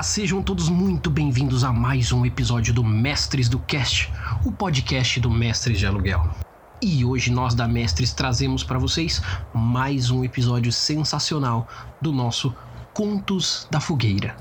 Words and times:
Olá, 0.00 0.04
sejam 0.04 0.42
todos 0.42 0.70
muito 0.70 1.10
bem-vindos 1.10 1.62
a 1.62 1.70
mais 1.70 2.10
um 2.10 2.24
episódio 2.24 2.72
do 2.72 2.82
Mestres 2.82 3.50
do 3.50 3.58
Cast, 3.58 4.10
o 4.46 4.50
podcast 4.50 5.20
do 5.20 5.30
Mestres 5.30 5.78
de 5.78 5.84
Aluguel. 5.84 6.26
E 6.80 7.04
hoje 7.04 7.30
nós 7.30 7.54
da 7.54 7.68
Mestres 7.68 8.14
trazemos 8.14 8.64
para 8.64 8.78
vocês 8.78 9.20
mais 9.52 10.10
um 10.10 10.24
episódio 10.24 10.72
sensacional 10.72 11.68
do 12.00 12.12
nosso 12.12 12.56
Contos 12.94 13.68
da 13.70 13.78
Fogueira. 13.78 14.34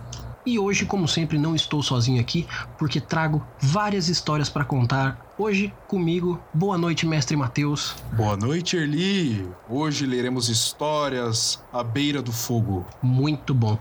E 0.45 0.57
hoje, 0.57 0.85
como 0.85 1.07
sempre, 1.09 1.37
não 1.37 1.53
estou 1.53 1.83
sozinho 1.83 2.21
aqui, 2.21 2.47
porque 2.77 3.01
trago 3.01 3.45
várias 3.59 4.07
histórias 4.07 4.49
para 4.49 4.63
contar. 4.63 5.33
Hoje, 5.37 5.73
comigo, 5.87 6.39
boa 6.53 6.77
noite, 6.77 7.05
mestre 7.05 7.35
Matheus. 7.35 7.95
Boa 8.13 8.37
noite, 8.37 8.77
Erli. 8.77 9.45
Hoje 9.69 10.05
leremos 10.05 10.47
histórias 10.47 11.61
à 11.71 11.83
beira 11.83 12.21
do 12.21 12.31
fogo. 12.31 12.87
Muito 13.03 13.53
bom. 13.53 13.77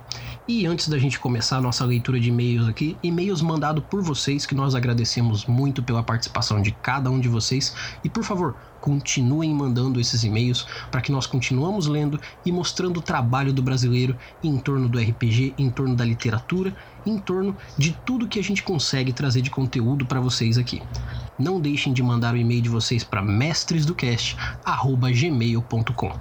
E 0.49 0.67
antes 0.67 0.89
da 0.89 0.99
gente 0.99 1.21
começar 1.21 1.59
a 1.59 1.61
nossa 1.61 1.85
leitura 1.85 2.19
de 2.19 2.31
e-mails 2.31 2.67
aqui, 2.67 2.97
e-mails 3.03 3.43
mandados 3.43 3.85
por 3.85 4.01
vocês, 4.01 4.47
que 4.47 4.55
nós 4.55 4.75
agradecemos 4.75 5.45
muito 5.45 5.83
pela 5.83 6.03
participação 6.03 6.63
de 6.63 6.73
cada 6.73 7.11
um 7.11 7.21
de 7.21 7.29
vocês. 7.29 7.75
E 8.03 8.09
por 8.09 8.25
favor, 8.25 8.57
continuem 8.81 9.55
mandando 9.55 10.01
esses 10.01 10.25
e-mails 10.25 10.67
para 10.91 11.03
que 11.03 11.13
nós 11.13 11.27
continuamos 11.27 11.87
lendo 11.87 12.19
e 12.47 12.53
mostrando 12.53 12.97
o 12.97 13.03
trabalho 13.03 13.53
do 13.53 13.63
brasileiro 13.63 14.17
em 14.43 14.57
torno 14.57 14.89
do 14.89 14.99
RPG, 14.99 15.53
em 15.59 15.69
torno 15.69 15.95
da 15.95 16.07
literatura, 16.07 16.75
em 17.05 17.19
torno 17.19 17.55
de 17.77 17.93
tudo 18.07 18.27
que 18.27 18.39
a 18.39 18.43
gente 18.43 18.63
consegue 18.63 19.13
trazer 19.13 19.43
de 19.43 19.51
conteúdo 19.51 20.07
para 20.07 20.19
vocês 20.19 20.57
aqui. 20.57 20.81
Não 21.39 21.61
deixem 21.61 21.93
de 21.93 22.03
mandar 22.03 22.33
o 22.33 22.39
e-mail 22.39 22.63
de 22.63 22.71
vocês 22.71 23.05
para 23.05 23.21
mestresdocast@gmail.com. 23.21 26.13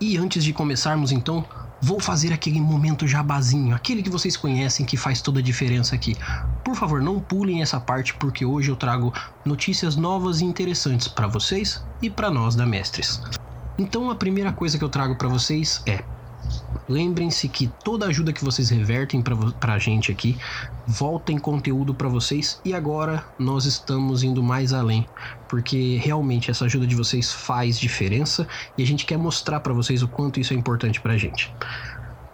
E 0.00 0.16
antes 0.16 0.42
de 0.42 0.54
começarmos 0.54 1.12
então, 1.12 1.44
vou 1.80 1.98
fazer 1.98 2.32
aquele 2.32 2.60
momento 2.60 3.06
jabazinho, 3.06 3.74
aquele 3.74 4.02
que 4.02 4.10
vocês 4.10 4.36
conhecem 4.36 4.84
que 4.84 4.96
faz 4.96 5.22
toda 5.22 5.40
a 5.40 5.42
diferença 5.42 5.94
aqui. 5.94 6.16
Por 6.64 6.76
favor, 6.76 7.00
não 7.00 7.18
pulem 7.18 7.62
essa 7.62 7.80
parte 7.80 8.14
porque 8.14 8.44
hoje 8.44 8.70
eu 8.70 8.76
trago 8.76 9.12
notícias 9.44 9.96
novas 9.96 10.40
e 10.40 10.44
interessantes 10.44 11.08
para 11.08 11.26
vocês 11.26 11.82
e 12.02 12.10
para 12.10 12.30
nós 12.30 12.54
da 12.54 12.66
Mestres. 12.66 13.20
Então 13.78 14.10
a 14.10 14.14
primeira 14.14 14.52
coisa 14.52 14.76
que 14.76 14.84
eu 14.84 14.88
trago 14.90 15.16
para 15.16 15.28
vocês 15.28 15.82
é 15.86 16.04
Lembrem-se 16.88 17.48
que 17.48 17.68
toda 17.84 18.06
ajuda 18.06 18.32
que 18.32 18.44
vocês 18.44 18.68
revertem 18.68 19.22
para 19.22 19.74
a 19.74 19.78
gente 19.78 20.10
aqui 20.10 20.36
volta 20.86 21.30
em 21.30 21.38
conteúdo 21.38 21.94
para 21.94 22.08
vocês 22.08 22.60
e 22.64 22.74
agora 22.74 23.24
nós 23.38 23.64
estamos 23.64 24.24
indo 24.24 24.42
mais 24.42 24.72
além, 24.72 25.06
porque 25.48 25.96
realmente 25.98 26.50
essa 26.50 26.64
ajuda 26.64 26.86
de 26.86 26.96
vocês 26.96 27.32
faz 27.32 27.78
diferença 27.78 28.46
e 28.76 28.82
a 28.82 28.86
gente 28.86 29.06
quer 29.06 29.16
mostrar 29.16 29.60
para 29.60 29.72
vocês 29.72 30.02
o 30.02 30.08
quanto 30.08 30.40
isso 30.40 30.52
é 30.52 30.56
importante 30.56 31.00
para 31.00 31.12
a 31.12 31.16
gente. 31.16 31.54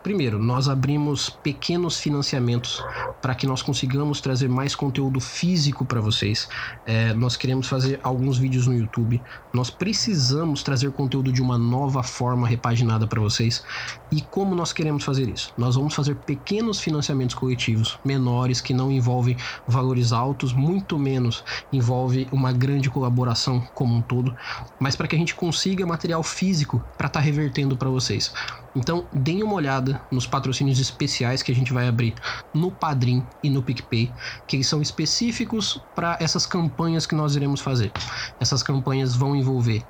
Primeiro, 0.07 0.39
nós 0.39 0.69
abrimos 0.69 1.29
pequenos 1.29 1.99
financiamentos 1.99 2.81
para 3.21 3.35
que 3.35 3.45
nós 3.45 3.61
consigamos 3.61 4.21
trazer 4.21 4.49
mais 4.49 4.73
conteúdo 4.73 5.19
físico 5.19 5.85
para 5.85 6.01
vocês. 6.01 6.49
É, 6.87 7.12
nós 7.12 7.35
queremos 7.35 7.67
fazer 7.67 7.99
alguns 8.05 8.39
vídeos 8.39 8.69
no 8.69 8.73
YouTube. 8.79 9.21
Nós 9.53 9.69
precisamos 9.69 10.62
trazer 10.62 10.93
conteúdo 10.93 11.33
de 11.33 11.43
uma 11.43 11.59
nova 11.59 12.05
forma 12.05 12.47
repaginada 12.47 13.05
para 13.05 13.21
vocês. 13.21 13.65
E 14.12 14.21
como 14.21 14.55
nós 14.55 14.73
queremos 14.73 15.03
fazer 15.03 15.29
isso? 15.29 15.53
Nós 15.59 15.75
vamos 15.75 15.93
fazer 15.93 16.15
pequenos 16.15 16.79
financiamentos 16.79 17.34
coletivos, 17.34 17.99
menores, 18.05 18.61
que 18.61 18.73
não 18.73 18.93
envolvem 18.93 19.37
valores 19.67 20.12
altos, 20.12 20.53
muito 20.53 20.97
menos 20.97 21.43
envolve 21.73 22.29
uma 22.31 22.53
grande 22.53 22.89
colaboração 22.89 23.61
como 23.75 23.97
um 23.97 24.01
todo, 24.01 24.33
mas 24.79 24.95
para 24.95 25.09
que 25.09 25.16
a 25.16 25.19
gente 25.19 25.34
consiga 25.34 25.84
material 25.84 26.22
físico 26.22 26.81
para 26.97 27.09
estar 27.09 27.19
tá 27.19 27.25
revertendo 27.27 27.77
para 27.77 27.91
vocês. 27.91 28.33
Então, 28.77 29.06
deem 29.11 29.43
uma 29.43 29.55
olhada 29.55 29.96
nos 30.11 30.27
patrocínios 30.27 30.79
especiais 30.79 31.43
que 31.43 31.53
a 31.53 31.55
gente 31.55 31.73
vai 31.73 31.89
abrir 31.89 32.15
no 32.55 32.71
Padrim 32.71 33.27
e 33.43 33.51
no 33.51 33.62
PicPay, 33.62 34.12
que 34.47 34.62
são 34.62 34.81
específicos 34.83 35.81
para 35.95 36.17
essas 36.21 36.47
campanhas 36.47 37.07
que 37.07 37.15
nós 37.15 37.37
iremos 37.37 37.61
fazer. 37.61 37.93
Essas 38.41 38.62
campanhas 38.62 39.15
vão 39.15 39.34
envolver 39.34 39.83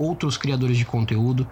outros 0.00 0.38
criadores 0.38 0.78
de 0.78 0.86
conteúdo, 0.86 1.46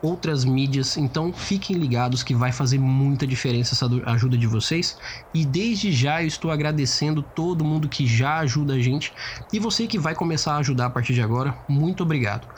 outras 0.00 0.44
mídias. 0.44 0.96
Então 0.96 1.30
fiquem 1.32 1.76
ligados 1.76 2.22
que 2.22 2.34
vai 2.34 2.50
fazer 2.50 2.78
muita 2.78 3.26
diferença 3.26 3.74
essa 3.74 3.86
ajuda 4.10 4.38
de 4.38 4.46
vocês. 4.46 4.96
E 5.34 5.44
desde 5.44 5.92
já 5.92 6.22
eu 6.22 6.26
estou 6.26 6.50
agradecendo 6.50 7.22
todo 7.22 7.64
mundo 7.64 7.88
que 7.88 8.06
já 8.06 8.38
ajuda 8.38 8.74
a 8.74 8.80
gente. 8.80 9.12
E 9.52 9.58
você 9.58 9.86
que 9.86 9.98
vai 9.98 10.14
começar 10.14 10.54
a 10.54 10.58
ajudar 10.58 10.86
a 10.86 10.90
partir 10.90 11.12
de 11.12 11.20
agora, 11.20 11.54
muito 11.68 12.02
obrigado 12.02 12.48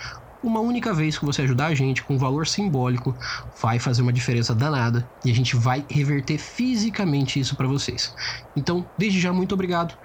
uma 0.45 0.61
única 0.61 0.93
vez 0.93 1.19
que 1.19 1.25
você 1.25 1.43
ajudar 1.43 1.67
a 1.67 1.75
gente 1.75 2.03
com 2.03 2.15
um 2.15 2.19
valor 2.19 2.47
simbólico, 2.47 3.17
vai 3.61 3.79
fazer 3.79 4.03
uma 4.03 4.13
diferença 4.13 4.55
danada 4.55 5.09
e 5.25 5.31
a 5.31 5.35
gente 5.35 5.57
vai 5.57 5.85
reverter 5.89 6.39
fisicamente 6.39 7.41
isso 7.41 7.57
para 7.57 7.67
vocês. 7.67 8.15
Então, 8.55 8.87
desde 8.99 9.19
já, 9.19 9.33
muito 9.33 9.55
obrigado. 9.55 9.97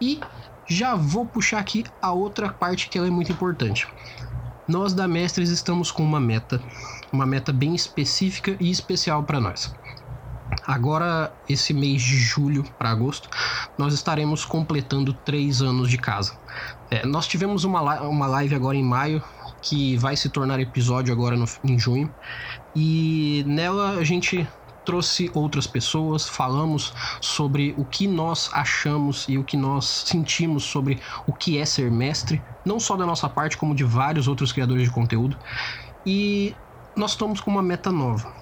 E 0.00 0.20
já 0.66 0.94
vou 0.94 1.24
puxar 1.24 1.58
aqui 1.58 1.84
a 2.02 2.12
outra 2.12 2.52
parte 2.52 2.88
que 2.88 2.98
ela 2.98 3.06
é 3.06 3.10
muito 3.10 3.32
importante. 3.32 3.88
Nós 4.68 4.92
da 4.92 5.08
Mestres 5.08 5.48
estamos 5.48 5.90
com 5.90 6.02
uma 6.02 6.20
meta, 6.20 6.60
uma 7.12 7.24
meta 7.24 7.52
bem 7.52 7.74
específica 7.74 8.56
e 8.60 8.70
especial 8.70 9.22
para 9.22 9.40
nós. 9.40 9.72
Agora, 10.66 11.32
esse 11.48 11.72
mês 11.72 12.02
de 12.02 12.16
julho 12.16 12.64
para 12.78 12.90
agosto, 12.90 13.28
nós 13.78 13.94
estaremos 13.94 14.44
completando 14.44 15.12
três 15.12 15.62
anos 15.62 15.88
de 15.88 15.96
casa. 15.96 16.36
É, 16.90 17.06
nós 17.06 17.26
tivemos 17.26 17.64
uma, 17.64 18.00
uma 18.02 18.26
live 18.26 18.54
agora 18.54 18.76
em 18.76 18.82
maio, 18.82 19.22
que 19.68 19.96
vai 19.96 20.16
se 20.16 20.28
tornar 20.28 20.60
episódio 20.60 21.12
agora 21.12 21.36
no, 21.36 21.44
em 21.64 21.78
junho. 21.78 22.12
E 22.74 23.42
nela 23.46 23.96
a 23.98 24.04
gente 24.04 24.46
trouxe 24.84 25.28
outras 25.34 25.66
pessoas, 25.66 26.28
falamos 26.28 26.94
sobre 27.20 27.74
o 27.76 27.84
que 27.84 28.06
nós 28.06 28.48
achamos 28.52 29.26
e 29.28 29.36
o 29.36 29.42
que 29.42 29.56
nós 29.56 29.84
sentimos 30.06 30.62
sobre 30.62 31.00
o 31.26 31.32
que 31.32 31.58
é 31.58 31.64
ser 31.64 31.90
mestre, 31.90 32.40
não 32.64 32.78
só 32.78 32.96
da 32.96 33.04
nossa 33.04 33.28
parte, 33.28 33.56
como 33.56 33.74
de 33.74 33.82
vários 33.82 34.28
outros 34.28 34.52
criadores 34.52 34.84
de 34.84 34.90
conteúdo. 34.90 35.36
E 36.06 36.54
nós 36.94 37.10
estamos 37.10 37.40
com 37.40 37.50
uma 37.50 37.62
meta 37.62 37.90
nova. 37.90 38.32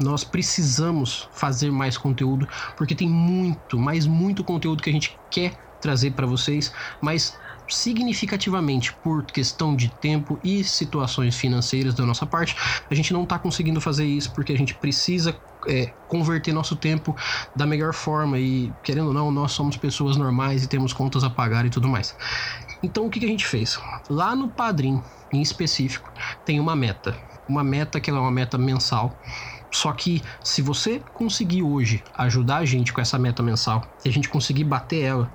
Nós 0.00 0.22
precisamos 0.22 1.28
fazer 1.32 1.72
mais 1.72 1.98
conteúdo 1.98 2.46
porque 2.76 2.94
tem 2.94 3.08
muito, 3.08 3.76
mas 3.76 4.06
muito 4.06 4.44
conteúdo 4.44 4.80
que 4.80 4.90
a 4.90 4.92
gente 4.92 5.18
quer 5.28 5.58
trazer 5.80 6.12
para 6.12 6.26
vocês, 6.26 6.72
mas 7.00 7.36
significativamente 7.68 8.92
por 8.94 9.24
questão 9.24 9.74
de 9.76 9.88
tempo 9.88 10.38
e 10.42 10.64
situações 10.64 11.36
financeiras 11.36 11.94
da 11.94 12.04
nossa 12.04 12.26
parte, 12.26 12.56
a 12.90 12.94
gente 12.94 13.12
não 13.12 13.24
está 13.24 13.38
conseguindo 13.38 13.80
fazer 13.80 14.06
isso 14.06 14.32
porque 14.32 14.52
a 14.52 14.58
gente 14.58 14.74
precisa 14.74 15.38
é, 15.66 15.92
converter 16.06 16.52
nosso 16.52 16.76
tempo 16.76 17.16
da 17.54 17.66
melhor 17.66 17.92
forma 17.92 18.38
e, 18.38 18.72
querendo 18.82 19.08
ou 19.08 19.14
não, 19.14 19.30
nós 19.30 19.52
somos 19.52 19.76
pessoas 19.76 20.16
normais 20.16 20.64
e 20.64 20.68
temos 20.68 20.92
contas 20.92 21.24
a 21.24 21.30
pagar 21.30 21.66
e 21.66 21.70
tudo 21.70 21.88
mais. 21.88 22.14
Então, 22.82 23.06
o 23.06 23.10
que, 23.10 23.18
que 23.20 23.26
a 23.26 23.28
gente 23.28 23.46
fez? 23.46 23.78
Lá 24.08 24.34
no 24.34 24.48
Padrim, 24.48 25.02
em 25.32 25.42
específico, 25.42 26.12
tem 26.44 26.60
uma 26.60 26.76
meta. 26.76 27.16
Uma 27.48 27.64
meta 27.64 28.00
que 28.00 28.10
é 28.10 28.12
uma 28.12 28.30
meta 28.30 28.56
mensal. 28.56 29.18
Só 29.70 29.92
que 29.92 30.22
se 30.42 30.62
você 30.62 31.02
conseguir 31.12 31.62
hoje 31.62 32.02
ajudar 32.14 32.58
a 32.58 32.64
gente 32.64 32.92
com 32.92 33.00
essa 33.00 33.18
meta 33.18 33.42
mensal, 33.42 33.84
se 33.98 34.08
a 34.08 34.12
gente 34.12 34.28
conseguir 34.28 34.64
bater 34.64 35.02
ela, 35.02 35.30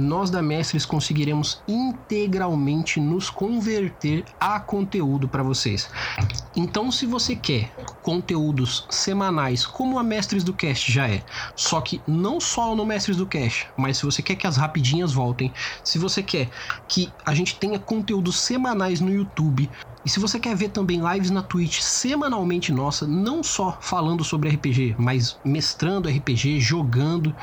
nós 0.00 0.30
da 0.30 0.42
Mestres 0.42 0.84
conseguiremos 0.86 1.62
integralmente 1.68 2.98
nos 2.98 3.30
converter 3.30 4.24
a 4.40 4.58
conteúdo 4.58 5.28
para 5.28 5.42
vocês. 5.42 5.88
Então, 6.56 6.90
se 6.90 7.06
você 7.06 7.36
quer 7.36 7.72
conteúdos 8.02 8.86
semanais, 8.90 9.64
como 9.64 9.98
a 9.98 10.02
Mestres 10.02 10.42
do 10.42 10.52
Cast 10.52 10.90
já 10.90 11.08
é, 11.08 11.22
só 11.54 11.80
que 11.80 12.00
não 12.06 12.40
só 12.40 12.74
no 12.74 12.84
Mestres 12.84 13.16
do 13.16 13.26
Cast, 13.26 13.68
mas 13.76 13.98
se 13.98 14.04
você 14.04 14.22
quer 14.22 14.34
que 14.34 14.46
as 14.46 14.56
rapidinhas 14.56 15.12
voltem, 15.12 15.52
se 15.84 15.98
você 15.98 16.22
quer 16.22 16.48
que 16.88 17.12
a 17.24 17.34
gente 17.34 17.56
tenha 17.56 17.78
conteúdos 17.78 18.40
semanais 18.40 19.00
no 19.00 19.12
YouTube, 19.12 19.70
e 20.04 20.08
se 20.08 20.18
você 20.18 20.40
quer 20.40 20.56
ver 20.56 20.70
também 20.70 21.00
lives 21.12 21.30
na 21.30 21.42
Twitch 21.42 21.80
semanalmente 21.80 22.72
nossa, 22.72 23.06
não 23.06 23.42
só 23.42 23.78
falando 23.80 24.24
sobre 24.24 24.48
RPG, 24.48 24.96
mas 24.98 25.38
mestrando 25.44 26.08
RPG, 26.08 26.58
jogando 26.58 27.34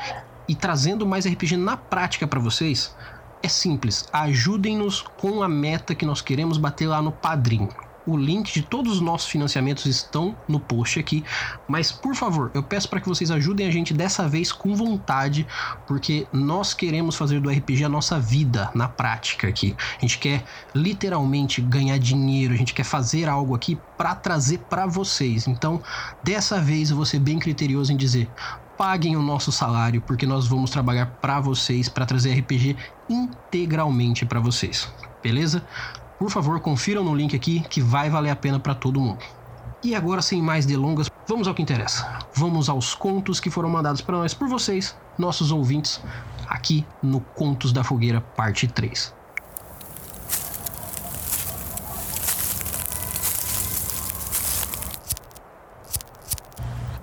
e 0.48 0.54
trazendo 0.54 1.06
mais 1.06 1.26
RPG 1.26 1.56
na 1.56 1.76
prática 1.76 2.26
para 2.26 2.40
vocês, 2.40 2.94
é 3.42 3.48
simples. 3.48 4.06
Ajudem-nos 4.12 5.02
com 5.02 5.42
a 5.42 5.48
meta 5.48 5.94
que 5.94 6.06
nós 6.06 6.20
queremos 6.20 6.58
bater 6.58 6.88
lá 6.88 7.00
no 7.02 7.12
Padrim. 7.12 7.68
O 8.06 8.16
link 8.16 8.50
de 8.50 8.62
todos 8.62 8.94
os 8.94 9.00
nossos 9.02 9.28
financiamentos 9.28 9.84
estão 9.84 10.34
no 10.48 10.58
post 10.58 10.98
aqui, 10.98 11.22
mas 11.68 11.92
por 11.92 12.14
favor, 12.14 12.50
eu 12.54 12.62
peço 12.62 12.88
para 12.88 13.02
que 13.02 13.08
vocês 13.08 13.30
ajudem 13.30 13.66
a 13.66 13.70
gente 13.70 13.92
dessa 13.92 14.26
vez 14.26 14.50
com 14.50 14.74
vontade, 14.74 15.46
porque 15.86 16.26
nós 16.32 16.72
queremos 16.72 17.16
fazer 17.16 17.38
do 17.38 17.50
RPG 17.50 17.84
a 17.84 17.88
nossa 17.88 18.18
vida 18.18 18.70
na 18.74 18.88
prática 18.88 19.46
aqui. 19.46 19.76
A 19.98 20.00
gente 20.00 20.18
quer 20.18 20.42
literalmente 20.74 21.60
ganhar 21.60 21.98
dinheiro, 21.98 22.54
a 22.54 22.56
gente 22.56 22.72
quer 22.72 22.84
fazer 22.84 23.28
algo 23.28 23.54
aqui 23.54 23.78
para 23.98 24.14
trazer 24.14 24.60
para 24.70 24.86
vocês. 24.86 25.46
Então, 25.46 25.82
dessa 26.24 26.58
vez 26.58 26.88
eu 26.88 26.96
vou 26.96 27.04
ser 27.04 27.18
bem 27.18 27.38
criterioso 27.38 27.92
em 27.92 27.96
dizer: 27.96 28.26
paguem 28.78 29.16
o 29.16 29.22
nosso 29.22 29.50
salário, 29.50 30.00
porque 30.00 30.24
nós 30.24 30.46
vamos 30.46 30.70
trabalhar 30.70 31.06
para 31.20 31.40
vocês, 31.40 31.88
para 31.88 32.06
trazer 32.06 32.38
RPG 32.38 32.76
integralmente 33.10 34.24
para 34.24 34.38
vocês. 34.38 34.88
Beleza? 35.20 35.66
Por 36.16 36.30
favor, 36.30 36.60
confiram 36.60 37.02
no 37.02 37.14
link 37.14 37.34
aqui 37.34 37.60
que 37.68 37.80
vai 37.80 38.08
valer 38.08 38.30
a 38.30 38.36
pena 38.36 38.60
para 38.60 38.76
todo 38.76 39.00
mundo. 39.00 39.18
E 39.82 39.94
agora, 39.94 40.22
sem 40.22 40.40
mais 40.40 40.64
delongas, 40.64 41.10
vamos 41.26 41.48
ao 41.48 41.54
que 41.54 41.62
interessa. 41.62 42.20
Vamos 42.34 42.68
aos 42.68 42.94
contos 42.94 43.40
que 43.40 43.50
foram 43.50 43.68
mandados 43.68 44.00
para 44.00 44.16
nós 44.16 44.32
por 44.32 44.48
vocês, 44.48 44.96
nossos 45.18 45.50
ouvintes, 45.50 46.00
aqui 46.48 46.86
no 47.02 47.20
Contos 47.20 47.72
da 47.72 47.82
Fogueira, 47.82 48.20
parte 48.20 48.68
3. 48.68 49.17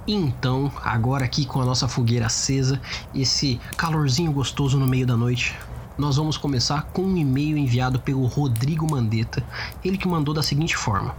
Então, 0.07 0.71
agora 0.83 1.25
aqui 1.25 1.47
com 1.47 1.59
a 1.59 1.65
nossa 1.65 1.87
fogueira 1.87 2.27
acesa, 2.27 2.79
esse 3.13 3.59
calorzinho 3.75 4.31
gostoso 4.31 4.77
no 4.77 4.87
meio 4.87 5.07
da 5.07 5.17
noite, 5.17 5.57
nós 5.97 6.17
vamos 6.17 6.37
começar 6.37 6.83
com 6.93 7.01
um 7.01 7.17
e-mail 7.17 7.57
enviado 7.57 7.99
pelo 7.99 8.23
Rodrigo 8.27 8.89
Mandetta, 8.89 9.43
ele 9.83 9.97
que 9.97 10.07
mandou 10.07 10.31
da 10.31 10.43
seguinte 10.43 10.77
forma: 10.77 11.15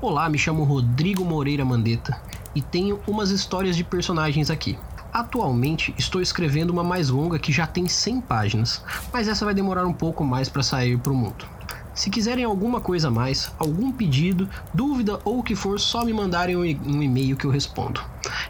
Olá, 0.00 0.28
me 0.28 0.36
chamo 0.36 0.64
Rodrigo 0.64 1.24
Moreira 1.24 1.64
Mandetta 1.64 2.20
e 2.56 2.60
tenho 2.60 3.00
umas 3.06 3.30
histórias 3.30 3.76
de 3.76 3.84
personagens 3.84 4.50
aqui. 4.50 4.76
Atualmente 5.12 5.94
estou 5.96 6.20
escrevendo 6.20 6.70
uma 6.70 6.82
mais 6.82 7.08
longa 7.08 7.38
que 7.38 7.52
já 7.52 7.68
tem 7.68 7.86
100 7.86 8.20
páginas, 8.22 8.82
mas 9.12 9.28
essa 9.28 9.44
vai 9.44 9.54
demorar 9.54 9.86
um 9.86 9.92
pouco 9.92 10.24
mais 10.24 10.48
para 10.48 10.62
sair 10.64 10.98
para 10.98 11.12
o 11.12 11.16
mundo. 11.16 11.55
Se 11.96 12.10
quiserem 12.10 12.44
alguma 12.44 12.78
coisa 12.78 13.08
a 13.08 13.10
mais, 13.10 13.50
algum 13.58 13.90
pedido, 13.90 14.46
dúvida 14.72 15.18
ou 15.24 15.38
o 15.38 15.42
que 15.42 15.56
for, 15.56 15.80
só 15.80 16.04
me 16.04 16.12
mandarem 16.12 16.54
um 16.54 17.02
e-mail 17.02 17.38
que 17.38 17.46
eu 17.46 17.50
respondo. 17.50 18.02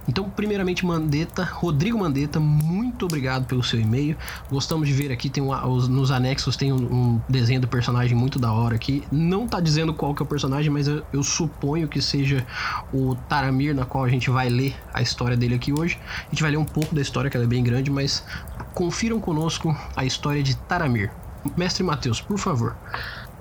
Então, 0.08 0.28
primeiramente, 0.28 0.84
Mandetta, 0.84 1.44
Rodrigo 1.44 1.96
Mandetta, 1.96 2.40
muito 2.40 3.06
obrigado 3.06 3.46
pelo 3.46 3.62
seu 3.62 3.80
e-mail. 3.80 4.16
Gostamos 4.50 4.88
de 4.88 4.94
ver 4.94 5.12
aqui, 5.12 5.30
tem 5.30 5.44
um, 5.44 5.54
nos 5.86 6.10
anexos 6.10 6.56
tem 6.56 6.72
um, 6.72 6.76
um, 6.76 7.20
desenho 7.28 7.60
do 7.60 7.68
personagem 7.68 8.16
muito 8.16 8.36
da 8.36 8.52
hora 8.52 8.74
aqui. 8.74 9.04
Não 9.12 9.46
tá 9.46 9.60
dizendo 9.60 9.94
qual 9.94 10.12
que 10.12 10.20
é 10.20 10.24
o 10.24 10.28
personagem, 10.28 10.68
mas 10.68 10.88
eu, 10.88 11.04
eu 11.12 11.22
suponho 11.22 11.86
que 11.86 12.02
seja 12.02 12.44
o 12.92 13.14
Taramir, 13.28 13.76
na 13.76 13.84
qual 13.84 14.02
a 14.02 14.08
gente 14.08 14.28
vai 14.28 14.48
ler 14.48 14.74
a 14.92 15.00
história 15.00 15.36
dele 15.36 15.54
aqui 15.54 15.72
hoje. 15.72 16.00
A 16.26 16.30
gente 16.30 16.42
vai 16.42 16.50
ler 16.50 16.56
um 16.56 16.64
pouco 16.64 16.92
da 16.96 17.00
história, 17.00 17.30
que 17.30 17.36
ela 17.36 17.46
é 17.46 17.48
bem 17.48 17.62
grande, 17.62 17.92
mas 17.92 18.24
confiram 18.74 19.20
conosco 19.20 19.76
a 19.94 20.04
história 20.04 20.42
de 20.42 20.56
Taramir. 20.56 21.12
Mestre 21.56 21.84
Matheus, 21.84 22.20
por 22.20 22.38
favor. 22.38 22.76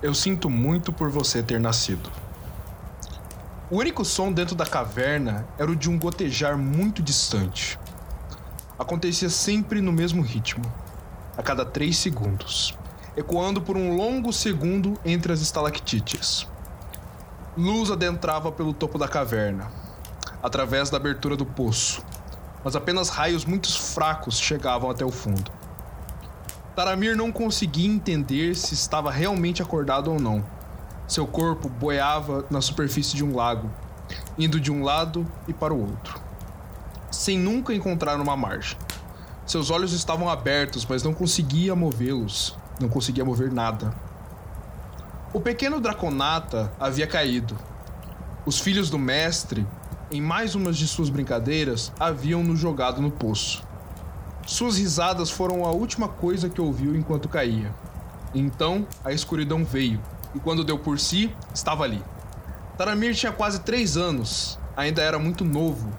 Eu 0.06 0.14
sinto 0.14 0.52
muito 0.52 0.94
por 0.94 1.10
você 1.10 1.42
ter 1.42 1.60
nascido. 1.60 2.12
O 3.72 3.78
único 3.78 4.06
som 4.06 4.32
dentro 4.32 4.56
da 4.56 4.64
caverna 4.64 5.48
era 5.58 5.72
o 5.72 5.76
de 5.76 5.90
um 5.90 5.98
gotejar 5.98 6.56
muito 6.56 7.02
distante. 7.02 7.80
Acontecia 8.78 9.32
sempre 9.32 9.82
no 9.82 9.92
mesmo 9.92 10.22
ritmo, 10.22 10.64
a 11.36 11.42
cada 11.42 11.66
três 11.66 11.98
segundos, 11.98 12.78
ecoando 13.18 13.60
por 13.60 13.76
um 13.76 13.96
longo 13.96 14.32
segundo 14.32 14.94
entre 15.04 15.34
as 15.34 15.42
estalactites. 15.42 16.48
Luz 17.58 17.90
adentrava 17.90 18.52
pelo 18.52 18.76
topo 18.76 19.00
da 19.00 19.08
caverna, 19.08 19.72
através 20.44 20.92
da 20.92 20.98
abertura 20.98 21.36
do 21.36 21.48
poço, 21.48 22.04
mas 22.64 22.76
apenas 22.76 23.10
raios 23.10 23.44
muito 23.44 23.76
fracos 23.76 24.40
chegavam 24.40 24.92
até 24.92 25.04
o 25.04 25.10
fundo. 25.10 25.65
Taramir 26.76 27.16
não 27.16 27.32
conseguia 27.32 27.88
entender 27.88 28.54
se 28.54 28.74
estava 28.74 29.10
realmente 29.10 29.62
acordado 29.62 30.12
ou 30.12 30.20
não. 30.20 30.44
Seu 31.08 31.26
corpo 31.26 31.70
boiava 31.70 32.46
na 32.50 32.60
superfície 32.60 33.16
de 33.16 33.24
um 33.24 33.34
lago, 33.34 33.72
indo 34.38 34.60
de 34.60 34.74
um 34.74 34.84
lado 34.84 35.26
e 35.48 35.54
para 35.54 35.74
o 35.74 35.80
outro, 35.80 36.20
sem 37.10 37.40
nunca 37.40 37.74
encontrar 37.74 38.20
uma 38.20 38.36
margem. 38.36 38.78
Seus 39.46 39.70
olhos 39.70 39.94
estavam 39.94 40.28
abertos, 40.28 40.86
mas 40.86 41.02
não 41.02 41.14
conseguia 41.14 41.74
movê-los, 41.76 42.58
não 42.82 42.90
conseguia 42.90 43.24
mover 43.24 43.54
nada. 43.54 43.94
O 45.34 45.40
pequeno 45.40 45.80
Draconata 45.80 46.74
havia 46.78 47.08
caído. 47.08 47.58
Os 48.46 48.60
filhos 48.60 48.90
do 48.90 49.00
mestre, 49.00 49.66
em 50.12 50.20
mais 50.20 50.56
uma 50.56 50.74
de 50.74 50.86
suas 50.88 51.10
brincadeiras, 51.10 51.94
haviam-no 51.98 52.54
jogado 52.54 53.02
no 53.02 53.12
poço. 53.12 53.65
Suas 54.48 54.78
risadas 54.78 55.32
foram 55.32 55.66
a 55.66 55.72
última 55.72 56.08
coisa 56.08 56.48
que 56.48 56.62
ouviu 56.62 56.96
enquanto 56.96 57.28
caía. 57.28 57.74
Então 58.32 58.88
a 59.04 59.12
escuridão 59.12 59.66
veio, 59.66 60.00
e 60.36 60.40
quando 60.40 60.64
deu 60.64 60.78
por 60.78 61.00
si, 61.00 61.36
estava 61.52 61.84
ali. 61.84 62.04
Taramir 62.78 63.16
tinha 63.16 63.32
quase 63.32 63.62
três 63.62 63.98
anos, 63.98 64.60
ainda 64.78 65.02
era 65.02 65.18
muito 65.18 65.44
novo, 65.44 65.92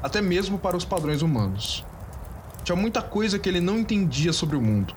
até 0.00 0.22
mesmo 0.22 0.60
para 0.60 0.76
os 0.76 0.84
padrões 0.84 1.22
humanos. 1.22 1.84
Tinha 2.62 2.76
muita 2.76 3.02
coisa 3.02 3.36
que 3.36 3.48
ele 3.48 3.60
não 3.60 3.80
entendia 3.80 4.32
sobre 4.32 4.56
o 4.56 4.62
mundo, 4.62 4.94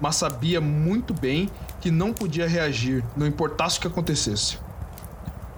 mas 0.00 0.16
sabia 0.16 0.60
muito 0.60 1.14
bem 1.14 1.48
que 1.80 1.92
não 1.92 2.12
podia 2.12 2.48
reagir, 2.48 3.04
não 3.16 3.28
importasse 3.28 3.78
o 3.78 3.80
que 3.82 3.86
acontecesse. 3.86 4.58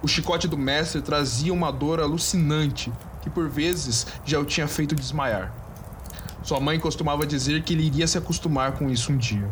O 0.03 0.07
chicote 0.07 0.47
do 0.47 0.57
mestre 0.57 1.01
trazia 1.01 1.53
uma 1.53 1.71
dor 1.71 1.99
alucinante 1.99 2.93
que 3.23 3.31
por 3.31 3.49
vezes 3.49 4.05
já 4.23 4.37
o 4.37 4.45
tinha 4.45 4.67
feito 4.67 4.93
desmaiar. 4.93 5.62
Sua 6.43 6.59
mãe 6.59 6.77
costumava 6.77 7.25
dizer 7.25 7.63
que 7.63 7.73
ele 7.73 7.85
iria 7.85 8.05
se 8.05 8.17
acostumar 8.17 8.73
com 8.73 8.89
isso 8.89 9.13
um 9.13 9.17
dia. 9.17 9.49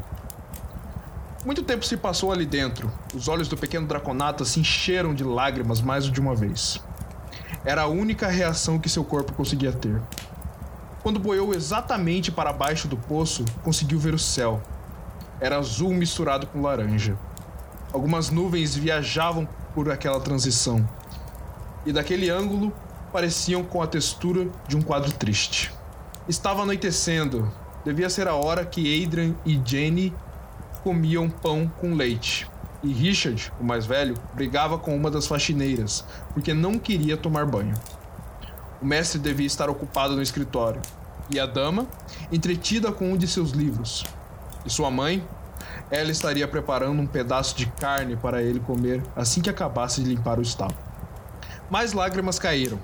Muito 1.46 1.64
tempo 1.64 1.86
se 1.86 1.96
passou 1.96 2.34
ali 2.34 2.46
dentro. 2.46 2.92
Os 3.16 3.30
olhos 3.30 3.48
do 3.48 3.56
pequeno 3.56 3.88
Draconata 3.88 4.44
se 4.44 4.60
encheram 4.60 5.16
de 5.16 5.24
lágrimas 5.24 5.80
mais 5.80 6.04
de 6.04 6.20
uma 6.20 6.36
vez. 6.36 6.82
Era 7.64 7.84
a 7.84 7.88
única 7.88 8.28
reação 8.28 8.78
que 8.78 8.90
seu 8.90 9.06
corpo 9.06 9.32
conseguia 9.32 9.72
ter. 9.72 10.02
Quando 11.02 11.18
boiou 11.18 11.54
exatamente 11.54 12.30
para 12.30 12.52
baixo 12.52 12.90
do 12.90 12.98
poço, 12.98 13.46
conseguiu 13.64 13.98
ver 13.98 14.14
o 14.14 14.20
céu. 14.20 14.62
Era 15.40 15.58
azul 15.58 15.94
misturado 15.94 16.46
com 16.46 16.62
laranja. 16.62 17.18
Algumas 17.94 18.30
nuvens 18.30 18.76
viajavam 18.76 19.48
por 19.74 19.90
aquela 19.90 20.20
transição. 20.20 20.88
E 21.86 21.94
daquele 21.94 22.30
ângulo 22.30 22.74
pareciam 23.14 23.64
com 23.64 23.82
a 23.82 23.88
textura 23.88 24.50
de 24.68 24.76
um 24.76 24.82
quadro 24.82 25.12
triste. 25.14 25.74
Estava 26.28 26.62
anoitecendo. 26.62 27.52
Devia 27.84 28.10
ser 28.10 28.28
a 28.28 28.36
hora 28.36 28.64
que 28.64 29.04
Adrian 29.04 29.34
e 29.44 29.60
Jenny 29.66 30.14
comiam 30.84 31.30
pão 31.30 31.72
com 31.80 31.96
leite. 31.96 32.48
E 32.84 32.92
Richard, 32.92 33.52
o 33.60 33.64
mais 33.64 33.86
velho, 33.86 34.16
brigava 34.34 34.78
com 34.78 34.96
uma 34.96 35.10
das 35.12 35.28
faxineiras, 35.28 36.06
porque 36.34 36.54
não 36.54 36.80
queria 36.80 37.18
tomar 37.18 37.46
banho. 37.46 37.76
O 38.82 38.86
mestre 38.86 39.20
devia 39.20 39.46
estar 39.46 39.70
ocupado 39.70 40.16
no 40.16 40.22
escritório, 40.22 40.82
e 41.30 41.40
a 41.40 41.46
dama, 41.46 41.88
entretida 42.32 42.92
com 42.92 43.12
um 43.12 43.18
de 43.18 43.28
seus 43.28 43.52
livros. 43.52 44.04
E 44.66 44.70
sua 44.70 44.90
mãe, 44.90 45.24
ela 45.92 46.10
estaria 46.10 46.48
preparando 46.48 47.00
um 47.00 47.06
pedaço 47.06 47.56
de 47.56 47.68
carne 47.68 48.16
para 48.16 48.42
ele 48.42 48.60
comer 48.60 49.04
assim 49.16 49.42
que 49.42 49.50
acabasse 49.50 50.02
de 50.02 50.10
limpar 50.10 50.40
o 50.40 50.42
estábulo. 50.42 50.80
Mais 51.70 51.94
lágrimas 51.94 52.40
caíram, 52.40 52.80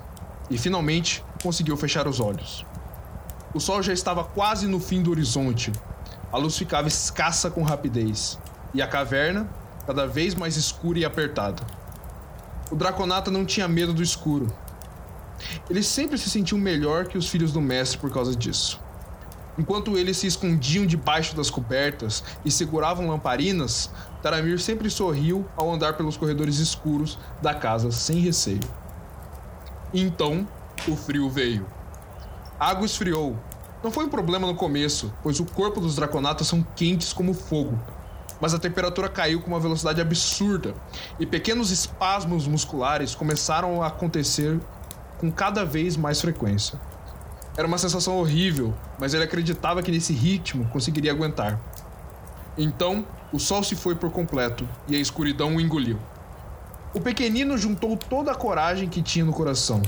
e 0.50 0.58
finalmente 0.58 1.24
conseguiu 1.42 1.76
fechar 1.76 2.08
os 2.08 2.20
olhos. 2.20 2.67
O 3.54 3.60
sol 3.60 3.82
já 3.82 3.94
estava 3.94 4.24
quase 4.24 4.68
no 4.68 4.80
fim 4.80 5.02
do 5.02 5.12
horizonte. 5.12 5.72
A 6.32 6.38
luz 6.38 6.58
ficava 6.58 6.88
escassa 6.88 7.50
com 7.50 7.64
rapidez, 7.64 8.38
e 8.74 8.82
a 8.82 8.88
caverna 8.88 9.50
cada 9.86 10.06
vez 10.06 10.36
mais 10.36 10.58
escura 10.58 11.00
e 11.00 11.06
apertada. 11.06 11.64
O 12.70 12.76
Draconata 12.76 13.32
não 13.32 13.46
tinha 13.46 13.68
medo 13.68 13.94
do 13.94 14.04
escuro. 14.04 14.54
Ele 15.70 15.82
sempre 15.82 16.18
se 16.18 16.30
sentiu 16.30 16.58
melhor 16.58 17.06
que 17.06 17.18
os 17.18 17.30
filhos 17.30 17.54
do 17.54 17.62
mestre 17.62 17.98
por 17.98 18.12
causa 18.12 18.36
disso. 18.36 18.82
Enquanto 19.58 19.98
eles 19.98 20.18
se 20.18 20.28
escondiam 20.28 20.86
debaixo 20.86 21.36
das 21.36 21.50
cobertas 21.50 22.24
e 22.44 22.52
seguravam 22.52 23.08
lamparinas, 23.08 23.90
Taramir 24.22 24.60
sempre 24.60 24.90
sorriu 24.90 25.48
ao 25.56 25.74
andar 25.74 25.94
pelos 25.94 26.18
corredores 26.18 26.60
escuros 26.60 27.18
da 27.42 27.56
casa 27.56 27.92
sem 27.92 28.20
receio. 28.20 28.60
Então, 29.94 30.48
o 30.88 30.96
frio 30.96 31.30
veio. 31.30 31.77
A 32.60 32.72
água 32.72 32.88
esfriou. 32.88 33.38
Não 33.84 33.92
foi 33.92 34.06
um 34.06 34.10
problema 34.10 34.48
no 34.48 34.56
começo, 34.56 35.14
pois 35.22 35.40
o 35.40 35.46
corpo 35.46 35.80
dos 35.80 35.96
draconatas 35.96 36.48
são 36.48 36.66
quentes 36.76 37.14
como 37.14 37.32
fogo. 37.32 37.80
Mas 38.42 38.52
a 38.52 38.58
temperatura 38.58 39.08
caiu 39.08 39.42
com 39.42 39.48
uma 39.52 39.60
velocidade 39.60 40.02
absurda 40.02 40.74
e 41.20 41.26
pequenos 41.26 41.70
espasmos 41.70 42.48
musculares 42.48 43.14
começaram 43.14 43.84
a 43.84 43.88
acontecer 43.88 44.60
com 45.20 45.32
cada 45.32 45.64
vez 45.64 45.96
mais 45.96 46.20
frequência. 46.20 46.82
Era 47.56 47.68
uma 47.68 47.78
sensação 47.78 48.18
horrível, 48.18 48.74
mas 48.98 49.14
ele 49.14 49.24
acreditava 49.24 49.84
que 49.84 49.92
nesse 49.92 50.12
ritmo 50.12 50.68
conseguiria 50.70 51.12
aguentar. 51.12 51.60
Então, 52.58 53.06
o 53.32 53.38
sol 53.38 53.64
se 53.64 53.76
foi 53.76 53.94
por 53.94 54.10
completo 54.10 54.68
e 54.88 54.96
a 54.96 55.00
escuridão 55.00 55.56
o 55.56 55.62
engoliu. 55.62 56.00
O 56.92 57.00
pequenino 57.00 57.56
juntou 57.56 57.96
toda 57.96 58.32
a 58.32 58.36
coragem 58.36 58.90
que 58.90 59.04
tinha 59.04 59.26
no 59.26 59.34
coração 59.34 59.80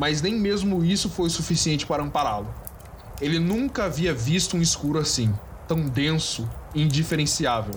mas 0.00 0.22
nem 0.22 0.34
mesmo 0.34 0.82
isso 0.82 1.10
foi 1.10 1.28
suficiente 1.28 1.84
para 1.84 2.02
ampará-lo. 2.02 2.48
Ele 3.20 3.38
nunca 3.38 3.84
havia 3.84 4.14
visto 4.14 4.56
um 4.56 4.62
escuro 4.62 4.98
assim, 4.98 5.30
tão 5.68 5.86
denso 5.86 6.48
e 6.74 6.80
indiferenciável. 6.82 7.74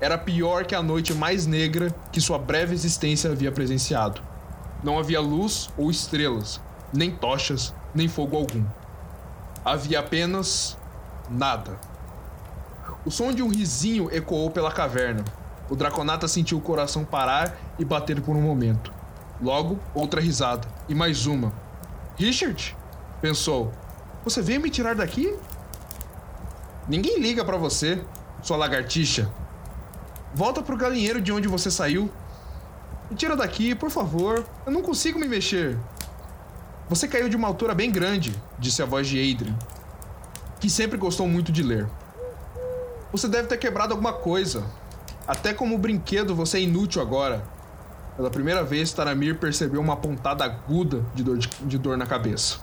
Era 0.00 0.18
pior 0.18 0.64
que 0.64 0.74
a 0.74 0.82
noite 0.82 1.14
mais 1.14 1.46
negra 1.46 1.94
que 2.10 2.20
sua 2.20 2.36
breve 2.36 2.74
existência 2.74 3.30
havia 3.30 3.52
presenciado. 3.52 4.20
Não 4.82 4.98
havia 4.98 5.20
luz 5.20 5.70
ou 5.78 5.88
estrelas, 5.88 6.60
nem 6.92 7.12
tochas, 7.12 7.72
nem 7.94 8.08
fogo 8.08 8.36
algum. 8.36 8.64
Havia 9.64 10.00
apenas 10.00 10.76
nada. 11.30 11.78
O 13.06 13.10
som 13.12 13.32
de 13.32 13.40
um 13.40 13.50
risinho 13.50 14.12
ecoou 14.12 14.50
pela 14.50 14.72
caverna. 14.72 15.22
O 15.70 15.76
Draconata 15.76 16.26
sentiu 16.26 16.58
o 16.58 16.60
coração 16.60 17.04
parar 17.04 17.56
e 17.78 17.84
bater 17.84 18.20
por 18.20 18.34
um 18.34 18.42
momento. 18.42 19.03
Logo, 19.44 19.78
outra 19.94 20.22
risada. 20.22 20.66
E 20.88 20.94
mais 20.94 21.26
uma. 21.26 21.52
Richard? 22.16 22.74
Pensou. 23.20 23.70
Você 24.24 24.40
veio 24.40 24.58
me 24.58 24.70
tirar 24.70 24.94
daqui? 24.94 25.36
Ninguém 26.88 27.20
liga 27.20 27.44
para 27.44 27.58
você, 27.58 28.02
sua 28.42 28.56
lagartixa. 28.56 29.30
Volta 30.34 30.62
pro 30.62 30.78
galinheiro 30.78 31.20
de 31.20 31.30
onde 31.30 31.46
você 31.46 31.70
saiu. 31.70 32.10
Me 33.10 33.16
tira 33.16 33.36
daqui, 33.36 33.74
por 33.74 33.90
favor. 33.90 34.46
Eu 34.64 34.72
não 34.72 34.80
consigo 34.80 35.18
me 35.18 35.28
mexer. 35.28 35.78
Você 36.88 37.06
caiu 37.06 37.28
de 37.28 37.36
uma 37.36 37.46
altura 37.46 37.74
bem 37.74 37.92
grande, 37.92 38.34
disse 38.58 38.82
a 38.82 38.86
voz 38.86 39.06
de 39.06 39.20
Adrian, 39.20 39.54
que 40.58 40.70
sempre 40.70 40.96
gostou 40.96 41.28
muito 41.28 41.52
de 41.52 41.62
ler. 41.62 41.86
Você 43.12 43.28
deve 43.28 43.48
ter 43.48 43.58
quebrado 43.58 43.92
alguma 43.92 44.14
coisa. 44.14 44.64
Até 45.28 45.52
como 45.52 45.76
brinquedo, 45.76 46.34
você 46.34 46.56
é 46.56 46.62
inútil 46.62 47.02
agora. 47.02 47.52
Pela 48.16 48.30
primeira 48.30 48.62
vez, 48.62 48.92
Taramir 48.92 49.38
percebeu 49.38 49.80
uma 49.80 49.96
pontada 49.96 50.44
aguda 50.44 51.04
de 51.14 51.24
dor, 51.24 51.38
de, 51.38 51.48
de 51.48 51.78
dor 51.78 51.96
na 51.96 52.06
cabeça. 52.06 52.58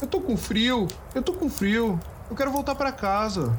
Eu 0.00 0.08
tô 0.08 0.20
com 0.20 0.36
frio, 0.36 0.88
eu 1.14 1.22
tô 1.22 1.32
com 1.32 1.48
frio. 1.48 1.98
Eu 2.28 2.34
quero 2.34 2.50
voltar 2.50 2.74
para 2.74 2.90
casa. 2.90 3.56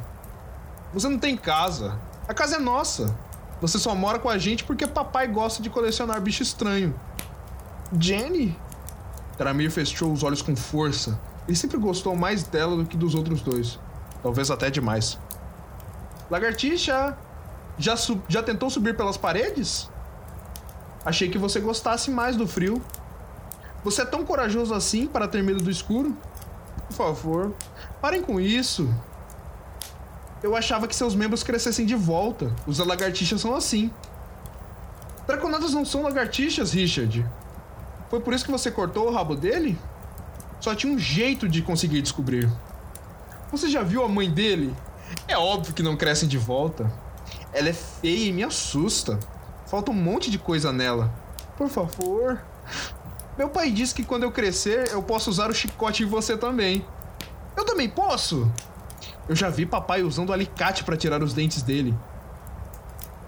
Você 0.93 1.07
não 1.07 1.17
tem 1.17 1.37
casa. 1.37 1.97
A 2.27 2.33
casa 2.33 2.57
é 2.57 2.59
nossa. 2.59 3.15
Você 3.61 3.79
só 3.79 3.95
mora 3.95 4.19
com 4.19 4.29
a 4.29 4.37
gente 4.37 4.63
porque 4.63 4.85
papai 4.85 5.27
gosta 5.27 5.63
de 5.63 5.69
colecionar 5.69 6.21
bicho 6.21 6.43
estranho. 6.43 6.93
Jenny? 7.97 8.57
Taramir 9.37 9.71
fechou 9.71 10.11
os 10.11 10.23
olhos 10.23 10.41
com 10.41 10.55
força. 10.55 11.19
Ele 11.47 11.55
sempre 11.55 11.77
gostou 11.77 12.15
mais 12.15 12.43
dela 12.43 12.75
do 12.75 12.85
que 12.85 12.97
dos 12.97 13.15
outros 13.15 13.41
dois. 13.41 13.79
Talvez 14.21 14.51
até 14.51 14.69
demais. 14.69 15.17
Lagartixa, 16.29 17.17
já, 17.77 17.95
já 18.27 18.43
tentou 18.43 18.69
subir 18.69 18.95
pelas 18.97 19.15
paredes? 19.15 19.89
Achei 21.07 21.29
que 21.29 21.37
você 21.37 21.61
gostasse 21.61 22.11
mais 22.11 22.35
do 22.35 22.45
frio. 22.45 22.83
Você 23.81 24.01
é 24.01 24.05
tão 24.05 24.25
corajoso 24.25 24.73
assim 24.73 25.07
para 25.07 25.25
ter 25.25 25.41
medo 25.41 25.63
do 25.63 25.71
escuro? 25.71 26.13
Por 26.87 26.93
favor, 26.93 27.53
parem 28.01 28.21
com 28.21 28.41
isso. 28.41 28.93
Eu 30.43 30.53
achava 30.53 30.85
que 30.85 30.93
seus 30.93 31.15
membros 31.15 31.43
crescessem 31.43 31.85
de 31.85 31.95
volta. 31.95 32.53
Os 32.67 32.79
lagartixas 32.79 33.39
são 33.39 33.55
assim. 33.55 33.89
Draconadas 35.25 35.73
não 35.73 35.85
são 35.85 36.01
lagartixas, 36.01 36.73
Richard. 36.73 37.25
Foi 38.09 38.19
por 38.19 38.33
isso 38.33 38.43
que 38.43 38.51
você 38.51 38.69
cortou 38.69 39.07
o 39.07 39.13
rabo 39.13 39.33
dele? 39.33 39.79
Só 40.59 40.75
tinha 40.75 40.91
um 40.91 40.99
jeito 40.99 41.47
de 41.47 41.61
conseguir 41.61 42.01
descobrir. 42.01 42.51
Você 43.49 43.69
já 43.69 43.81
viu 43.81 44.03
a 44.03 44.09
mãe 44.09 44.29
dele? 44.29 44.75
É 45.25 45.37
óbvio 45.37 45.73
que 45.73 45.81
não 45.81 45.95
crescem 45.95 46.27
de 46.27 46.37
volta. 46.37 46.91
Ela 47.53 47.69
é 47.69 47.73
feia 47.73 48.27
e 48.27 48.33
me 48.33 48.43
assusta. 48.43 49.17
Falta 49.67 49.91
um 49.91 49.93
monte 49.93 50.31
de 50.31 50.39
coisa 50.39 50.71
nela. 50.71 51.13
Por 51.57 51.67
favor. 51.67 52.41
Meu 53.37 53.49
pai 53.49 53.69
disse 53.69 53.93
que 53.93 54.03
quando 54.03 54.23
eu 54.23 54.31
crescer, 54.31 54.89
eu 54.93 55.03
posso 55.03 55.29
usar 55.29 55.49
o 55.49 55.53
chicote 55.53 56.03
em 56.03 56.05
você 56.05 56.37
também. 56.37 56.85
Eu 57.55 57.65
também 57.65 57.89
posso? 57.89 58.49
Eu 59.27 59.35
já 59.35 59.49
vi 59.49 59.65
papai 59.65 60.03
usando 60.03 60.29
o 60.29 60.33
alicate 60.33 60.85
para 60.85 60.95
tirar 60.95 61.21
os 61.21 61.33
dentes 61.33 61.61
dele. 61.61 61.93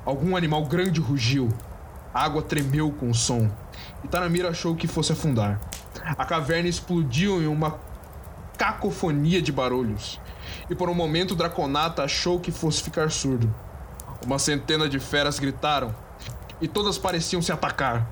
Algum 0.06 0.38
animal 0.38 0.64
grande 0.66 1.02
rugiu. 1.02 1.50
A 2.14 2.24
água 2.24 2.42
tremeu 2.42 2.90
com 2.90 3.10
o 3.10 3.14
som. 3.14 3.52
E 4.02 4.08
Taramir 4.08 4.46
achou 4.46 4.76
que 4.76 4.88
fosse 4.88 5.12
afundar. 5.12 5.60
A 6.18 6.26
caverna 6.26 6.70
explodiu 6.70 7.42
em 7.42 7.48
uma 7.48 7.78
cacofonia 8.58 9.42
de 9.42 9.52
barulhos. 9.52 10.22
E 10.70 10.76
por 10.76 10.90
um 10.90 10.94
momento 10.94 11.36
Draconata 11.36 12.04
achou 12.04 12.40
que 12.40 12.52
fosse 12.52 12.82
ficar 12.82 13.12
surdo. 13.12 13.54
Uma 14.26 14.40
centena 14.40 14.88
de 14.88 15.00
feras 15.00 15.38
gritaram, 15.38 15.94
e 16.62 16.68
todas 16.68 16.98
pareciam 16.98 17.42
se 17.42 17.52
atacar. 17.52 18.08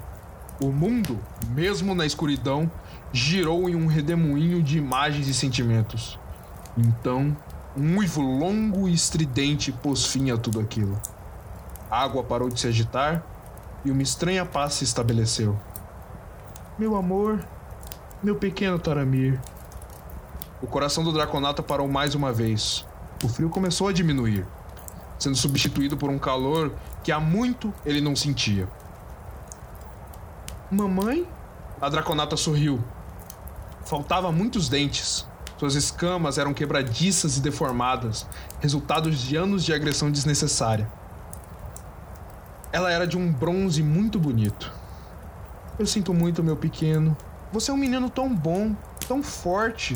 O 0.62 0.72
mundo, 0.72 1.20
mesmo 1.50 1.94
na 1.94 2.06
escuridão, 2.06 2.70
girou 3.12 3.70
em 3.70 3.76
um 3.76 3.88
redemoinho 3.88 4.62
de 4.62 4.78
imagens 4.78 5.28
e 5.28 5.34
sentimentos. 5.34 6.20
Então, 6.78 7.36
um 7.76 7.98
uivo 7.98 8.22
longo 8.22 8.88
e 8.88 8.94
estridente 8.94 9.72
pôs 9.72 10.06
fim 10.06 10.32
a 10.32 10.38
tudo 10.38 10.60
aquilo. 10.60 11.00
A 11.90 12.02
água 12.02 12.24
parou 12.24 12.50
de 12.50 12.60
se 12.60 12.68
agitar 12.68 13.24
e 13.86 13.92
uma 13.92 14.02
estranha 14.02 14.46
paz 14.46 14.74
se 14.74 14.84
estabeleceu. 14.84 15.58
Meu 16.78 16.96
amor, 16.96 17.40
meu 18.22 18.36
pequeno 18.36 18.80
Taramir. 18.80 19.40
O 20.62 20.66
coração 20.66 21.04
do 21.04 21.14
Draconata 21.14 21.62
parou 21.62 21.88
mais 21.88 22.16
uma 22.16 22.34
vez. 22.34 22.84
O 23.24 23.28
frio 23.28 23.50
começou 23.50 23.88
a 23.88 23.94
diminuir, 23.94 24.46
sendo 25.20 25.36
substituído 25.36 25.98
por 25.98 26.10
um 26.10 26.20
calor 26.20 26.74
que 27.04 27.12
há 27.12 27.20
muito 27.20 27.74
ele 27.86 28.02
não 28.02 28.16
sentia. 28.16 28.68
Mamãe? 30.70 31.28
A 31.82 31.90
Draconata 31.90 32.36
sorriu. 32.36 32.84
Faltava 33.86 34.32
muitos 34.32 34.68
dentes. 34.68 35.26
Suas 35.58 35.76
escamas 35.76 36.38
eram 36.38 36.54
quebradiças 36.54 37.38
e 37.38 37.42
deformadas, 37.42 38.28
resultados 38.60 39.20
de 39.20 39.36
anos 39.36 39.64
de 39.64 39.74
agressão 39.74 40.12
desnecessária. 40.12 40.88
Ela 42.72 42.92
era 42.92 43.08
de 43.08 43.18
um 43.18 43.32
bronze 43.32 43.82
muito 43.82 44.20
bonito. 44.20 44.72
Eu 45.80 45.86
sinto 45.86 46.14
muito, 46.14 46.44
meu 46.44 46.58
pequeno. 46.58 47.16
Você 47.52 47.72
é 47.72 47.74
um 47.74 47.78
menino 47.78 48.10
tão 48.10 48.36
bom, 48.36 48.76
tão 49.08 49.24
forte 49.24 49.96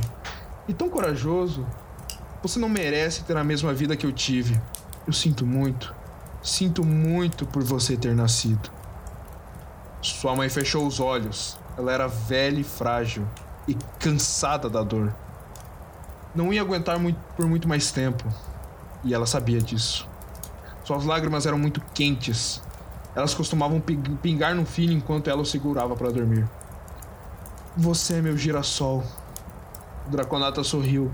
e 0.67 0.73
tão 0.73 0.89
corajoso. 0.89 1.67
Você 2.41 2.57
não 2.57 2.69
merece 2.69 3.23
ter 3.23 3.35
a 3.35 3.43
mesma 3.43 3.73
vida 3.73 3.95
que 3.95 4.05
eu 4.05 4.11
tive. 4.11 4.59
Eu 5.07 5.13
sinto 5.13 5.45
muito. 5.45 5.93
Sinto 6.43 6.83
muito 6.83 7.45
por 7.45 7.63
você 7.63 7.97
ter 7.97 8.15
nascido. 8.15 8.69
Sua 10.01 10.35
mãe 10.35 10.49
fechou 10.49 10.85
os 10.85 10.99
olhos. 10.99 11.57
Ela 11.77 11.91
era 11.91 12.07
velha 12.07 12.59
e 12.59 12.63
frágil 12.63 13.27
e 13.67 13.75
cansada 13.99 14.69
da 14.69 14.83
dor. 14.83 15.13
Não 16.33 16.53
ia 16.53 16.61
aguentar 16.61 16.99
muito, 16.99 17.19
por 17.35 17.45
muito 17.47 17.67
mais 17.67 17.91
tempo. 17.91 18.23
E 19.03 19.13
ela 19.13 19.25
sabia 19.25 19.59
disso. 19.59 20.07
Suas 20.83 21.05
lágrimas 21.05 21.45
eram 21.45 21.57
muito 21.57 21.81
quentes. 21.93 22.61
Elas 23.15 23.33
costumavam 23.33 23.81
pingar 24.21 24.55
no 24.55 24.65
filho 24.65 24.93
enquanto 24.93 25.29
ela 25.29 25.41
o 25.41 25.45
segurava 25.45 25.95
para 25.95 26.11
dormir. 26.11 26.47
Você 27.75 28.15
é 28.15 28.21
meu 28.21 28.37
girassol. 28.37 29.03
O 30.07 30.09
Draconata 30.09 30.63
sorriu. 30.63 31.11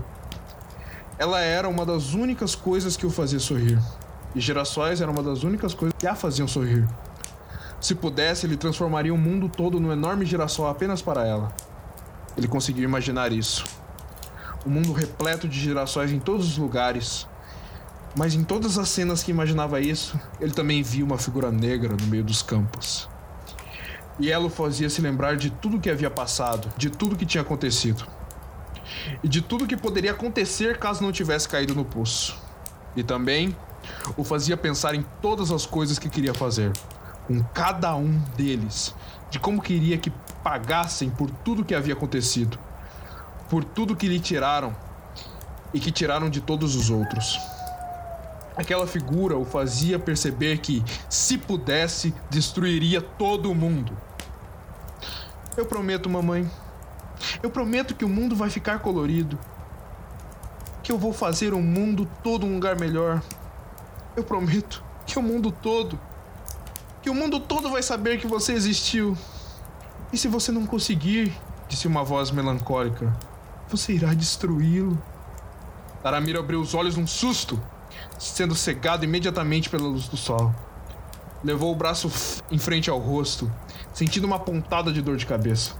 Ela 1.18 1.40
era 1.40 1.68
uma 1.68 1.84
das 1.84 2.14
únicas 2.14 2.54
coisas 2.54 2.96
que 2.96 3.06
o 3.06 3.10
fazia 3.10 3.40
sorrir 3.40 3.78
e 4.34 4.40
girassóis 4.40 5.00
eram 5.00 5.12
uma 5.12 5.22
das 5.22 5.42
únicas 5.42 5.74
coisas 5.74 5.94
que 5.98 6.06
a 6.06 6.14
faziam 6.14 6.46
sorrir. 6.46 6.86
Se 7.80 7.94
pudesse, 7.94 8.46
ele 8.46 8.56
transformaria 8.56 9.14
o 9.14 9.18
mundo 9.18 9.48
todo 9.48 9.80
num 9.80 9.92
enorme 9.92 10.24
girassol 10.24 10.68
apenas 10.68 11.00
para 11.00 11.26
ela. 11.26 11.52
Ele 12.36 12.48
conseguiu 12.48 12.84
imaginar 12.84 13.32
isso. 13.32 13.64
O 14.64 14.68
um 14.68 14.72
mundo 14.72 14.92
repleto 14.92 15.48
de 15.48 15.58
girassóis 15.58 16.12
em 16.12 16.18
todos 16.18 16.46
os 16.46 16.58
lugares. 16.58 17.26
Mas 18.16 18.34
em 18.34 18.42
todas 18.42 18.78
as 18.78 18.88
cenas 18.88 19.22
que 19.22 19.30
imaginava 19.30 19.80
isso, 19.80 20.18
ele 20.40 20.52
também 20.52 20.82
via 20.82 21.04
uma 21.04 21.18
figura 21.18 21.52
negra 21.52 21.96
no 22.00 22.06
meio 22.06 22.24
dos 22.24 22.42
campos. 22.42 23.08
E 24.18 24.30
ela 24.30 24.46
o 24.46 24.50
fazia 24.50 24.90
se 24.90 25.00
lembrar 25.00 25.36
de 25.36 25.50
tudo 25.50 25.78
que 25.78 25.90
havia 25.90 26.10
passado, 26.10 26.68
de 26.76 26.90
tudo 26.90 27.16
que 27.16 27.26
tinha 27.26 27.42
acontecido. 27.42 28.04
E 29.22 29.28
de 29.28 29.40
tudo 29.42 29.66
que 29.66 29.76
poderia 29.76 30.12
acontecer 30.12 30.78
caso 30.78 31.02
não 31.02 31.12
tivesse 31.12 31.48
caído 31.48 31.74
no 31.74 31.84
poço. 31.84 32.36
E 32.96 33.02
também 33.02 33.56
o 34.16 34.24
fazia 34.24 34.56
pensar 34.56 34.94
em 34.94 35.04
todas 35.22 35.50
as 35.50 35.66
coisas 35.66 35.98
que 35.98 36.08
queria 36.08 36.34
fazer, 36.34 36.72
com 37.26 37.42
cada 37.54 37.94
um 37.94 38.18
deles, 38.36 38.94
de 39.30 39.38
como 39.38 39.62
queria 39.62 39.98
que 39.98 40.10
pagassem 40.42 41.10
por 41.10 41.30
tudo 41.30 41.64
que 41.64 41.74
havia 41.74 41.94
acontecido, 41.94 42.58
por 43.48 43.64
tudo 43.64 43.96
que 43.96 44.08
lhe 44.08 44.20
tiraram 44.20 44.74
e 45.72 45.80
que 45.80 45.90
tiraram 45.90 46.30
de 46.30 46.40
todos 46.40 46.74
os 46.74 46.90
outros. 46.90 47.38
Aquela 48.56 48.86
figura 48.86 49.36
o 49.36 49.44
fazia 49.44 49.98
perceber 49.98 50.58
que, 50.58 50.82
se 51.08 51.38
pudesse, 51.38 52.12
destruiria 52.28 53.00
todo 53.00 53.54
mundo. 53.54 53.96
Eu 55.56 55.64
prometo, 55.64 56.10
mamãe. 56.10 56.50
Eu 57.42 57.50
prometo 57.50 57.94
que 57.94 58.04
o 58.04 58.08
mundo 58.08 58.34
vai 58.36 58.50
ficar 58.50 58.78
colorido. 58.80 59.38
Que 60.82 60.92
eu 60.92 60.98
vou 60.98 61.12
fazer 61.12 61.52
o 61.52 61.60
mundo 61.60 62.08
todo 62.22 62.46
um 62.46 62.54
lugar 62.54 62.78
melhor. 62.78 63.22
Eu 64.16 64.24
prometo 64.24 64.82
que 65.06 65.18
o 65.18 65.22
mundo 65.22 65.50
todo, 65.50 65.98
que 67.02 67.08
o 67.08 67.14
mundo 67.14 67.40
todo 67.40 67.70
vai 67.70 67.82
saber 67.82 68.18
que 68.18 68.26
você 68.26 68.52
existiu. 68.52 69.16
E 70.12 70.18
se 70.18 70.28
você 70.28 70.52
não 70.52 70.66
conseguir, 70.66 71.32
disse 71.68 71.86
uma 71.86 72.04
voz 72.04 72.30
melancólica, 72.30 73.14
você 73.68 73.92
irá 73.92 74.12
destruí-lo. 74.14 75.00
Taramir 76.02 76.36
abriu 76.38 76.60
os 76.60 76.74
olhos 76.74 76.96
num 76.96 77.06
susto, 77.06 77.60
sendo 78.18 78.54
cegado 78.54 79.04
imediatamente 79.04 79.68
pela 79.68 79.88
luz 79.88 80.08
do 80.08 80.16
sol. 80.16 80.54
Levou 81.42 81.72
o 81.72 81.76
braço 81.76 82.10
em 82.50 82.58
frente 82.58 82.90
ao 82.90 82.98
rosto, 82.98 83.50
sentindo 83.92 84.26
uma 84.26 84.38
pontada 84.38 84.92
de 84.92 85.00
dor 85.00 85.16
de 85.16 85.26
cabeça. 85.26 85.74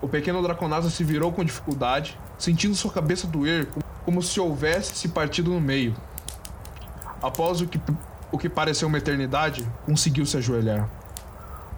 O 0.00 0.08
pequeno 0.08 0.42
Draconasa 0.42 0.90
se 0.90 1.02
virou 1.02 1.32
com 1.32 1.44
dificuldade, 1.44 2.18
sentindo 2.38 2.74
sua 2.74 2.92
cabeça 2.92 3.26
doer 3.26 3.68
como 4.04 4.22
se 4.22 4.38
houvesse 4.38 4.94
se 4.94 5.08
partido 5.08 5.50
no 5.50 5.60
meio. 5.60 5.94
Após 7.22 7.60
o 7.60 7.66
que, 7.66 7.80
o 8.30 8.38
que 8.38 8.48
pareceu 8.48 8.88
uma 8.88 8.98
eternidade, 8.98 9.66
conseguiu 9.86 10.26
se 10.26 10.36
ajoelhar. 10.36 10.88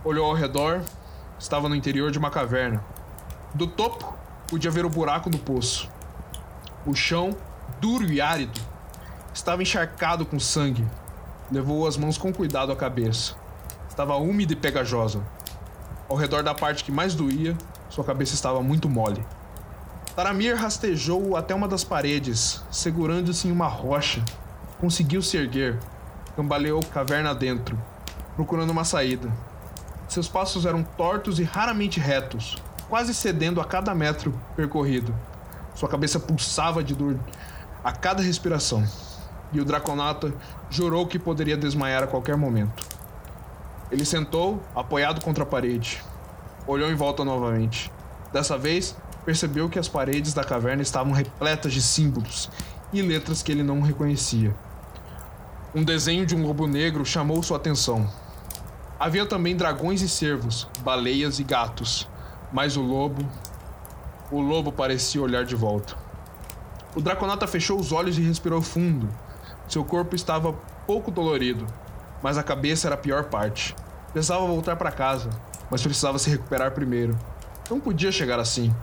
Olhou 0.04 0.26
ao 0.26 0.34
redor 0.34 0.82
estava 1.38 1.68
no 1.68 1.74
interior 1.74 2.10
de 2.10 2.18
uma 2.18 2.30
caverna. 2.30 2.82
Do 3.54 3.66
topo, 3.66 4.14
podia 4.48 4.70
ver 4.70 4.84
o 4.84 4.90
buraco 4.90 5.30
do 5.30 5.38
poço. 5.38 5.88
O 6.86 6.94
chão, 6.94 7.36
duro 7.80 8.04
e 8.04 8.20
árido, 8.20 8.60
estava 9.34 9.62
encharcado 9.62 10.24
com 10.24 10.38
sangue. 10.38 10.86
Levou 11.50 11.86
as 11.86 11.96
mãos 11.96 12.18
com 12.18 12.32
cuidado 12.32 12.72
à 12.72 12.76
cabeça. 12.76 13.34
Estava 13.88 14.16
úmida 14.16 14.52
e 14.52 14.56
pegajosa. 14.56 15.22
Ao 16.08 16.16
redor 16.16 16.42
da 16.42 16.54
parte 16.54 16.84
que 16.84 16.92
mais 16.92 17.14
doía, 17.14 17.56
sua 17.88 18.04
cabeça 18.04 18.34
estava 18.34 18.62
muito 18.62 18.88
mole. 18.88 19.24
Taramir 20.14 20.56
rastejou 20.56 21.36
até 21.36 21.54
uma 21.54 21.68
das 21.68 21.84
paredes, 21.84 22.62
segurando-se 22.70 23.48
em 23.48 23.52
uma 23.52 23.66
rocha. 23.66 24.24
Conseguiu 24.80 25.20
se 25.20 25.36
erguer, 25.36 25.78
cambaleou 26.34 26.82
caverna 26.82 27.34
dentro, 27.34 27.78
procurando 28.34 28.70
uma 28.70 28.84
saída. 28.84 29.30
Seus 30.08 30.28
passos 30.28 30.64
eram 30.64 30.82
tortos 30.82 31.38
e 31.38 31.42
raramente 31.42 32.00
retos, 32.00 32.56
quase 32.88 33.12
cedendo 33.12 33.60
a 33.60 33.64
cada 33.64 33.94
metro 33.94 34.32
percorrido. 34.54 35.14
Sua 35.74 35.88
cabeça 35.88 36.18
pulsava 36.18 36.82
de 36.82 36.94
dor 36.94 37.18
a 37.84 37.92
cada 37.92 38.22
respiração, 38.22 38.86
e 39.52 39.60
o 39.60 39.64
Draconata 39.64 40.32
jurou 40.70 41.06
que 41.06 41.18
poderia 41.18 41.56
desmaiar 41.56 42.02
a 42.02 42.06
qualquer 42.06 42.36
momento. 42.36 42.84
Ele 43.90 44.04
sentou, 44.04 44.62
apoiado 44.74 45.20
contra 45.20 45.44
a 45.44 45.46
parede. 45.46 46.02
Olhou 46.66 46.90
em 46.90 46.94
volta 46.96 47.24
novamente. 47.24 47.92
Dessa 48.32 48.58
vez, 48.58 48.96
percebeu 49.24 49.68
que 49.68 49.78
as 49.78 49.86
paredes 49.86 50.34
da 50.34 50.42
caverna 50.42 50.82
estavam 50.82 51.12
repletas 51.12 51.72
de 51.72 51.80
símbolos 51.80 52.50
e 52.92 53.00
letras 53.00 53.40
que 53.40 53.52
ele 53.52 53.62
não 53.62 53.80
reconhecia. 53.80 54.52
Um 55.72 55.84
desenho 55.84 56.26
de 56.26 56.34
um 56.34 56.44
lobo 56.44 56.66
negro 56.66 57.04
chamou 57.04 57.40
sua 57.42 57.56
atenção. 57.56 58.10
Havia 58.98 59.26
também 59.26 59.56
dragões 59.56 60.02
e 60.02 60.08
cervos, 60.08 60.66
baleias 60.80 61.38
e 61.38 61.44
gatos, 61.44 62.08
mas 62.52 62.76
o 62.76 62.82
lobo. 62.82 63.24
O 64.32 64.40
lobo 64.40 64.72
parecia 64.72 65.22
olhar 65.22 65.44
de 65.44 65.54
volta. 65.54 65.96
O 66.96 67.00
Draconata 67.00 67.46
fechou 67.46 67.78
os 67.78 67.92
olhos 67.92 68.18
e 68.18 68.22
respirou 68.22 68.60
fundo. 68.60 69.08
Seu 69.68 69.84
corpo 69.84 70.16
estava 70.16 70.52
pouco 70.84 71.12
dolorido, 71.12 71.64
mas 72.22 72.38
a 72.38 72.42
cabeça 72.42 72.88
era 72.88 72.94
a 72.94 72.98
pior 72.98 73.24
parte. 73.24 73.76
Precisava 74.12 74.46
voltar 74.46 74.76
para 74.76 74.90
casa, 74.90 75.30
mas 75.70 75.82
precisava 75.82 76.18
se 76.18 76.30
recuperar 76.30 76.72
primeiro. 76.72 77.18
Não 77.70 77.80
podia 77.80 78.12
chegar 78.12 78.38
assim. 78.38 78.74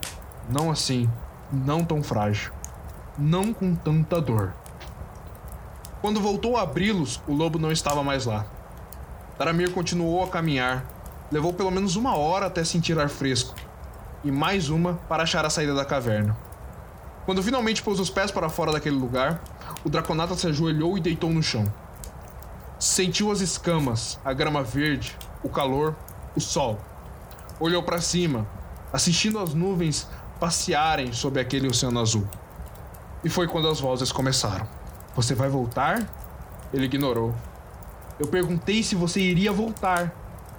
Não 0.50 0.70
assim, 0.70 1.10
não 1.52 1.86
tão 1.86 2.04
frágil, 2.04 2.52
não 3.18 3.54
com 3.54 3.74
tanta 3.74 4.20
dor. 4.20 4.54
Quando 6.02 6.20
voltou 6.20 6.58
a 6.58 6.64
abri-los, 6.64 7.22
o 7.26 7.34
lobo 7.34 7.58
não 7.58 7.72
estava 7.72 8.04
mais 8.04 8.26
lá. 8.26 8.46
Taramir 9.38 9.72
continuou 9.72 10.22
a 10.22 10.28
caminhar. 10.28 10.86
Levou 11.32 11.54
pelo 11.54 11.72
menos 11.72 11.96
uma 11.96 12.16
hora 12.18 12.48
até 12.48 12.64
sentir 12.64 13.00
ar 13.00 13.08
fresco, 13.08 13.56
e 14.24 14.32
mais 14.32 14.70
uma 14.70 14.96
para 15.08 15.24
achar 15.24 15.46
a 15.46 15.50
saída 15.50 15.74
da 15.74 15.86
caverna. 15.86 16.38
Quando 17.26 17.42
finalmente 17.42 17.82
pôs 17.82 18.00
os 18.02 18.10
pés 18.10 18.30
para 18.30 18.50
fora 18.50 18.74
daquele 18.74 18.98
lugar, 18.98 19.42
o 19.86 19.90
Draconata 19.90 20.36
se 20.36 20.48
ajoelhou 20.48 20.98
e 20.98 21.02
deitou 21.02 21.30
no 21.30 21.42
chão. 21.42 21.72
Sentiu 22.78 23.32
as 23.32 23.40
escamas, 23.40 24.20
a 24.26 24.34
grama 24.34 24.62
verde, 24.62 25.18
o 25.42 25.48
calor, 25.48 25.96
o 26.36 26.42
sol. 26.42 26.80
Olhou 27.60 27.84
para 27.84 28.02
cima, 28.02 28.48
assistindo 28.92 29.40
as 29.40 29.54
nuvens 29.54 30.08
passearem 30.40 31.14
sob 31.14 31.40
aquele 31.40 31.68
oceano 31.68 32.00
azul. 32.00 32.28
E 33.24 33.30
foi 33.30 33.48
quando 33.48 33.70
as 33.70 33.80
vozes 33.80 34.12
começaram. 34.12 34.68
Você 35.16 35.34
vai 35.34 35.48
voltar? 35.48 36.08
Ele 36.74 36.86
ignorou. 36.86 37.34
Eu 38.20 38.28
perguntei 38.28 38.84
se 38.84 38.96
você 38.96 39.20
iria 39.20 39.52
voltar. 39.52 40.14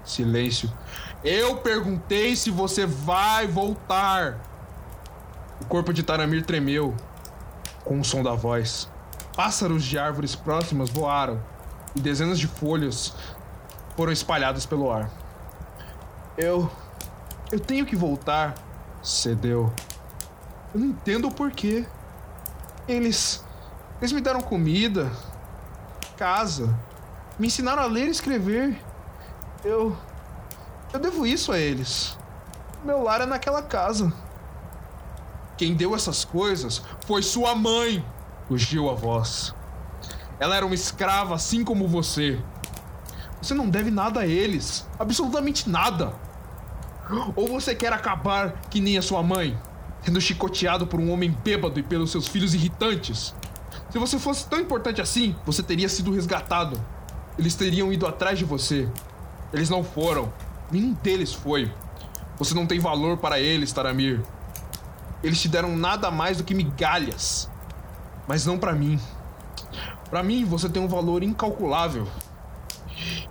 Silêncio. 0.05 0.73
Eu 1.23 1.57
perguntei 1.57 2.37
se 2.37 2.51
você 2.51 2.87
vai 2.87 3.47
voltar. 3.47 4.41
O 5.61 5.65
corpo 5.67 5.93
de 5.93 6.03
Taramir 6.03 6.45
tremeu 6.45 6.95
com 7.85 8.01
o 8.01 8.05
som 8.05 8.23
da 8.23 8.35
voz. 8.35 8.89
Pássaros 9.37 9.85
de 9.85 9.99
árvores 9.99 10.35
próximas 10.35 10.89
voaram 10.91 11.43
e 11.95 12.01
dezenas 12.01 12.39
de 12.39 12.47
folhas 12.47 13.15
foram 13.97 14.13
espalhadas 14.13 14.65
pelo 14.65 14.91
ar. 14.91 15.11
Eu. 16.37 16.71
Eu 17.53 17.61
tenho 17.61 17.87
que 17.87 17.95
voltar, 17.95 18.55
cedeu. 19.03 19.73
Eu 20.75 20.81
não 20.81 20.89
entendo 20.89 21.29
o 21.29 21.35
porquê. 21.35 21.87
Eles. 22.89 23.45
Eles 24.01 24.13
me 24.13 24.21
deram 24.21 24.41
comida, 24.41 25.11
casa, 26.17 26.75
me 27.39 27.47
ensinaram 27.47 27.83
a 27.83 27.87
ler 27.87 28.09
e 28.09 28.11
escrever. 28.11 28.83
Eu. 29.65 29.97
Eu 30.93 30.99
devo 30.99 31.27
isso 31.27 31.53
a 31.53 31.59
eles. 31.59 32.19
Meu 32.85 33.03
lar 33.03 33.21
é 33.21 33.27
naquela 33.27 33.63
casa. 33.63 34.13
Quem 35.57 35.75
deu 35.75 35.95
essas 35.95 36.25
coisas 36.25 36.83
foi 37.07 37.23
sua 37.23 37.55
mãe, 37.55 38.05
rugiu 38.49 38.91
a 38.91 38.95
voz. 38.95 39.55
Ela 40.41 40.57
era 40.57 40.67
uma 40.67 40.75
escrava 40.75 41.35
assim 41.35 41.65
como 41.65 41.87
você. 41.87 42.43
Você 43.41 43.55
não 43.55 43.69
deve 43.69 43.91
nada 43.91 44.21
a 44.21 44.27
eles. 44.27 44.87
Absolutamente 44.99 45.69
nada. 45.69 46.13
Ou 47.37 47.49
você 47.49 47.75
quer 47.75 47.93
acabar 47.93 48.53
que 48.71 48.81
nem 48.81 48.97
a 48.97 49.03
sua 49.03 49.23
mãe, 49.23 49.59
sendo 50.03 50.21
chicoteado 50.21 50.87
por 50.87 50.99
um 50.99 51.11
homem 51.11 51.31
bêbado 51.31 51.79
e 51.79 51.83
pelos 51.83 52.11
seus 52.11 52.27
filhos 52.27 52.55
irritantes? 52.55 53.35
Se 53.91 53.99
você 53.99 54.19
fosse 54.19 54.49
tão 54.49 54.59
importante 54.59 55.01
assim, 55.01 55.37
você 55.45 55.63
teria 55.63 55.89
sido 55.89 56.13
resgatado. 56.13 56.81
Eles 57.39 57.55
teriam 57.55 57.93
ido 57.93 58.07
atrás 58.07 58.39
de 58.39 58.45
você. 58.45 58.89
Eles 59.53 59.69
não 59.69 59.85
foram. 59.85 60.33
Nenhum 60.71 60.95
deles 60.95 61.33
foi. 61.33 61.71
Você 62.39 62.55
não 62.55 62.67
tem 62.67 62.79
valor 62.79 63.19
para 63.19 63.39
eles, 63.39 63.73
Taramir. 63.73 64.21
Eles 65.23 65.41
te 65.41 65.49
deram 65.49 65.77
nada 65.77 66.11
mais 66.11 66.39
do 66.39 66.45
que 66.45 66.55
migalhas. 66.55 67.49
Mas 68.27 68.47
não 68.47 68.59
para 68.59 68.73
mim. 68.73 68.99
Para 70.11 70.23
mim, 70.23 70.45
você 70.45 70.69
tem 70.69 70.83
um 70.83 70.89
valor 70.89 71.23
incalculável. 71.23 72.09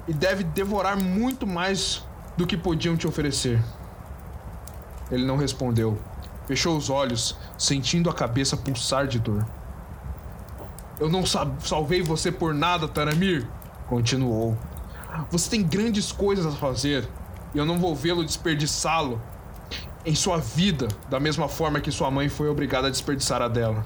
E 0.07 0.13
deve 0.13 0.43
devorar 0.43 0.97
muito 0.97 1.45
mais 1.47 2.03
do 2.38 2.48
que 2.48 2.58
podiam 2.58 2.98
te 2.98 3.08
oferecer. 3.08 3.62
Ele 5.12 5.26
não 5.26 5.38
respondeu. 5.38 5.98
Fechou 6.48 6.76
os 6.76 6.89
olhos, 6.89 7.38
sentindo 7.58 8.10
a 8.10 8.13
cabeça 8.13 8.58
pulsar 8.58 9.08
de 9.08 9.19
dor. 9.19 9.46
Eu 11.00 11.10
não 11.10 11.26
salvei 11.26 12.02
você 12.02 12.32
por 12.32 12.54
nada, 12.54 12.88
Taramir, 12.88 13.48
continuou. 13.88 14.58
Você 15.30 15.50
tem 15.50 15.63
grandes 15.63 16.12
coisas 16.12 16.46
a 16.46 16.52
fazer 16.58 17.08
e 17.54 17.58
eu 17.58 17.65
não 17.65 17.80
vou 17.80 17.96
vê-lo 17.96 18.24
desperdiçá-lo 18.24 19.22
em 20.06 20.15
sua 20.15 20.38
vida 20.38 20.88
da 21.10 21.19
mesma 21.19 21.48
forma 21.48 21.80
que 21.80 21.91
sua 21.91 22.12
mãe 22.12 22.28
foi 22.28 22.50
obrigada 22.50 22.88
a 22.88 22.91
desperdiçar 22.91 23.41
a 23.41 23.48
dela. 23.48 23.86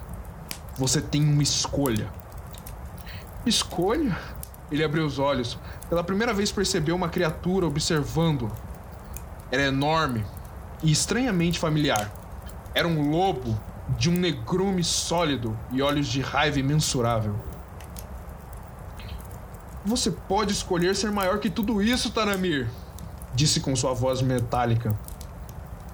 Você 0.76 1.02
tem 1.02 1.22
uma 1.24 1.44
escolha. 1.44 2.08
Escolha? 3.46 4.18
Ele 4.72 4.84
abriu 4.84 5.06
os 5.06 5.20
olhos. 5.20 5.58
Pela 5.90 6.04
primeira 6.04 6.34
vez 6.34 6.52
percebeu 6.52 6.96
uma 6.96 7.10
criatura 7.10 7.66
observando. 7.66 8.52
Era 9.50 9.64
enorme 9.64 10.26
e 10.84 10.92
estranhamente 10.92 11.60
familiar. 11.60 12.12
Era 12.74 12.88
um 12.88 13.10
lobo 13.10 13.58
de 13.98 14.10
um 14.10 14.14
negrume 14.14 14.84
sólido 14.84 15.58
e 15.72 15.82
olhos 15.82 16.08
de 16.08 16.22
raiva 16.22 16.60
imensurável. 16.60 17.36
Você 19.86 20.12
pode 20.12 20.52
escolher 20.52 20.96
ser 20.96 21.12
maior 21.12 21.40
que 21.40 21.50
tudo 21.50 21.82
isso, 21.82 22.12
Taramir, 22.12 22.70
disse 23.34 23.62
com 23.62 23.74
sua 23.74 23.94
voz 23.94 24.22
metálica. 24.22 24.94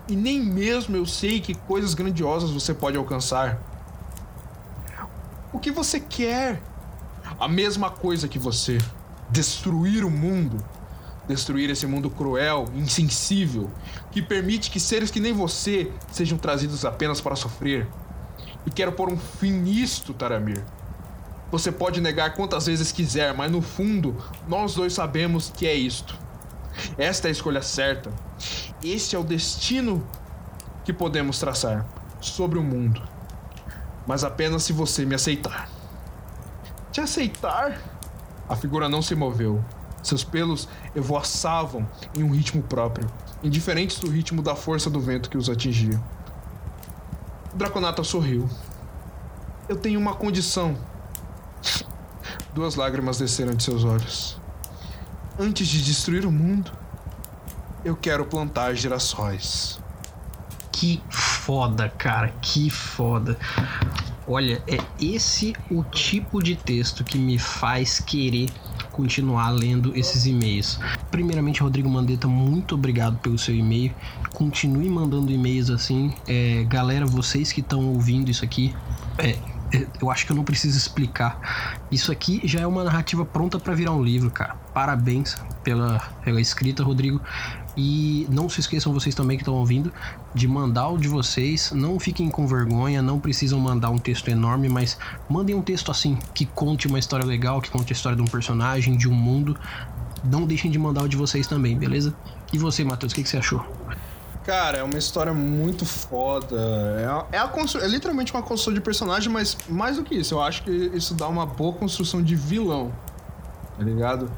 E 0.08 0.16
nem 0.16 0.42
mesmo 0.42 0.98
eu 0.98 1.06
sei 1.06 1.40
que 1.40 1.54
coisas 1.54 1.94
grandiosas 1.94 2.50
você 2.50 2.74
pode 2.74 2.98
alcançar. 2.98 3.60
O 5.54 5.60
que 5.60 5.72
você 5.72 6.00
quer? 6.00 6.60
A 7.40 7.48
mesma 7.48 7.92
coisa 7.92 8.28
que 8.28 8.40
você. 8.40 8.80
Destruir 9.34 10.06
o 10.06 10.12
mundo. 10.12 10.64
Destruir 11.28 11.72
esse 11.72 11.88
mundo 11.88 12.08
cruel, 12.08 12.66
insensível, 12.76 13.68
que 14.12 14.22
permite 14.22 14.70
que 14.70 14.80
seres 14.80 15.10
que 15.10 15.20
nem 15.20 15.34
você 15.34 15.92
sejam 16.12 16.38
trazidos 16.38 16.86
apenas 16.86 17.20
para 17.20 17.36
sofrer. 17.36 17.88
E 18.64 18.70
quero 18.70 18.92
pôr 18.92 19.12
um 19.12 19.18
fim 19.18 19.52
nisto, 19.52 20.14
Taramir. 20.14 20.64
Você 21.50 21.72
pode 21.72 22.00
negar 22.00 22.36
quantas 22.36 22.68
vezes 22.68 22.92
quiser, 22.92 23.34
mas 23.34 23.52
no 23.52 23.60
fundo, 23.60 24.16
nós 24.48 24.76
dois 24.76 24.94
sabemos 24.94 25.50
que 25.50 25.66
é 25.66 25.74
isto. 25.74 26.16
Esta 26.96 27.28
é 27.28 27.30
a 27.30 27.32
escolha 27.32 27.64
certa. 27.64 28.12
Este 28.84 29.16
é 29.16 29.20
o 29.20 29.24
destino 29.24 30.08
que 30.86 30.94
podemos 30.94 31.40
traçar 31.40 31.88
sobre 32.22 32.60
o 32.60 32.64
mundo. 32.64 33.02
Mas 34.06 34.24
apenas 34.24 34.62
se 34.62 34.74
você 34.74 35.06
me 35.06 35.16
aceitar. 35.16 35.68
Te 36.92 37.02
aceitar? 37.02 37.93
A 38.48 38.56
figura 38.56 38.90
não 38.90 39.02
se 39.02 39.16
moveu. 39.16 39.64
Seus 40.02 40.24
pelos 40.24 40.68
evoaçavam 40.94 41.88
em 42.16 42.24
um 42.24 42.32
ritmo 42.32 42.62
próprio, 42.62 43.10
indiferentes 43.42 44.00
do 44.00 44.10
ritmo 44.10 44.42
da 44.42 44.54
força 44.54 44.90
do 44.90 45.00
vento 45.00 45.30
que 45.30 45.38
os 45.38 45.50
atingia. 45.50 46.02
O 47.54 47.58
Draconata 47.58 48.04
sorriu. 48.04 48.50
Eu 49.70 49.78
tenho 49.78 50.00
uma 50.00 50.14
condição. 50.14 50.78
Duas 52.54 52.76
lágrimas 52.76 53.18
desceram 53.18 53.56
de 53.56 53.64
seus 53.64 53.86
olhos. 53.86 54.38
Antes 55.40 55.68
de 55.68 55.82
destruir 55.82 56.26
o 56.26 56.32
mundo, 56.32 56.72
eu 57.86 57.96
quero 57.96 58.26
plantar 58.26 58.76
girassóis. 58.76 59.80
Que 60.72 61.02
foda, 61.10 61.90
cara, 61.90 62.30
que 62.42 62.70
foda. 62.70 63.38
Olha, 64.28 64.62
é 64.68 64.78
esse 65.02 65.54
o 65.70 65.84
tipo 65.84 66.42
de 66.42 66.56
texto 66.56 67.04
que 67.04 67.18
me 67.18 67.38
faz 67.38 68.00
querer 68.00 68.50
continuar 68.92 69.50
lendo 69.50 69.96
esses 69.98 70.26
e-mails. 70.26 70.80
Primeiramente, 71.12 71.62
Rodrigo 71.62 71.90
Mandetta, 71.90 72.28
muito 72.28 72.76
obrigado 72.76 73.18
pelo 73.18 73.38
seu 73.38 73.54
e-mail. 73.54 73.94
Continue 74.34 74.90
mandando 74.90 75.32
e-mails 75.32 75.70
assim. 75.70 76.14
É, 76.28 76.64
galera, 76.64 77.06
vocês 77.06 77.52
que 77.52 77.60
estão 77.60 77.88
ouvindo 77.90 78.32
isso 78.32 78.46
aqui, 78.46 78.74
é, 79.18 79.38
é, 79.74 79.88
eu 80.02 80.12
acho 80.12 80.26
que 80.26 80.32
eu 80.32 80.36
não 80.36 80.44
preciso 80.44 80.78
explicar. 80.78 81.82
Isso 81.92 82.12
aqui 82.12 82.40
já 82.46 82.62
é 82.62 82.68
uma 82.68 82.84
narrativa 82.84 83.26
pronta 83.26 83.60
para 83.60 83.74
virar 83.74 83.92
um 83.92 84.04
livro, 84.04 84.30
cara. 84.30 84.56
Parabéns 84.74 85.36
pela, 85.64 86.00
pela 86.24 86.40
escrita, 86.40 86.84
Rodrigo. 86.84 87.20
E 87.76 88.28
não 88.30 88.48
se 88.48 88.60
esqueçam 88.60 88.94
vocês 88.94 89.16
também 89.16 89.38
que 89.38 89.44
estão 89.44 89.56
ouvindo 89.56 89.92
de 90.34 90.48
mandar 90.48 90.90
o 90.90 90.98
de 90.98 91.08
vocês. 91.08 91.72
Não 91.72 92.00
fiquem 92.00 92.30
com 92.30 92.46
vergonha, 92.46 93.02
não 93.02 93.20
precisam 93.20 93.60
mandar 93.60 93.90
um 93.90 93.98
texto 93.98 94.30
enorme, 94.30 94.70
mas 94.70 94.98
mandem 95.28 95.56
um 95.56 95.62
texto 95.62 95.90
assim 95.90 96.18
que 96.34 96.46
conte 96.46 96.88
uma 96.88 97.00
história 97.00 97.26
legal, 97.26 97.62
que 97.62 97.72
conte 97.72 97.92
a 97.92 97.96
história 97.96 98.16
de 98.16 98.22
um 98.22 98.28
personagem, 98.28 98.96
de 98.96 99.10
um 99.10 99.14
mundo. 99.14 99.58
Não 100.24 100.46
deixem 100.46 100.70
de 100.70 100.78
mandar 100.78 101.04
o 101.04 101.10
de 101.10 101.18
vocês 101.18 101.48
também, 101.48 101.78
beleza? 101.78 102.14
E 102.52 102.58
você, 102.58 102.84
Matheus, 102.84 103.12
o 103.12 103.16
que, 103.16 103.24
que 103.24 103.30
você 103.30 103.38
achou? 103.38 103.66
Cara, 104.46 104.78
é 104.78 104.84
uma 104.84 104.98
história 104.98 105.34
muito 105.34 105.86
foda. 105.86 107.26
É, 107.32 107.38
é, 107.38 107.48
constru... 107.48 107.82
é 107.82 107.88
literalmente 107.88 108.34
uma 108.34 108.42
construção 108.42 108.74
de 108.74 108.82
personagem, 108.82 109.32
mas 109.32 109.58
mais 109.70 109.96
do 109.96 110.04
que 110.04 110.16
isso, 110.16 110.36
eu 110.36 110.42
acho 110.42 110.64
que 110.64 110.72
isso 110.94 111.14
dá 111.14 111.28
uma 111.28 111.46
boa 111.46 111.74
construção 111.74 112.22
de 112.22 112.36
vilão. 112.36 112.92
Tá 113.78 113.84
ligado? 113.84 114.30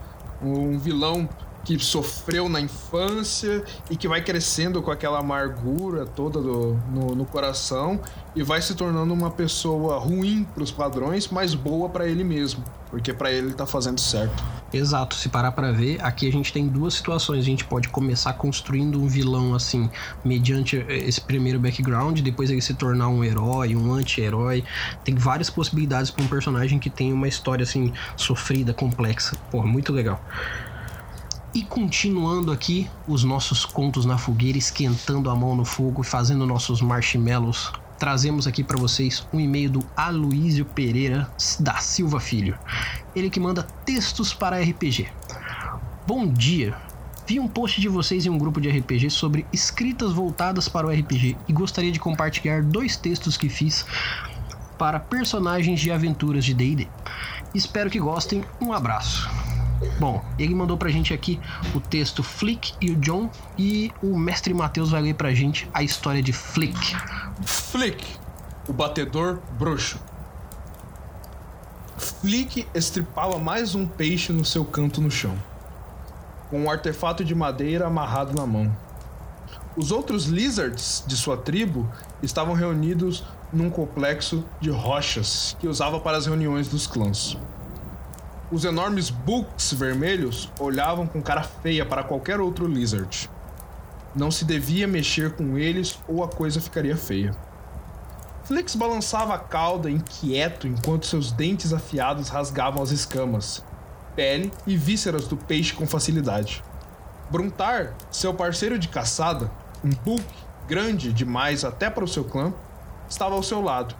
Um 0.41 0.77
vilão 0.77 1.27
que 1.65 1.77
sofreu 1.79 2.47
na 2.47 2.61
infância 2.61 3.63
e 3.89 3.97
que 3.97 4.07
vai 4.07 4.21
crescendo 4.21 4.81
com 4.81 4.91
aquela 4.91 5.19
amargura 5.19 6.05
toda 6.05 6.39
do, 6.39 6.79
no, 6.91 7.15
no 7.15 7.25
coração 7.25 7.99
e 8.35 8.43
vai 8.43 8.61
se 8.61 8.75
tornando 8.75 9.13
uma 9.13 9.31
pessoa 9.31 9.97
ruim 9.97 10.43
para 10.43 10.61
os 10.61 10.71
padrões, 10.71 11.27
mas 11.29 11.55
boa 11.55 11.89
para 11.89 12.07
ele 12.07 12.23
mesmo, 12.23 12.63
porque 12.89 13.13
para 13.13 13.31
ele 13.31 13.45
ele 13.45 13.53
tá 13.53 13.65
fazendo 13.65 13.99
certo. 13.99 14.43
Exato, 14.73 15.15
se 15.15 15.29
parar 15.29 15.51
para 15.51 15.71
ver, 15.71 16.03
aqui 16.03 16.27
a 16.27 16.31
gente 16.31 16.51
tem 16.51 16.67
duas 16.67 16.95
situações. 16.95 17.39
A 17.39 17.45
gente 17.45 17.63
pode 17.63 17.87
começar 17.89 18.33
construindo 18.33 19.01
um 19.01 19.07
vilão 19.07 19.55
assim, 19.55 19.89
mediante 20.23 20.75
esse 20.89 21.21
primeiro 21.21 21.59
background, 21.59 22.19
depois 22.19 22.49
ele 22.49 22.61
se 22.61 22.73
tornar 22.73 23.07
um 23.07 23.23
herói, 23.23 23.75
um 23.75 23.93
anti-herói. 23.93 24.63
Tem 25.03 25.15
várias 25.15 25.49
possibilidades 25.49 26.11
para 26.11 26.23
um 26.23 26.27
personagem 26.27 26.79
que 26.79 26.89
tem 26.89 27.13
uma 27.13 27.27
história 27.27 27.63
assim 27.63 27.93
sofrida, 28.17 28.73
complexa. 28.73 29.37
Pô, 29.49 29.63
muito 29.63 29.93
legal. 29.93 30.19
E 31.55 31.63
continuando 31.63 32.51
aqui 32.51 32.85
os 33.07 33.23
nossos 33.23 33.63
contos 33.63 34.03
na 34.03 34.17
fogueira, 34.17 34.57
esquentando 34.57 35.29
a 35.29 35.35
mão 35.37 35.55
no 35.55 35.63
fogo, 35.63 36.03
fazendo 36.03 36.45
nossos 36.45 36.81
marshmallows, 36.81 37.71
trazemos 37.97 38.45
aqui 38.45 38.61
para 38.61 38.75
vocês 38.75 39.25
um 39.31 39.39
e-mail 39.39 39.69
do 39.69 39.79
Aloísio 39.95 40.65
Pereira 40.65 41.31
da 41.57 41.77
Silva 41.77 42.19
Filho. 42.19 42.59
Ele 43.15 43.29
que 43.29 43.39
manda 43.39 43.63
textos 43.63 44.33
para 44.33 44.59
RPG. 44.59 45.07
Bom 46.05 46.27
dia. 46.27 46.75
Vi 47.25 47.39
um 47.39 47.47
post 47.47 47.79
de 47.79 47.87
vocês 47.87 48.25
em 48.25 48.29
um 48.29 48.37
grupo 48.37 48.59
de 48.59 48.69
RPG 48.69 49.09
sobre 49.09 49.45
escritas 49.53 50.11
voltadas 50.11 50.67
para 50.67 50.85
o 50.85 50.91
RPG 50.91 51.37
e 51.47 51.53
gostaria 51.53 51.91
de 51.93 52.01
compartilhar 52.01 52.63
dois 52.63 52.97
textos 52.97 53.37
que 53.37 53.47
fiz 53.47 53.85
para 54.77 54.99
personagens 54.99 55.79
de 55.79 55.89
aventuras 55.89 56.43
de 56.43 56.53
D&D. 56.53 56.85
Espero 57.53 57.89
que 57.89 57.97
gostem. 57.97 58.43
Um 58.59 58.73
abraço. 58.73 59.29
Bom, 59.99 60.23
ele 60.37 60.53
mandou 60.53 60.77
pra 60.77 60.89
gente 60.89 61.13
aqui 61.13 61.39
o 61.73 61.79
texto 61.79 62.21
Flick 62.21 62.73
e 62.81 62.91
o 62.91 62.95
John 62.97 63.29
e 63.57 63.91
o 64.01 64.17
mestre 64.17 64.53
Matheus 64.53 64.91
vai 64.91 65.01
ler 65.01 65.15
pra 65.15 65.33
gente 65.33 65.69
a 65.73 65.83
história 65.83 66.21
de 66.21 66.33
Flick. 66.33 66.95
Flick, 67.43 68.05
o 68.67 68.73
batedor 68.73 69.39
bruxo. 69.57 69.99
Flick 71.97 72.67
estripava 72.73 73.37
mais 73.37 73.75
um 73.75 73.87
peixe 73.87 74.33
no 74.33 74.43
seu 74.43 74.65
canto 74.65 74.99
no 75.01 75.09
chão, 75.09 75.35
com 76.49 76.63
um 76.63 76.69
artefato 76.69 77.23
de 77.23 77.33
madeira 77.33 77.87
amarrado 77.87 78.33
na 78.33 78.45
mão. 78.45 78.75
Os 79.77 79.91
outros 79.91 80.25
lizards 80.25 81.03
de 81.05 81.17
sua 81.17 81.35
tribo 81.35 81.89
estavam 82.23 82.53
reunidos 82.53 83.23
num 83.51 83.69
complexo 83.69 84.43
de 84.59 84.69
rochas 84.69 85.55
que 85.59 85.67
usava 85.67 85.99
para 85.99 86.17
as 86.17 86.25
reuniões 86.25 86.67
dos 86.67 86.87
clãs. 86.87 87.37
Os 88.51 88.63
enormes 88.63 89.09
books 89.09 89.73
vermelhos 89.73 90.51
olhavam 90.59 91.07
com 91.07 91.19
cara 91.19 91.41
feia 91.41 91.83
para 91.83 92.03
qualquer 92.03 92.39
outro 92.39 92.67
lizard. 92.67 93.27
Não 94.15 94.29
se 94.29 94.45
devia 94.45 94.87
mexer 94.87 95.35
com 95.35 95.57
eles 95.57 95.99
ou 96.07 96.23
a 96.23 96.27
coisa 96.27 96.61
ficaria 96.61 96.95
feia. 96.95 97.35
Flix 98.43 98.75
balançava 98.75 99.33
a 99.33 99.39
cauda 99.39 99.89
inquieto 99.89 100.67
enquanto 100.67 101.07
seus 101.07 101.31
dentes 101.31 101.73
afiados 101.73 102.29
rasgavam 102.29 102.83
as 102.83 102.91
escamas, 102.91 103.65
pele 104.15 104.53
e 104.67 104.77
vísceras 104.77 105.27
do 105.27 105.35
peixe 105.35 105.73
com 105.73 105.87
facilidade. 105.87 106.63
Bruntar, 107.31 107.95
seu 108.11 108.31
parceiro 108.31 108.77
de 108.77 108.87
caçada, 108.87 109.49
um 109.83 109.89
book 109.89 110.23
grande 110.67 111.11
demais 111.11 111.65
até 111.65 111.89
para 111.89 112.03
o 112.03 112.07
seu 112.07 112.23
clã, 112.23 112.53
estava 113.09 113.33
ao 113.33 113.41
seu 113.41 113.59
lado, 113.59 113.95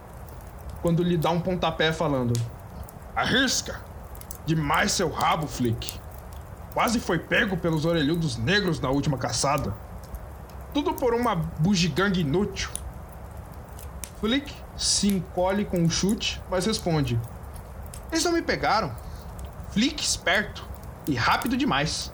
quando 0.83 1.01
lhe 1.01 1.17
dá 1.17 1.31
um 1.31 1.41
pontapé 1.41 1.91
falando: 1.91 2.39
Arrisca! 3.15 3.94
Demais 4.45 4.91
seu 4.91 5.09
rabo, 5.09 5.47
Flick. 5.47 5.99
Quase 6.73 6.99
foi 6.99 7.17
pego 7.17 7.57
pelos 7.57 7.85
orelhudos 7.85 8.37
negros 8.37 8.79
na 8.79 8.89
última 8.89 9.17
caçada. 9.17 9.73
Tudo 10.73 10.93
por 10.93 11.13
uma 11.13 11.35
bugigangue 11.35 12.21
inútil. 12.21 12.69
Flick 14.19 14.53
se 14.77 15.07
encolhe 15.07 15.65
com 15.65 15.79
um 15.79 15.89
chute, 15.89 16.41
mas 16.49 16.65
responde: 16.65 17.19
Eles 18.11 18.23
não 18.23 18.33
me 18.33 18.41
pegaram. 18.41 18.95
Flick 19.71 20.03
esperto 20.03 20.63
e 21.07 21.15
rápido 21.15 21.57
demais. 21.57 22.11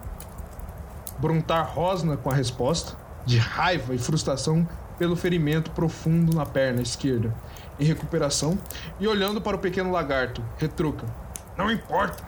Bruntar 1.18 1.70
rosna 1.74 2.16
com 2.16 2.30
a 2.30 2.34
resposta, 2.34 2.96
de 3.26 3.38
raiva 3.38 3.94
e 3.94 3.98
frustração 3.98 4.68
pelo 4.98 5.16
ferimento 5.16 5.72
profundo 5.72 6.36
na 6.36 6.46
perna 6.46 6.82
esquerda, 6.82 7.36
em 7.80 7.84
recuperação, 7.84 8.58
e 9.00 9.08
olhando 9.08 9.42
para 9.42 9.58
o 9.58 9.60
pequeno 9.60 9.92
lagarto, 9.92 10.44
retruca: 10.58 11.06
não 11.62 11.72
importa. 11.72 12.24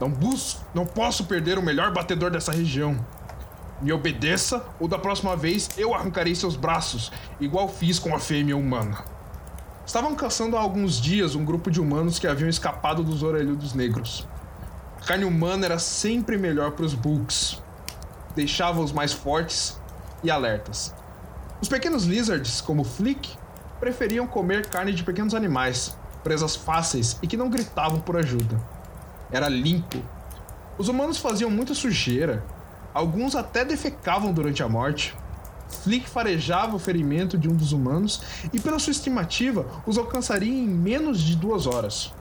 Não 0.00 0.10
busco, 0.10 0.64
não 0.74 0.86
posso 0.86 1.24
perder 1.24 1.58
o 1.58 1.62
melhor 1.62 1.92
batedor 1.92 2.30
dessa 2.30 2.52
região. 2.52 2.98
Me 3.82 3.92
obedeça 3.92 4.64
ou 4.80 4.88
da 4.88 4.98
próxima 4.98 5.36
vez 5.36 5.68
eu 5.76 5.94
arrancarei 5.94 6.34
seus 6.34 6.56
braços, 6.56 7.12
igual 7.38 7.68
fiz 7.68 7.98
com 7.98 8.14
a 8.14 8.18
fêmea 8.18 8.56
humana. 8.56 9.04
Estavam 9.86 10.14
caçando 10.14 10.56
há 10.56 10.60
alguns 10.60 11.00
dias 11.00 11.34
um 11.34 11.44
grupo 11.44 11.70
de 11.70 11.80
humanos 11.80 12.18
que 12.18 12.26
haviam 12.26 12.48
escapado 12.48 13.04
dos 13.04 13.22
orelhudos 13.22 13.74
negros. 13.74 14.26
Carne 15.06 15.24
humana 15.24 15.66
era 15.66 15.78
sempre 15.78 16.38
melhor 16.38 16.72
para 16.72 16.84
os 16.84 16.94
bugs. 16.94 17.62
Deixava-os 18.34 18.90
mais 18.90 19.12
fortes 19.12 19.78
e 20.24 20.30
alertas. 20.30 20.94
Os 21.60 21.68
pequenos 21.68 22.04
lizards, 22.04 22.60
como 22.60 22.82
Flick, 22.84 23.36
preferiam 23.78 24.26
comer 24.26 24.66
carne 24.66 24.92
de 24.92 25.04
pequenos 25.04 25.34
animais, 25.34 25.96
presas 26.26 26.56
fáceis 26.56 27.16
e 27.22 27.26
que 27.28 27.36
não 27.36 27.48
gritavam 27.48 28.00
por 28.00 28.16
ajuda. 28.16 28.60
Era 29.30 29.48
limpo. 29.48 30.02
Os 30.76 30.88
humanos 30.88 31.18
faziam 31.18 31.48
muita 31.48 31.72
sujeira, 31.72 32.44
alguns 32.92 33.36
até 33.36 33.64
defecavam 33.64 34.32
durante 34.32 34.60
a 34.60 34.68
morte. 34.68 35.14
Flick 35.84 36.08
farejava 36.08 36.74
o 36.74 36.80
ferimento 36.80 37.38
de 37.38 37.48
um 37.48 37.54
dos 37.54 37.70
humanos 37.70 38.20
e, 38.52 38.58
pela 38.58 38.80
sua 38.80 38.90
estimativa, 38.90 39.66
os 39.86 39.96
alcançaria 39.96 40.52
em 40.52 40.66
menos 40.66 41.20
de 41.20 41.36
duas 41.36 41.64
horas. 41.64 42.12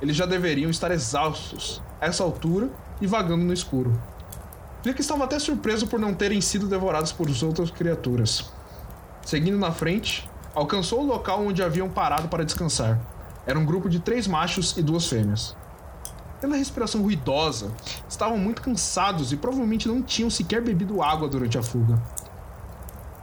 Eles 0.00 0.16
já 0.16 0.24
deveriam 0.24 0.70
estar 0.70 0.90
exaustos, 0.90 1.82
a 2.00 2.06
essa 2.06 2.24
altura 2.24 2.70
e 2.98 3.06
vagando 3.06 3.44
no 3.44 3.52
escuro. 3.52 4.00
Flick 4.82 5.02
estava 5.02 5.24
até 5.24 5.38
surpreso 5.38 5.86
por 5.86 6.00
não 6.00 6.14
terem 6.14 6.40
sido 6.40 6.66
devorados 6.66 7.12
por 7.12 7.28
outras 7.44 7.70
criaturas. 7.70 8.50
Seguindo 9.22 9.58
na 9.58 9.70
frente, 9.70 10.26
alcançou 10.54 11.02
o 11.02 11.06
local 11.06 11.44
onde 11.44 11.62
haviam 11.62 11.90
parado 11.90 12.28
para 12.28 12.42
descansar. 12.42 13.17
Era 13.48 13.58
um 13.58 13.64
grupo 13.64 13.88
de 13.88 13.98
três 13.98 14.26
machos 14.26 14.76
e 14.76 14.82
duas 14.82 15.06
fêmeas. 15.06 15.56
Pela 16.38 16.54
respiração 16.54 17.00
ruidosa, 17.00 17.72
estavam 18.06 18.36
muito 18.36 18.60
cansados 18.60 19.32
e 19.32 19.38
provavelmente 19.38 19.88
não 19.88 20.02
tinham 20.02 20.28
sequer 20.28 20.60
bebido 20.60 21.02
água 21.02 21.26
durante 21.26 21.56
a 21.56 21.62
fuga. 21.62 21.98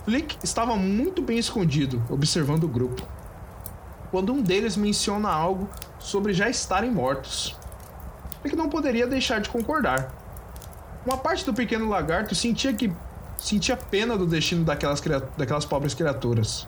Flick 0.03 0.35
estava 0.43 0.75
muito 0.75 1.21
bem 1.21 1.37
escondido, 1.37 2.03
observando 2.09 2.63
o 2.63 2.67
grupo. 2.67 3.07
Quando 4.09 4.33
um 4.33 4.41
deles 4.41 4.75
menciona 4.75 5.29
algo 5.29 5.69
sobre 5.99 6.33
já 6.33 6.49
estarem 6.49 6.89
mortos. 6.89 7.55
Flick 8.41 8.55
não 8.55 8.67
poderia 8.67 9.05
deixar 9.05 9.39
de 9.39 9.49
concordar. 9.49 10.11
Uma 11.05 11.19
parte 11.19 11.45
do 11.45 11.53
pequeno 11.53 11.87
lagarto 11.87 12.33
sentia 12.33 12.73
que 12.73 12.91
sentia 13.37 13.77
pena 13.77 14.17
do 14.17 14.25
destino 14.25 14.65
daquelas, 14.65 14.99
daquelas 15.37 15.65
pobres 15.65 15.93
criaturas 15.93 16.67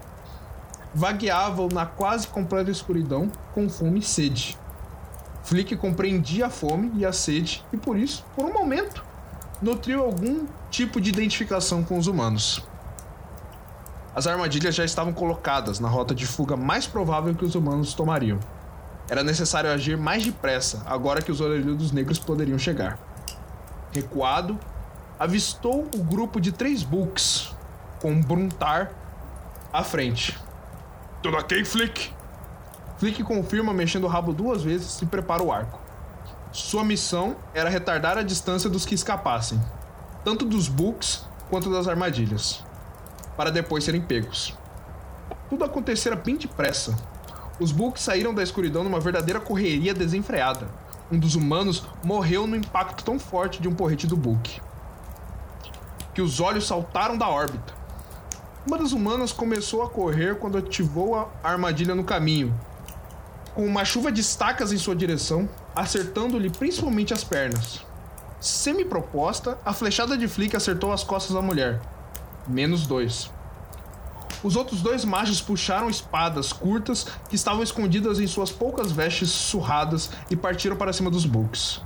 vagueavam 0.94 1.70
na 1.72 1.86
quase 1.86 2.28
completa 2.28 2.72
escuridão 2.72 3.32
com 3.54 3.70
fome 3.70 4.00
e 4.00 4.04
sede. 4.04 4.58
Flick 5.44 5.76
compreendia 5.78 6.48
a 6.48 6.50
fome 6.50 6.92
e 6.96 7.06
a 7.06 7.14
sede 7.14 7.64
e 7.72 7.78
por 7.78 7.98
isso, 7.98 8.26
por 8.36 8.46
um 8.46 8.54
momento, 8.54 9.04
nutriu 9.62 10.04
algum 10.04 10.46
tipo 10.70 11.00
de 11.00 11.10
identificação 11.10 11.84
com 11.84 11.98
os 11.98 12.08
humanos. 12.08 12.64
As 14.14 14.28
armadilhas 14.28 14.74
já 14.74 14.84
estavam 14.84 15.14
colocadas 15.14 15.80
na 15.80 15.88
rota 15.88 16.14
de 16.16 16.26
fuga 16.26 16.58
mais 16.58 16.88
provável 16.88 17.36
que 17.36 17.46
os 17.46 17.56
humanos 17.56 17.94
tomariam. 17.94 18.40
Era 19.10 19.24
necessário 19.24 19.72
agir 19.72 19.96
mais 19.96 20.26
depressa, 20.26 20.82
agora 20.86 21.22
que 21.22 21.32
os 21.32 21.40
orelhudos 21.40 21.92
negros 21.92 22.20
poderiam 22.20 22.58
chegar. 22.60 23.00
Recuado, 23.92 24.60
avistou 25.20 25.88
o 25.96 26.04
grupo 26.04 26.42
de 26.42 26.52
três 26.52 26.84
Books, 26.84 27.56
com 28.02 28.22
Bruntar 28.22 28.92
à 29.72 29.84
frente. 29.84 30.38
Tudo 31.22 31.38
ok, 31.38 31.66
Flick? 31.66 32.14
Flick 32.98 33.24
confirma 33.24 33.74
mexendo 33.74 34.06
o 34.06 34.08
rabo 34.08 34.34
duas 34.34 34.64
vezes 34.64 35.02
e 35.02 35.06
prepara 35.06 35.44
o 35.44 35.52
arco. 35.52 35.80
Sua 36.52 36.84
missão 36.84 37.36
era 37.54 37.70
retardar 37.70 38.18
a 38.18 38.24
distância 38.24 38.70
dos 38.70 38.86
que 38.86 38.96
escapassem, 38.96 39.62
tanto 40.24 40.46
dos 40.46 40.68
Books 40.68 41.26
quanto 41.50 41.72
das 41.72 41.88
armadilhas 41.88 42.64
para 43.36 43.52
depois 43.52 43.84
serem 43.84 44.02
pegos. 44.02 44.56
Tudo 45.50 45.64
acontecera 45.64 46.16
bem 46.16 46.36
depressa. 46.36 46.98
Os 47.60 47.72
Bulks 47.72 48.02
saíram 48.02 48.34
da 48.34 48.42
escuridão 48.42 48.84
numa 48.84 49.00
verdadeira 49.00 49.40
correria 49.40 49.94
desenfreada. 49.94 50.68
Um 51.12 51.20
dos 51.20 51.36
humanos 51.36 51.84
morreu 52.04 52.48
no 52.48 52.56
impacto 52.56 53.04
tão 53.04 53.20
forte 53.20 53.62
de 53.62 53.68
um 53.68 53.76
porrete 53.76 54.08
do 54.08 54.18
Bulk 54.18 54.60
que 56.18 56.22
os 56.24 56.40
olhos 56.40 56.66
saltaram 56.66 57.16
da 57.16 57.30
órbita. 57.30 57.76
Uma 58.68 58.78
das 58.78 58.92
humanas 58.92 59.32
começou 59.32 59.82
a 59.82 59.90
correr 59.90 60.36
quando 60.40 60.58
ativou 60.58 61.16
a 61.16 61.30
armadilha 61.42 61.96
no 61.96 62.04
caminho, 62.04 62.54
com 63.56 63.66
uma 63.66 63.86
chuva 63.86 64.12
de 64.12 64.20
estacas 64.20 64.74
em 64.74 64.78
sua 64.78 64.94
direção, 64.94 65.48
acertando-lhe 65.74 66.50
principalmente 66.50 67.14
as 67.14 67.24
pernas. 67.24 67.80
Semi-proposta, 68.42 69.58
a 69.64 69.72
flechada 69.72 70.18
de 70.18 70.28
Flick 70.28 70.54
acertou 70.54 70.92
as 70.92 71.02
costas 71.02 71.34
da 71.34 71.42
mulher, 71.42 71.80
menos 72.46 72.86
dois. 72.86 73.32
Os 74.44 74.58
outros 74.58 74.82
dois 74.82 75.06
machos 75.06 75.40
puxaram 75.40 75.90
espadas 75.90 76.52
curtas 76.52 77.08
que 77.30 77.38
estavam 77.38 77.64
escondidas 77.64 78.20
em 78.20 78.28
suas 78.28 78.52
poucas 78.52 78.92
vestes 78.92 79.30
surradas 79.30 80.10
e 80.30 80.36
partiram 80.36 80.76
para 80.76 80.92
cima 80.92 81.10
dos 81.10 81.26
Books. 81.26 81.80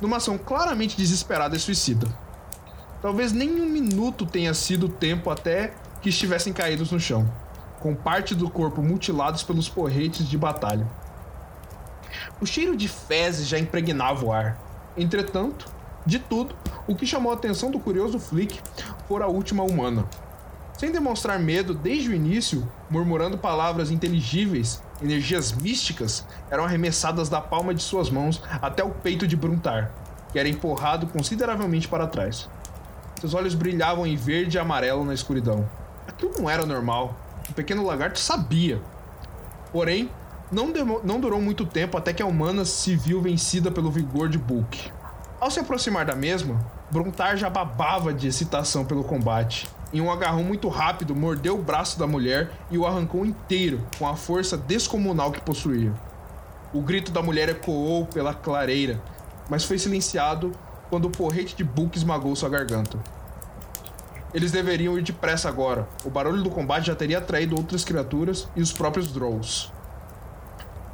Numa 0.00 0.18
ação 0.18 0.38
claramente 0.38 0.96
desesperada 0.96 1.56
e 1.56 1.58
suicida. 1.58 2.06
Talvez 3.02 3.32
nem 3.32 3.60
um 3.60 3.66
minuto 3.66 4.24
tenha 4.24 4.54
sido 4.54 4.88
tempo 4.88 5.28
até 5.28 5.74
que 6.02 6.08
estivessem 6.08 6.52
caídos 6.52 6.90
no 6.90 7.00
chão, 7.00 7.32
com 7.80 7.94
parte 7.94 8.34
do 8.34 8.50
corpo 8.50 8.82
mutilados 8.82 9.42
pelos 9.42 9.68
porretes 9.68 10.28
de 10.28 10.36
batalha. 10.36 10.86
O 12.40 12.46
cheiro 12.46 12.76
de 12.76 12.88
fezes 12.88 13.46
já 13.46 13.58
impregnava 13.58 14.24
o 14.24 14.32
ar. 14.32 14.60
Entretanto, 14.96 15.72
de 16.04 16.18
tudo, 16.18 16.56
o 16.86 16.96
que 16.96 17.06
chamou 17.06 17.30
a 17.30 17.36
atenção 17.36 17.70
do 17.70 17.78
curioso 17.78 18.18
Flick 18.18 18.60
fora 19.06 19.24
a 19.24 19.28
última 19.28 19.62
humana. 19.62 20.04
Sem 20.76 20.90
demonstrar 20.90 21.38
medo 21.38 21.74
desde 21.74 22.10
o 22.10 22.14
início, 22.14 22.68
murmurando 22.90 23.38
palavras 23.38 23.92
inteligíveis, 23.92 24.82
energias 25.00 25.52
místicas 25.52 26.26
eram 26.50 26.64
arremessadas 26.64 27.28
da 27.28 27.40
palma 27.40 27.72
de 27.72 27.82
suas 27.82 28.10
mãos 28.10 28.42
até 28.60 28.82
o 28.82 28.90
peito 28.90 29.28
de 29.28 29.36
Bruntar, 29.36 29.92
que 30.32 30.38
era 30.40 30.48
empurrado 30.48 31.06
consideravelmente 31.06 31.86
para 31.86 32.08
trás. 32.08 32.48
Seus 33.20 33.34
olhos 33.34 33.54
brilhavam 33.54 34.04
em 34.04 34.16
verde 34.16 34.56
e 34.56 34.60
amarelo 34.60 35.04
na 35.04 35.14
escuridão. 35.14 35.68
Aquilo 36.06 36.32
não 36.38 36.48
era 36.48 36.66
normal. 36.66 37.14
O 37.48 37.52
pequeno 37.52 37.84
lagarto 37.84 38.18
sabia. 38.18 38.80
Porém, 39.72 40.10
não, 40.50 40.72
não 41.02 41.20
durou 41.20 41.40
muito 41.40 41.64
tempo 41.64 41.96
até 41.96 42.12
que 42.12 42.22
a 42.22 42.26
humana 42.26 42.64
se 42.64 42.94
viu 42.94 43.20
vencida 43.20 43.70
pelo 43.70 43.90
vigor 43.90 44.28
de 44.28 44.38
Bulk. 44.38 44.90
Ao 45.40 45.50
se 45.50 45.58
aproximar 45.58 46.04
da 46.04 46.14
mesma, 46.14 46.60
Brontar 46.90 47.36
já 47.36 47.48
babava 47.48 48.12
de 48.12 48.28
excitação 48.28 48.84
pelo 48.84 49.02
combate. 49.02 49.66
Em 49.92 50.00
um 50.00 50.10
agarrão 50.10 50.44
muito 50.44 50.68
rápido, 50.68 51.16
mordeu 51.16 51.58
o 51.58 51.62
braço 51.62 51.98
da 51.98 52.06
mulher 52.06 52.50
e 52.70 52.78
o 52.78 52.86
arrancou 52.86 53.26
inteiro 53.26 53.80
com 53.98 54.06
a 54.06 54.14
força 54.14 54.56
descomunal 54.56 55.32
que 55.32 55.40
possuía. 55.40 55.92
O 56.72 56.80
grito 56.80 57.10
da 57.10 57.22
mulher 57.22 57.48
ecoou 57.48 58.06
pela 58.06 58.32
clareira, 58.32 59.02
mas 59.50 59.64
foi 59.64 59.78
silenciado 59.78 60.52
quando 60.88 61.06
o 61.06 61.10
porrete 61.10 61.56
de 61.56 61.64
Book 61.64 61.96
esmagou 61.96 62.36
sua 62.36 62.48
garganta. 62.48 62.98
Eles 64.34 64.50
deveriam 64.50 64.98
ir 64.98 65.02
depressa 65.02 65.48
agora. 65.48 65.86
O 66.04 66.10
barulho 66.10 66.42
do 66.42 66.50
combate 66.50 66.86
já 66.86 66.94
teria 66.94 67.18
atraído 67.18 67.54
outras 67.54 67.84
criaturas 67.84 68.48
e 68.56 68.62
os 68.62 68.72
próprios 68.72 69.12
Drolls. 69.12 69.70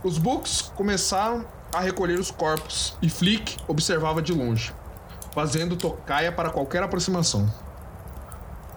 Os 0.03 0.19
Books 0.19 0.73
começaram 0.75 1.45
a 1.73 1.81
recolher 1.81 2.19
os 2.19 2.31
corpos 2.31 2.97
e 3.01 3.09
Flick 3.09 3.57
observava 3.69 4.23
de 4.23 4.33
longe, 4.33 4.73
fazendo 5.33 5.77
tocaia 5.77 6.33
para 6.33 6.51
qualquer 6.51 6.83
aproximação. 6.83 7.53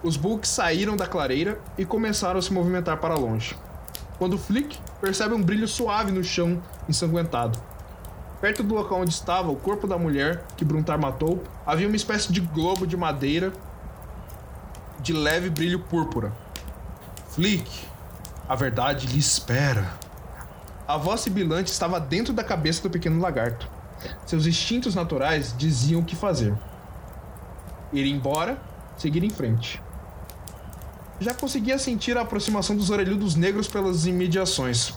Os 0.02 0.16
Books 0.16 0.50
saíram 0.50 0.96
da 0.96 1.06
clareira 1.06 1.60
e 1.78 1.84
começaram 1.84 2.38
a 2.38 2.42
se 2.42 2.52
movimentar 2.52 2.98
para 2.98 3.14
longe. 3.14 3.56
Quando 4.18 4.38
Flick 4.38 4.78
percebe 5.00 5.34
um 5.34 5.42
brilho 5.42 5.66
suave 5.66 6.12
no 6.12 6.22
chão 6.22 6.62
ensanguentado. 6.88 7.58
Perto 8.40 8.62
do 8.62 8.74
local 8.74 9.00
onde 9.00 9.12
estava 9.12 9.50
o 9.50 9.56
corpo 9.56 9.86
da 9.86 9.96
mulher 9.96 10.44
que 10.56 10.64
Bruntar 10.64 10.98
matou, 10.98 11.42
havia 11.64 11.86
uma 11.86 11.96
espécie 11.96 12.32
de 12.32 12.40
globo 12.40 12.86
de 12.86 12.96
madeira 12.96 13.52
de 15.02 15.12
leve 15.12 15.50
brilho 15.50 15.80
púrpura. 15.80 16.32
Flick, 17.30 17.68
a 18.48 18.54
verdade 18.54 19.08
lhe 19.08 19.18
espera. 19.18 19.94
A 20.86 20.96
voz 20.96 21.22
sibilante 21.22 21.72
estava 21.72 21.98
dentro 21.98 22.32
da 22.32 22.44
cabeça 22.44 22.82
do 22.82 22.90
pequeno 22.90 23.20
lagarto. 23.20 23.68
Seus 24.24 24.46
instintos 24.46 24.94
naturais 24.94 25.54
diziam 25.58 26.00
o 26.00 26.04
que 26.04 26.14
fazer. 26.14 26.54
Ir 27.92 28.06
embora, 28.06 28.60
seguir 28.96 29.24
em 29.24 29.30
frente. 29.30 29.82
Já 31.20 31.34
conseguia 31.34 31.78
sentir 31.78 32.16
a 32.16 32.22
aproximação 32.22 32.76
dos 32.76 32.90
orelhudos 32.90 33.34
negros 33.34 33.68
pelas 33.68 34.06
imediações, 34.06 34.94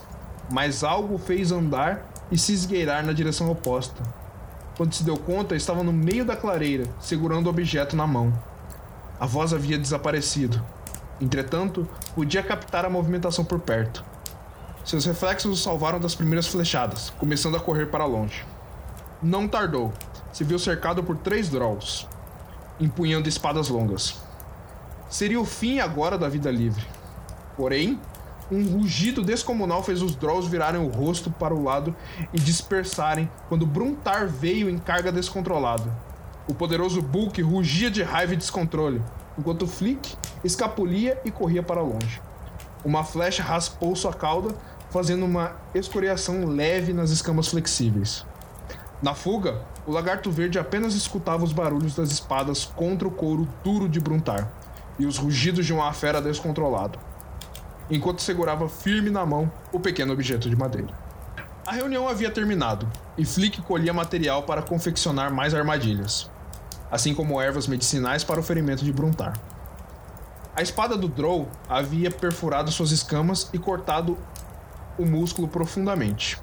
mas 0.49 0.83
algo 0.83 1.17
fez 1.17 1.51
andar 1.51 2.11
e 2.31 2.37
se 2.37 2.53
esgueirar 2.53 3.05
na 3.05 3.13
direção 3.13 3.49
oposta. 3.49 4.01
Quando 4.77 4.93
se 4.93 5.03
deu 5.03 5.17
conta, 5.17 5.55
estava 5.55 5.83
no 5.83 5.93
meio 5.93 6.25
da 6.25 6.35
clareira, 6.35 6.85
segurando 6.99 7.47
o 7.47 7.49
objeto 7.49 7.95
na 7.95 8.05
mão. 8.05 8.33
A 9.25 9.27
voz 9.27 9.53
havia 9.53 9.75
desaparecido. 9.75 10.63
Entretanto, 11.19 11.89
podia 12.13 12.43
captar 12.43 12.85
a 12.85 12.91
movimentação 12.91 13.43
por 13.43 13.59
perto. 13.59 14.05
Seus 14.85 15.03
reflexos 15.03 15.51
o 15.51 15.63
salvaram 15.63 15.99
das 15.99 16.13
primeiras 16.13 16.45
flechadas, 16.45 17.09
começando 17.17 17.57
a 17.57 17.59
correr 17.59 17.87
para 17.87 18.05
longe. 18.05 18.45
Não 19.23 19.47
tardou. 19.47 19.91
Se 20.31 20.43
viu 20.43 20.59
cercado 20.59 21.03
por 21.03 21.17
três 21.17 21.49
Drolls, 21.49 22.05
empunhando 22.79 23.27
espadas 23.27 23.67
longas. 23.67 24.21
Seria 25.09 25.41
o 25.41 25.45
fim 25.45 25.79
agora 25.79 26.19
da 26.19 26.29
vida 26.29 26.51
livre. 26.51 26.85
Porém, 27.57 27.99
um 28.51 28.63
rugido 28.77 29.23
descomunal 29.23 29.81
fez 29.81 30.03
os 30.03 30.15
Drolls 30.15 30.47
virarem 30.47 30.79
o 30.79 30.91
rosto 30.91 31.31
para 31.31 31.51
o 31.51 31.63
lado 31.63 31.95
e 32.31 32.39
dispersarem 32.39 33.27
quando 33.49 33.65
Bruntar 33.65 34.27
veio 34.27 34.69
em 34.69 34.77
carga 34.77 35.11
descontrolada. 35.11 36.04
O 36.47 36.53
poderoso 36.53 37.01
Bulk 37.01 37.41
rugia 37.41 37.89
de 37.89 38.03
raiva 38.03 38.33
e 38.33 38.37
descontrole, 38.37 39.01
enquanto 39.37 39.65
Flick 39.65 40.15
escapulia 40.43 41.19
e 41.25 41.31
corria 41.31 41.63
para 41.63 41.81
longe. 41.81 42.21
Uma 42.83 43.03
flecha 43.03 43.41
raspou 43.41 43.95
sua 43.95 44.13
cauda, 44.13 44.55
fazendo 44.91 45.25
uma 45.25 45.53
escoriação 45.73 46.45
leve 46.45 46.93
nas 46.93 47.09
escamas 47.09 47.47
flexíveis. 47.47 48.23
Na 49.01 49.15
fuga, 49.15 49.61
o 49.87 49.91
lagarto 49.91 50.31
verde 50.31 50.59
apenas 50.59 50.93
escutava 50.93 51.43
os 51.43 51.51
barulhos 51.51 51.95
das 51.95 52.11
espadas 52.11 52.63
contra 52.63 53.07
o 53.07 53.11
couro 53.11 53.47
duro 53.63 53.89
de 53.89 53.99
Bruntar 53.99 54.51
e 54.99 55.05
os 55.05 55.17
rugidos 55.17 55.65
de 55.65 55.73
uma 55.73 55.91
fera 55.93 56.21
descontrolado, 56.21 56.99
enquanto 57.89 58.21
segurava 58.21 58.69
firme 58.69 59.09
na 59.09 59.25
mão 59.25 59.51
o 59.71 59.79
pequeno 59.79 60.13
objeto 60.13 60.47
de 60.49 60.55
madeira. 60.55 60.93
A 61.65 61.71
reunião 61.71 62.07
havia 62.07 62.29
terminado 62.29 62.87
e 63.17 63.25
Flick 63.25 63.61
colhia 63.63 63.91
material 63.91 64.43
para 64.43 64.61
confeccionar 64.61 65.33
mais 65.33 65.53
armadilhas, 65.55 66.29
assim 66.91 67.13
como 67.13 67.41
ervas 67.41 67.67
medicinais 67.67 68.23
para 68.23 68.39
o 68.39 68.43
ferimento 68.43 68.83
de 68.83 68.91
Bruntar. 68.91 69.33
A 70.55 70.61
espada 70.61 70.95
do 70.95 71.07
Drow 71.07 71.49
havia 71.67 72.09
perfurado 72.09 72.71
suas 72.71 72.91
escamas 72.91 73.49
e 73.51 73.59
cortado 73.59 74.17
o 74.97 75.05
músculo 75.05 75.47
profundamente. 75.47 76.39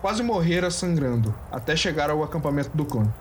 Quase 0.00 0.22
morrera 0.22 0.70
sangrando, 0.70 1.34
até 1.50 1.74
chegar 1.74 2.10
ao 2.10 2.22
acampamento 2.22 2.70
do 2.76 2.84
clã. 2.84 3.12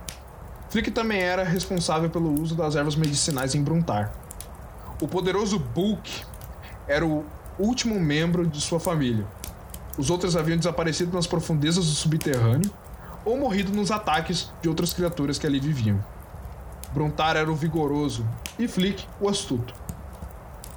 Flick 0.69 0.91
também 0.91 1.19
era 1.19 1.43
responsável 1.43 2.09
pelo 2.09 2.39
uso 2.39 2.53
das 2.53 2.75
ervas 2.75 2.95
medicinais 2.95 3.55
em 3.55 3.63
Bruntar. 3.63 4.13
O 5.01 5.07
poderoso 5.07 5.57
Bulk 5.57 6.23
era 6.87 7.05
o 7.05 7.25
último 7.57 7.99
membro 7.99 8.45
de 8.45 8.61
sua 8.61 8.79
família. 8.79 9.25
Os 9.97 10.09
outros 10.09 10.35
haviam 10.35 10.57
desaparecido 10.57 11.15
nas 11.15 11.25
profundezas 11.25 11.85
do 11.85 11.91
subterrâneo 11.91 12.69
ou 13.23 13.37
morrido 13.37 13.71
nos 13.71 13.89
ataques 13.89 14.51
de 14.61 14.69
outras 14.69 14.93
criaturas 14.93 15.39
que 15.39 15.47
ali 15.47 15.59
viviam. 15.59 16.03
Bruntar 16.95 17.35
era 17.35 17.51
o 17.51 17.55
vigoroso 17.55 18.25
e 18.57 18.69
Flick 18.69 19.05
o 19.19 19.27
astuto. 19.27 19.75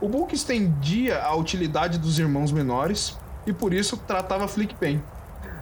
O 0.01 0.09
Bulk 0.09 0.35
estendia 0.35 1.23
a 1.23 1.33
utilidade 1.37 1.97
dos 1.97 2.19
irmãos 2.19 2.51
menores 2.51 3.17
e 3.47 3.53
por 3.53 3.73
isso 3.73 3.97
tratava 3.97 4.49
Flick 4.49 4.75
bem. 4.81 5.01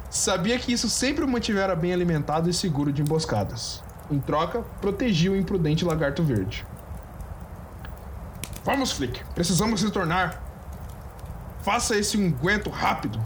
Sabia 0.09 0.59
que 0.59 0.73
isso 0.73 0.88
sempre 0.88 1.23
o 1.27 1.29
mantivera 1.29 1.77
bem 1.77 1.92
alimentado 1.92 2.49
e 2.49 2.55
seguro 2.55 2.90
de 2.90 3.03
emboscadas. 3.03 3.85
Em 4.11 4.19
troca, 4.19 4.62
protegia 4.81 5.31
o 5.31 5.37
imprudente 5.37 5.85
lagarto 5.85 6.23
verde. 6.23 6.64
Vamos, 8.64 8.92
Flick. 8.92 9.23
Precisamos 9.35 9.83
retornar. 9.83 10.42
Faça 11.61 11.97
esse 11.97 12.16
unguento 12.16 12.71
rápido. 12.71 13.23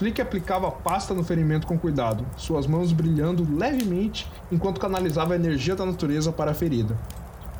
Flick 0.00 0.18
aplicava 0.18 0.70
pasta 0.70 1.12
no 1.12 1.22
ferimento 1.22 1.66
com 1.66 1.78
cuidado, 1.78 2.26
suas 2.34 2.66
mãos 2.66 2.90
brilhando 2.90 3.46
levemente 3.54 4.26
enquanto 4.50 4.80
canalizava 4.80 5.34
a 5.34 5.36
energia 5.36 5.76
da 5.76 5.84
natureza 5.84 6.32
para 6.32 6.52
a 6.52 6.54
ferida, 6.54 6.98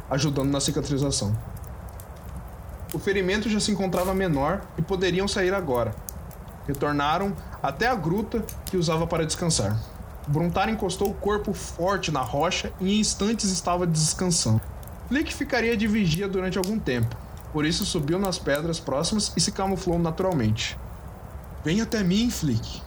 ajudando 0.08 0.50
na 0.50 0.58
cicatrização. 0.58 1.36
O 2.94 2.98
ferimento 2.98 3.46
já 3.50 3.60
se 3.60 3.70
encontrava 3.70 4.14
menor 4.14 4.62
e 4.78 4.80
poderiam 4.80 5.28
sair 5.28 5.52
agora. 5.52 5.94
Retornaram 6.66 7.36
até 7.62 7.86
a 7.86 7.94
gruta 7.94 8.42
que 8.64 8.78
usava 8.78 9.06
para 9.06 9.26
descansar. 9.26 9.78
Bruntar 10.26 10.70
encostou 10.70 11.10
o 11.10 11.14
corpo 11.14 11.52
forte 11.52 12.10
na 12.10 12.22
rocha 12.22 12.72
e 12.80 12.96
em 12.96 13.00
instantes 13.00 13.52
estava 13.52 13.86
descansando. 13.86 14.62
Flick 15.08 15.34
ficaria 15.34 15.76
de 15.76 15.86
vigia 15.86 16.26
durante 16.26 16.56
algum 16.56 16.78
tempo, 16.78 17.14
por 17.52 17.66
isso 17.66 17.84
subiu 17.84 18.18
nas 18.18 18.38
pedras 18.38 18.80
próximas 18.80 19.30
e 19.36 19.40
se 19.42 19.52
camuflou 19.52 19.98
naturalmente. 19.98 20.78
Venha 21.62 21.82
até 21.82 22.02
mim, 22.02 22.30
Flick. 22.30 22.80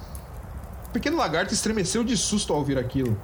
O 0.88 0.90
pequeno 0.90 1.18
lagarto 1.18 1.54
estremeceu 1.54 2.04
de 2.04 2.18
susto 2.18 2.52
ao 2.52 2.60
ouvir 2.60 2.78
aquilo. 2.78 3.22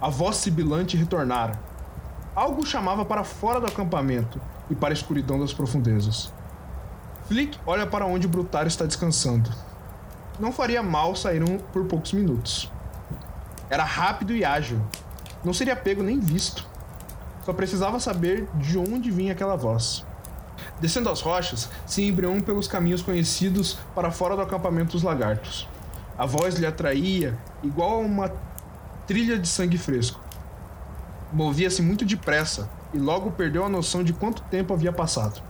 A 0.00 0.10
voz 0.10 0.36
sibilante 0.36 0.96
retornara. 0.96 1.58
Algo 2.34 2.66
chamava 2.66 3.04
para 3.04 3.24
fora 3.24 3.58
do 3.58 3.66
acampamento 3.66 4.40
e 4.68 4.74
para 4.74 4.90
a 4.90 4.92
escuridão 4.92 5.38
das 5.38 5.52
profundezas. 5.52 6.30
Flick 7.26 7.58
olha 7.66 7.86
para 7.86 8.04
onde 8.04 8.28
Brutar 8.28 8.66
está 8.66 8.84
descansando. 8.84 9.50
Não 10.38 10.52
faria 10.52 10.82
mal 10.82 11.16
sair 11.16 11.42
um 11.42 11.58
por 11.58 11.86
poucos 11.86 12.12
minutos. 12.12 12.70
Era 13.70 13.84
rápido 13.84 14.34
e 14.34 14.44
ágil. 14.44 14.80
Não 15.42 15.54
seria 15.54 15.74
pego 15.74 16.02
nem 16.02 16.20
visto. 16.20 16.66
Só 17.46 17.52
precisava 17.54 17.98
saber 17.98 18.46
de 18.56 18.76
onde 18.76 19.10
vinha 19.10 19.32
aquela 19.32 19.56
voz. 19.56 20.04
Descendo 20.80 21.08
as 21.08 21.20
rochas, 21.20 21.68
se 21.86 22.02
embrião 22.02 22.40
pelos 22.40 22.68
caminhos 22.68 23.02
conhecidos 23.02 23.78
para 23.94 24.10
fora 24.10 24.36
do 24.36 24.42
acampamento 24.42 24.92
dos 24.92 25.02
lagartos. 25.02 25.68
A 26.16 26.26
voz 26.26 26.56
lhe 26.56 26.66
atraía, 26.66 27.38
igual 27.62 27.94
a 27.94 27.98
uma 27.98 28.32
trilha 29.06 29.38
de 29.38 29.48
sangue 29.48 29.78
fresco. 29.78 30.20
Movia-se 31.32 31.80
muito 31.82 32.04
depressa 32.04 32.68
e 32.92 32.98
logo 32.98 33.30
perdeu 33.32 33.64
a 33.64 33.68
noção 33.68 34.04
de 34.04 34.12
quanto 34.12 34.42
tempo 34.42 34.74
havia 34.74 34.92
passado. 34.92 35.42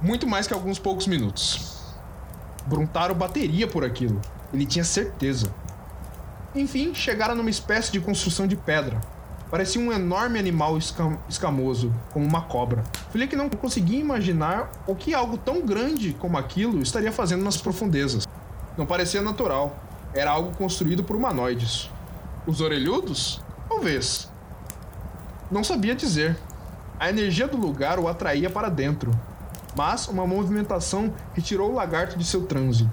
Muito 0.00 0.26
mais 0.26 0.46
que 0.46 0.54
alguns 0.54 0.78
poucos 0.78 1.06
minutos. 1.06 1.78
Bruntaro 2.66 3.14
bateria 3.14 3.66
por 3.66 3.84
aquilo, 3.84 4.20
ele 4.52 4.64
tinha 4.64 4.84
certeza. 4.84 5.52
Enfim, 6.54 6.94
chegaram 6.94 7.34
numa 7.34 7.50
espécie 7.50 7.92
de 7.92 8.00
construção 8.00 8.46
de 8.46 8.56
pedra, 8.56 9.00
Parecia 9.50 9.82
um 9.82 9.90
enorme 9.90 10.38
animal 10.38 10.78
escam 10.78 11.18
escamoso, 11.28 11.92
como 12.12 12.24
uma 12.24 12.42
cobra. 12.42 12.84
Flick 13.10 13.34
não 13.34 13.50
conseguia 13.50 13.98
imaginar 13.98 14.70
o 14.86 14.94
que 14.94 15.12
algo 15.12 15.36
tão 15.36 15.60
grande 15.66 16.12
como 16.12 16.38
aquilo 16.38 16.80
estaria 16.80 17.10
fazendo 17.10 17.42
nas 17.42 17.56
profundezas. 17.56 18.28
Não 18.78 18.86
parecia 18.86 19.20
natural. 19.20 19.76
Era 20.14 20.30
algo 20.30 20.56
construído 20.56 21.02
por 21.02 21.16
humanoides. 21.16 21.90
Os 22.46 22.60
orelhudos? 22.60 23.42
Talvez. 23.68 24.30
Não 25.50 25.64
sabia 25.64 25.96
dizer. 25.96 26.38
A 26.98 27.08
energia 27.08 27.48
do 27.48 27.56
lugar 27.56 27.98
o 27.98 28.06
atraía 28.06 28.48
para 28.48 28.68
dentro, 28.68 29.10
mas 29.74 30.06
uma 30.06 30.26
movimentação 30.26 31.12
retirou 31.34 31.72
o 31.72 31.74
lagarto 31.74 32.16
de 32.16 32.24
seu 32.24 32.46
transe. 32.46 32.88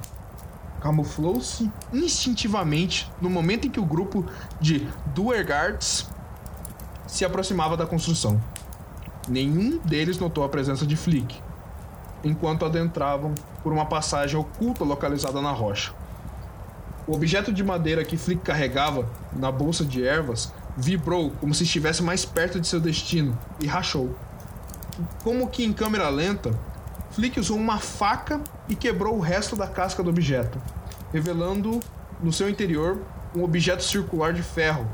Camuflou-se 0.82 1.70
instintivamente 1.94 3.12
no 3.22 3.30
momento 3.30 3.68
em 3.68 3.70
que 3.70 3.80
o 3.80 3.86
grupo 3.86 4.26
de 4.60 4.88
Duergards 5.14 6.08
se 7.08 7.26
aproximava 7.26 7.78
da 7.78 7.88
construção. 7.88 8.40
Nenhum 9.28 9.80
deles 9.80 10.20
notou 10.20 10.44
a 10.44 10.50
presença 10.50 10.86
de 10.86 10.96
Flick, 10.96 11.42
enquanto 12.24 12.66
adentravam 12.66 13.34
por 13.64 13.74
uma 13.74 13.86
passagem 13.86 14.38
oculta 14.38 14.84
localizada 14.84 15.42
na 15.42 15.52
rocha. 15.52 15.94
O 17.08 17.14
objeto 17.14 17.54
de 17.54 17.64
madeira 17.64 18.04
que 18.04 18.18
Flick 18.18 18.42
carregava 18.42 19.10
na 19.34 19.52
bolsa 19.52 19.86
de 19.86 20.06
ervas 20.06 20.52
vibrou 20.76 21.32
como 21.40 21.54
se 21.54 21.64
estivesse 21.64 22.04
mais 22.04 22.26
perto 22.26 22.60
de 22.60 22.68
seu 22.68 22.80
destino 22.80 23.38
e 23.62 23.66
rachou. 23.66 24.16
Como 25.24 25.48
que 25.48 25.64
em 25.64 25.72
câmera 25.72 26.10
lenta, 26.10 26.52
Flick 27.12 27.40
usou 27.40 27.58
uma 27.58 27.80
faca 27.80 28.42
e 28.68 28.76
quebrou 28.76 29.18
o 29.18 29.22
resto 29.22 29.56
da 29.56 29.68
casca 29.68 30.04
do 30.04 30.10
objeto, 30.10 30.62
revelando 31.14 31.80
no 32.22 32.34
seu 32.34 32.50
interior 32.50 33.02
um 33.36 33.44
objeto 33.44 33.84
circular 33.84 34.34
de 34.34 34.44
ferro 34.44 34.88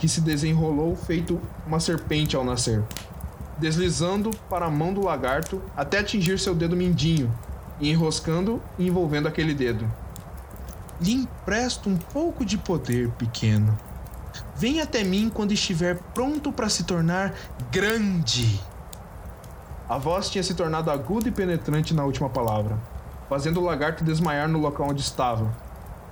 que 0.00 0.08
se 0.08 0.22
desenrolou 0.22 0.96
feito 0.96 1.38
uma 1.66 1.78
serpente 1.78 2.34
ao 2.34 2.42
nascer, 2.42 2.82
deslizando 3.58 4.30
para 4.48 4.64
a 4.64 4.70
mão 4.70 4.94
do 4.94 5.04
lagarto 5.04 5.62
até 5.76 5.98
atingir 5.98 6.38
seu 6.38 6.54
dedo 6.54 6.74
mindinho, 6.74 7.30
e 7.78 7.90
enroscando 7.90 8.62
e 8.78 8.88
envolvendo 8.88 9.28
aquele 9.28 9.54
dedo. 9.54 9.90
Lhe 11.00 11.12
empresto 11.12 11.88
um 11.88 11.96
pouco 11.96 12.44
de 12.44 12.56
poder, 12.56 13.10
pequeno. 13.12 13.78
Venha 14.56 14.84
até 14.84 15.04
mim 15.04 15.30
quando 15.32 15.52
estiver 15.52 15.98
pronto 16.14 16.50
para 16.50 16.68
se 16.68 16.84
tornar 16.84 17.34
grande. 17.70 18.58
A 19.86 19.98
voz 19.98 20.30
tinha 20.30 20.42
se 20.42 20.54
tornado 20.54 20.90
aguda 20.90 21.28
e 21.28 21.32
penetrante 21.32 21.92
na 21.92 22.04
última 22.04 22.28
palavra, 22.30 22.78
fazendo 23.28 23.60
o 23.60 23.64
lagarto 23.64 24.04
desmaiar 24.04 24.48
no 24.48 24.58
local 24.60 24.88
onde 24.88 25.00
estava, 25.02 25.54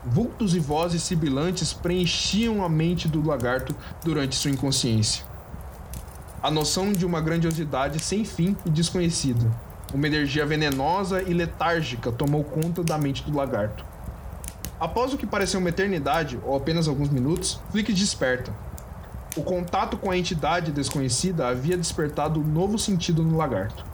Vultos 0.05 0.55
e 0.55 0.61
vozes 0.61 1.03
sibilantes 1.03 1.73
preenchiam 1.73 2.63
a 2.65 2.69
mente 2.69 3.09
do 3.09 3.27
lagarto 3.27 3.75
durante 4.05 4.37
sua 4.37 4.51
inconsciência. 4.51 5.25
A 6.41 6.51
noção 6.51 6.93
de 6.93 7.05
uma 7.05 7.21
grandiosidade 7.21 7.99
sem 7.99 8.25
fim 8.25 8.57
e 8.65 8.71
desconhecida. 8.71 9.51
Uma 9.93 10.07
energia 10.07 10.47
venenosa 10.47 11.21
e 11.23 11.35
letárgica 11.35 12.13
tomou 12.13 12.45
conta 12.45 12.85
da 12.85 12.97
mente 12.97 13.25
do 13.25 13.37
lagarto. 13.37 13.85
Após 14.79 15.13
o 15.13 15.19
que 15.19 15.27
pareceu 15.27 15.59
uma 15.59 15.71
eternidade, 15.71 16.39
ou 16.45 16.57
apenas 16.57 16.87
alguns 16.87 17.09
minutos, 17.09 17.61
Flick 17.73 17.93
desperta. 17.93 18.53
O 19.37 19.43
contato 19.43 19.97
com 19.97 20.11
a 20.11 20.17
entidade 20.17 20.71
desconhecida 20.71 21.49
havia 21.49 21.77
despertado 21.77 22.39
um 22.39 22.45
novo 22.45 22.79
sentido 22.79 23.25
no 23.25 23.37
lagarto. 23.37 23.85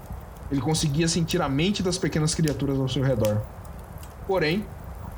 Ele 0.50 0.60
conseguia 0.60 1.08
sentir 1.08 1.40
a 1.40 1.48
mente 1.48 1.82
das 1.82 1.96
pequenas 1.96 2.34
criaturas 2.34 2.78
ao 2.78 2.88
seu 2.88 3.02
redor. 3.02 3.40
Porém, 4.26 4.66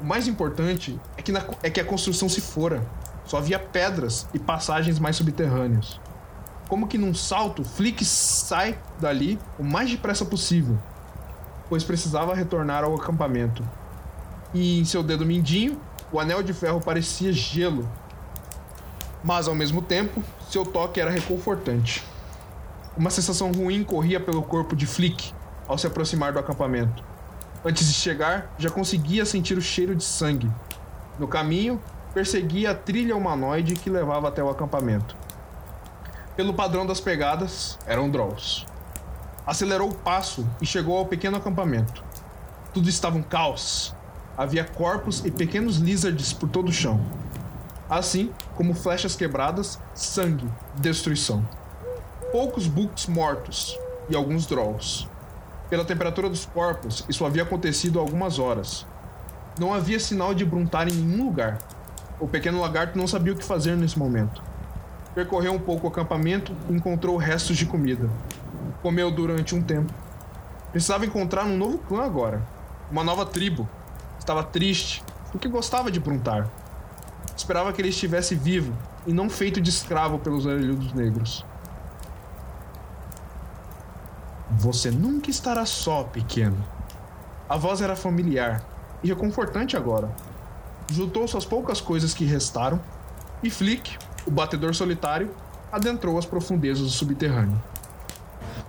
o 0.00 0.04
mais 0.04 0.28
importante 0.28 0.98
é 1.16 1.22
que, 1.22 1.32
na, 1.32 1.42
é 1.62 1.70
que 1.70 1.80
a 1.80 1.84
construção 1.84 2.28
se 2.28 2.40
fora. 2.40 2.86
Só 3.24 3.38
havia 3.38 3.58
pedras 3.58 4.26
e 4.32 4.38
passagens 4.38 4.98
mais 4.98 5.16
subterrâneas. 5.16 6.00
Como 6.68 6.86
que 6.86 6.98
num 6.98 7.14
salto, 7.14 7.64
Flick 7.64 8.04
sai 8.04 8.78
dali 9.00 9.38
o 9.58 9.64
mais 9.64 9.90
depressa 9.90 10.24
possível, 10.24 10.78
pois 11.68 11.84
precisava 11.84 12.34
retornar 12.34 12.84
ao 12.84 12.94
acampamento. 12.94 13.64
E 14.52 14.78
em 14.78 14.84
seu 14.84 15.02
dedo 15.02 15.26
mindinho, 15.26 15.80
o 16.12 16.20
anel 16.20 16.42
de 16.42 16.52
ferro 16.52 16.80
parecia 16.80 17.32
gelo, 17.32 17.88
mas 19.24 19.48
ao 19.48 19.54
mesmo 19.54 19.82
tempo, 19.82 20.22
seu 20.48 20.64
toque 20.64 21.00
era 21.00 21.10
reconfortante. 21.10 22.04
Uma 22.96 23.10
sensação 23.10 23.52
ruim 23.52 23.82
corria 23.82 24.20
pelo 24.20 24.42
corpo 24.42 24.76
de 24.76 24.86
Flick 24.86 25.32
ao 25.66 25.76
se 25.76 25.86
aproximar 25.86 26.32
do 26.32 26.38
acampamento. 26.38 27.02
Antes 27.64 27.86
de 27.88 27.94
chegar, 27.94 28.54
já 28.58 28.70
conseguia 28.70 29.24
sentir 29.24 29.56
o 29.58 29.62
cheiro 29.62 29.94
de 29.94 30.04
sangue. 30.04 30.50
No 31.18 31.26
caminho, 31.26 31.80
perseguia 32.14 32.70
a 32.70 32.74
trilha 32.74 33.16
humanoide 33.16 33.74
que 33.74 33.90
levava 33.90 34.28
até 34.28 34.42
o 34.42 34.48
acampamento. 34.48 35.16
Pelo 36.36 36.54
padrão 36.54 36.86
das 36.86 37.00
pegadas, 37.00 37.78
eram 37.86 38.10
Drolls. 38.10 38.66
Acelerou 39.46 39.90
o 39.90 39.94
passo 39.94 40.46
e 40.60 40.66
chegou 40.66 40.98
ao 40.98 41.06
pequeno 41.06 41.36
acampamento. 41.36 42.04
Tudo 42.74 42.88
estava 42.88 43.16
um 43.16 43.22
caos. 43.22 43.94
Havia 44.36 44.64
corpos 44.64 45.24
e 45.24 45.30
pequenos 45.30 45.78
lizards 45.78 46.32
por 46.32 46.48
todo 46.48 46.68
o 46.68 46.72
chão. 46.72 47.00
Assim 47.88 48.32
como 48.54 48.74
flechas 48.74 49.16
quebradas, 49.16 49.78
sangue, 49.94 50.46
destruição. 50.74 51.46
Poucos 52.32 52.66
books 52.66 53.06
mortos 53.06 53.78
e 54.08 54.16
alguns 54.16 54.46
Drolls. 54.46 55.08
Pela 55.68 55.84
temperatura 55.84 56.28
dos 56.28 56.46
corpos, 56.46 57.04
isso 57.08 57.26
havia 57.26 57.42
acontecido 57.42 57.98
há 57.98 58.02
algumas 58.02 58.38
horas. 58.38 58.86
Não 59.58 59.74
havia 59.74 59.98
sinal 59.98 60.32
de 60.32 60.44
Bruntar 60.44 60.88
em 60.88 60.92
nenhum 60.92 61.24
lugar. 61.24 61.58
O 62.20 62.28
pequeno 62.28 62.60
lagarto 62.60 62.96
não 62.96 63.06
sabia 63.06 63.32
o 63.32 63.36
que 63.36 63.44
fazer 63.44 63.76
nesse 63.76 63.98
momento. 63.98 64.40
Percorreu 65.14 65.52
um 65.52 65.58
pouco 65.58 65.86
o 65.86 65.90
acampamento 65.90 66.54
e 66.68 66.72
encontrou 66.72 67.16
restos 67.16 67.56
de 67.56 67.66
comida. 67.66 68.08
Comeu 68.80 69.10
durante 69.10 69.54
um 69.54 69.62
tempo. 69.62 69.92
Precisava 70.70 71.04
encontrar 71.04 71.44
um 71.44 71.56
novo 71.56 71.78
clã 71.78 72.04
agora. 72.04 72.46
Uma 72.90 73.02
nova 73.02 73.26
tribo. 73.26 73.68
Estava 74.18 74.44
triste, 74.44 75.02
porque 75.32 75.48
gostava 75.48 75.90
de 75.90 75.98
Bruntar. 75.98 76.48
Esperava 77.36 77.72
que 77.72 77.80
ele 77.80 77.88
estivesse 77.88 78.34
vivo 78.34 78.72
e 79.06 79.12
não 79.12 79.28
feito 79.28 79.60
de 79.60 79.70
escravo 79.70 80.18
pelos 80.18 80.46
orelhudos 80.46 80.92
negros. 80.92 81.44
Você 84.50 84.90
nunca 84.90 85.30
estará 85.30 85.66
só, 85.66 86.04
pequeno. 86.04 86.56
A 87.48 87.56
voz 87.56 87.80
era 87.80 87.96
familiar 87.96 88.62
e 89.02 89.08
reconfortante 89.08 89.76
agora. 89.76 90.10
Juntou 90.90 91.26
suas 91.26 91.44
poucas 91.44 91.80
coisas 91.80 92.14
que 92.14 92.24
restaram 92.24 92.80
e 93.42 93.50
Flick, 93.50 93.96
o 94.26 94.30
batedor 94.30 94.74
solitário, 94.74 95.30
adentrou 95.70 96.18
as 96.18 96.24
profundezas 96.24 96.84
do 96.84 96.90
subterrâneo. 96.90 97.60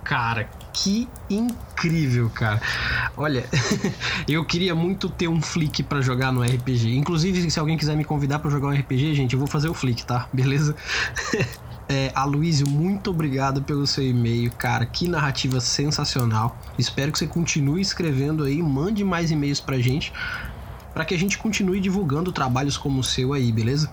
Cara, 0.02 0.48
que 0.72 1.08
incrível, 1.28 2.30
cara. 2.30 2.60
Olha, 3.16 3.44
eu 4.28 4.44
queria 4.44 4.74
muito 4.74 5.08
ter 5.08 5.28
um 5.28 5.42
flick 5.42 5.82
para 5.82 6.00
jogar 6.00 6.32
no 6.32 6.42
RPG. 6.42 6.96
Inclusive, 6.96 7.50
se 7.50 7.60
alguém 7.60 7.76
quiser 7.76 7.96
me 7.96 8.04
convidar 8.04 8.38
para 8.38 8.50
jogar 8.50 8.68
um 8.68 8.72
RPG, 8.72 9.14
gente, 9.14 9.34
eu 9.34 9.38
vou 9.38 9.48
fazer 9.48 9.68
o 9.68 9.74
flick, 9.74 10.04
tá? 10.06 10.28
Beleza? 10.32 10.74
É, 11.88 12.12
Aloysio, 12.14 12.68
muito 12.68 13.10
obrigado 13.10 13.62
pelo 13.62 13.86
seu 13.86 14.04
e-mail, 14.04 14.50
cara. 14.52 14.84
Que 14.84 15.08
narrativa 15.08 15.58
sensacional. 15.58 16.58
Espero 16.78 17.10
que 17.10 17.18
você 17.18 17.26
continue 17.26 17.80
escrevendo 17.80 18.44
aí, 18.44 18.62
mande 18.62 19.02
mais 19.02 19.30
e-mails 19.30 19.58
pra 19.58 19.78
gente, 19.78 20.12
para 20.92 21.04
que 21.04 21.14
a 21.14 21.18
gente 21.18 21.38
continue 21.38 21.80
divulgando 21.80 22.30
trabalhos 22.30 22.76
como 22.76 23.00
o 23.00 23.04
seu 23.04 23.32
aí, 23.32 23.50
beleza? 23.50 23.90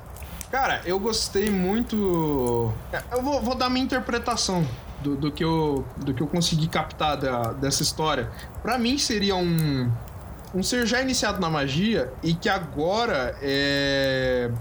Cara, 0.52 0.82
eu 0.86 1.00
gostei 1.00 1.50
muito. 1.50 2.74
É, 2.92 3.02
eu 3.14 3.22
vou, 3.22 3.42
vou 3.42 3.56
dar 3.56 3.70
minha 3.70 3.84
interpretação 3.84 4.66
do, 5.02 5.16
do, 5.16 5.32
que, 5.32 5.44
eu, 5.44 5.86
do 5.98 6.14
que 6.14 6.22
eu 6.22 6.28
consegui 6.28 6.68
captar 6.68 7.18
da, 7.18 7.54
dessa 7.54 7.82
história. 7.82 8.30
Para 8.62 8.78
mim 8.78 8.98
seria 8.98 9.36
um, 9.36 9.92
um 10.54 10.64
ser 10.64 10.86
já 10.86 11.02
iniciado 11.02 11.40
na 11.40 11.50
magia 11.50 12.12
e 12.24 12.34
que 12.34 12.50
agora 12.50 13.38
é. 13.42 14.52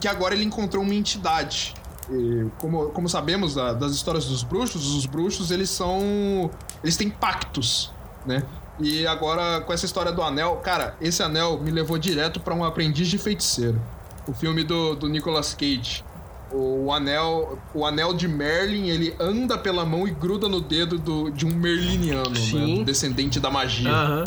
que 0.00 0.08
agora 0.08 0.34
ele 0.34 0.44
encontrou 0.44 0.82
uma 0.82 0.94
entidade. 0.94 1.74
E 2.10 2.46
como, 2.58 2.90
como 2.90 3.08
sabemos 3.08 3.54
da, 3.54 3.72
das 3.72 3.92
histórias 3.92 4.26
dos 4.26 4.42
bruxos, 4.42 4.94
os 4.94 5.06
bruxos 5.06 5.50
eles 5.50 5.70
são. 5.70 6.50
Eles 6.82 6.96
têm 6.96 7.10
pactos, 7.10 7.92
né? 8.24 8.42
E 8.78 9.06
agora, 9.06 9.60
com 9.62 9.72
essa 9.72 9.86
história 9.86 10.12
do 10.12 10.22
anel, 10.22 10.56
cara, 10.56 10.94
esse 11.00 11.22
anel 11.22 11.58
me 11.58 11.70
levou 11.70 11.98
direto 11.98 12.40
para 12.40 12.54
um 12.54 12.62
aprendiz 12.62 13.08
de 13.08 13.18
feiticeiro. 13.18 13.80
O 14.28 14.34
filme 14.34 14.62
do, 14.64 14.94
do 14.94 15.08
Nicolas 15.08 15.54
Cage. 15.54 16.04
O 16.52 16.92
anel, 16.92 17.58
o 17.74 17.84
anel 17.84 18.14
de 18.14 18.28
Merlin, 18.28 18.88
ele 18.88 19.16
anda 19.18 19.58
pela 19.58 19.84
mão 19.84 20.06
e 20.06 20.12
gruda 20.12 20.48
no 20.48 20.60
dedo 20.60 20.96
do, 20.96 21.28
de 21.28 21.44
um 21.44 21.50
merliniano, 21.50 22.30
né? 22.30 22.84
descendente 22.84 23.40
da 23.40 23.50
magia. 23.50 23.90
Uhum. 23.90 24.24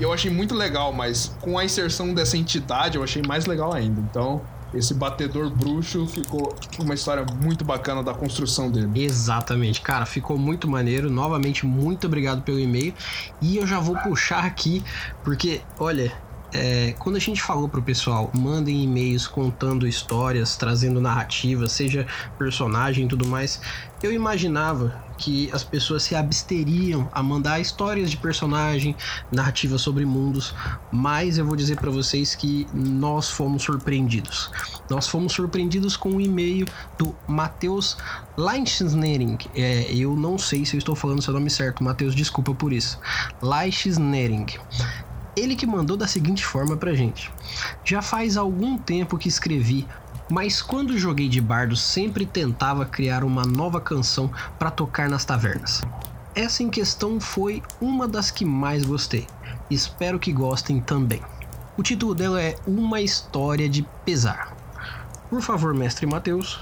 Eu 0.00 0.10
achei 0.10 0.30
muito 0.30 0.54
legal, 0.54 0.90
mas 0.90 1.36
com 1.40 1.58
a 1.58 1.64
inserção 1.64 2.14
dessa 2.14 2.36
entidade, 2.36 2.96
eu 2.96 3.04
achei 3.04 3.22
mais 3.22 3.44
legal 3.44 3.74
ainda. 3.74 4.00
Então, 4.00 4.40
esse 4.74 4.94
batedor 4.94 5.50
bruxo 5.50 6.06
ficou 6.06 6.54
uma 6.78 6.94
história 6.94 7.24
muito 7.42 7.64
bacana 7.64 8.02
da 8.02 8.14
construção 8.14 8.70
dele. 8.70 9.04
Exatamente, 9.04 9.80
cara, 9.80 10.06
ficou 10.06 10.38
muito 10.38 10.68
maneiro. 10.68 11.10
Novamente, 11.10 11.66
muito 11.66 12.06
obrigado 12.06 12.42
pelo 12.42 12.58
e-mail. 12.58 12.94
E 13.40 13.56
eu 13.56 13.66
já 13.66 13.80
vou 13.80 13.96
puxar 13.96 14.44
aqui, 14.44 14.82
porque, 15.24 15.60
olha, 15.78 16.12
é, 16.52 16.94
quando 16.98 17.16
a 17.16 17.20
gente 17.20 17.40
falou 17.42 17.68
pro 17.68 17.82
pessoal, 17.82 18.30
mandem 18.34 18.82
e-mails 18.82 19.26
contando 19.26 19.86
histórias, 19.86 20.56
trazendo 20.56 21.00
narrativas, 21.00 21.72
seja 21.72 22.06
personagem 22.38 23.04
e 23.06 23.08
tudo 23.08 23.26
mais, 23.26 23.60
eu 24.02 24.12
imaginava 24.12 25.09
que 25.20 25.50
as 25.52 25.62
pessoas 25.62 26.02
se 26.02 26.14
absteriam 26.14 27.06
a 27.12 27.22
mandar 27.22 27.60
histórias 27.60 28.10
de 28.10 28.16
personagem, 28.16 28.96
narrativas 29.30 29.82
sobre 29.82 30.06
mundos, 30.06 30.54
mas 30.90 31.36
eu 31.36 31.44
vou 31.44 31.54
dizer 31.54 31.76
para 31.78 31.90
vocês 31.90 32.34
que 32.34 32.66
nós 32.72 33.28
fomos 33.28 33.62
surpreendidos. 33.62 34.50
Nós 34.88 35.06
fomos 35.06 35.34
surpreendidos 35.34 35.94
com 35.94 36.12
um 36.12 36.20
e-mail 36.20 36.66
do 36.96 37.14
Matheus 37.28 37.98
Leichnering. 38.36 39.36
É, 39.54 39.92
eu 39.92 40.16
não 40.16 40.38
sei 40.38 40.64
se 40.64 40.74
eu 40.74 40.78
estou 40.78 40.96
falando 40.96 41.20
seu 41.20 41.34
nome 41.34 41.50
certo, 41.50 41.84
Matheus, 41.84 42.14
desculpa 42.14 42.54
por 42.54 42.72
isso. 42.72 42.98
Leichnering. 43.42 44.46
Ele 45.36 45.54
que 45.54 45.66
mandou 45.66 45.96
da 45.96 46.06
seguinte 46.06 46.44
forma 46.44 46.76
pra 46.76 46.94
gente: 46.94 47.30
Já 47.84 48.00
faz 48.00 48.36
algum 48.38 48.78
tempo 48.78 49.18
que 49.18 49.28
escrevi, 49.28 49.86
mas 50.30 50.62
quando 50.62 50.96
joguei 50.96 51.28
de 51.28 51.40
bardo 51.40 51.76
sempre 51.76 52.24
tentava 52.24 52.86
criar 52.86 53.24
uma 53.24 53.44
nova 53.44 53.80
canção 53.80 54.30
para 54.58 54.70
tocar 54.70 55.08
nas 55.08 55.24
tavernas. 55.24 55.82
Essa 56.34 56.62
em 56.62 56.70
questão 56.70 57.20
foi 57.20 57.62
uma 57.80 58.06
das 58.06 58.30
que 58.30 58.44
mais 58.44 58.84
gostei. 58.84 59.26
Espero 59.68 60.18
que 60.18 60.32
gostem 60.32 60.80
também. 60.80 61.20
O 61.76 61.82
título 61.82 62.14
dela 62.14 62.40
é 62.40 62.56
Uma 62.66 63.00
História 63.00 63.68
de 63.68 63.82
Pesar. 64.04 64.56
Por 65.28 65.42
favor, 65.42 65.74
mestre 65.74 66.06
Mateus, 66.06 66.60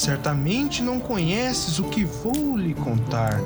Certamente 0.00 0.82
não 0.82 0.98
conheces 0.98 1.78
o 1.78 1.84
que 1.84 2.06
vou 2.06 2.56
lhe 2.56 2.72
contar. 2.72 3.38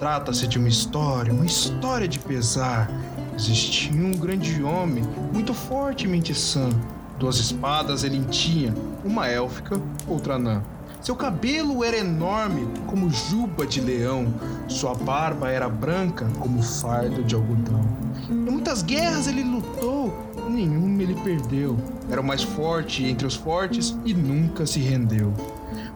Trata-se 0.00 0.48
de 0.48 0.58
uma 0.58 0.66
história, 0.66 1.32
uma 1.32 1.46
história 1.46 2.08
de 2.08 2.18
pesar. 2.18 2.90
Existia 3.36 3.92
um 3.92 4.10
grande 4.10 4.60
homem, 4.60 5.04
muito 5.32 5.54
fortemente 5.54 6.34
sã. 6.34 6.68
Duas 7.16 7.36
espadas 7.36 8.02
ele 8.02 8.24
tinha, 8.24 8.74
uma 9.04 9.28
élfica, 9.28 9.80
outra 10.08 10.34
anã. 10.34 10.64
Seu 11.00 11.14
cabelo 11.14 11.84
era 11.84 11.98
enorme, 11.98 12.66
como 12.88 13.08
juba 13.08 13.64
de 13.64 13.80
leão. 13.80 14.34
Sua 14.66 14.96
barba 14.96 15.48
era 15.48 15.68
branca, 15.68 16.26
como 16.40 16.60
fardo 16.60 17.22
de 17.22 17.36
algodão. 17.36 17.86
Em 18.28 18.50
muitas 18.50 18.82
guerras 18.82 19.28
ele 19.28 19.44
lutou, 19.44 20.12
nenhuma 20.48 21.04
ele 21.04 21.14
perdeu. 21.22 21.78
Era 22.10 22.20
o 22.20 22.24
mais 22.24 22.42
forte 22.42 23.04
entre 23.04 23.28
os 23.28 23.36
fortes 23.36 23.96
e 24.04 24.12
nunca 24.12 24.66
se 24.66 24.80
rendeu. 24.80 25.32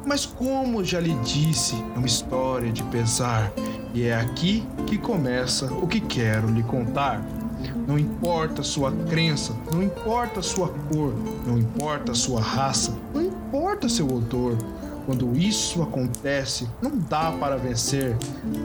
Mas 0.07 0.27
como 0.27 0.85
já 0.85 1.01
lhe 1.01 1.15
disse, 1.25 1.75
é 1.95 1.99
uma 1.99 2.07
história 2.07 2.71
de 2.71 2.83
pesar, 2.85 3.51
e 3.95 4.05
é 4.05 4.15
aqui 4.15 4.67
que 4.87 4.99
começa 4.99 5.73
o 5.73 5.87
que 5.87 6.01
quero 6.01 6.51
lhe 6.51 6.63
contar. 6.63 7.25
Não 7.87 7.99
importa 7.99 8.63
sua 8.63 8.93
crença, 9.09 9.55
não 9.73 9.83
importa 9.83 10.43
sua 10.43 10.69
cor, 10.69 11.15
não 11.47 11.59
importa 11.59 12.15
sua 12.15 12.41
raça, 12.41 12.95
não 13.15 13.23
importa 13.23 13.89
seu 13.89 14.07
odor. 14.07 14.57
Quando 15.07 15.37
isso 15.37 15.83
acontece, 15.83 16.69
não 16.81 16.99
dá 16.99 17.33
para 17.33 17.57
vencer. 17.57 18.17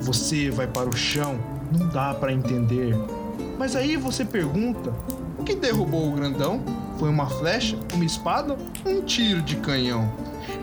Você 0.01 0.49
vai 0.49 0.67
para 0.67 0.89
o 0.89 0.95
chão, 0.95 1.37
não 1.71 1.87
dá 1.89 2.13
para 2.13 2.33
entender. 2.33 2.95
Mas 3.57 3.75
aí 3.75 3.95
você 3.95 4.25
pergunta: 4.25 4.93
o 5.37 5.43
que 5.43 5.55
derrubou 5.55 6.09
o 6.09 6.15
grandão? 6.15 6.61
Foi 6.97 7.09
uma 7.09 7.27
flecha, 7.27 7.77
uma 7.93 8.03
espada, 8.03 8.57
um 8.85 9.01
tiro 9.01 9.41
de 9.41 9.55
canhão? 9.57 10.11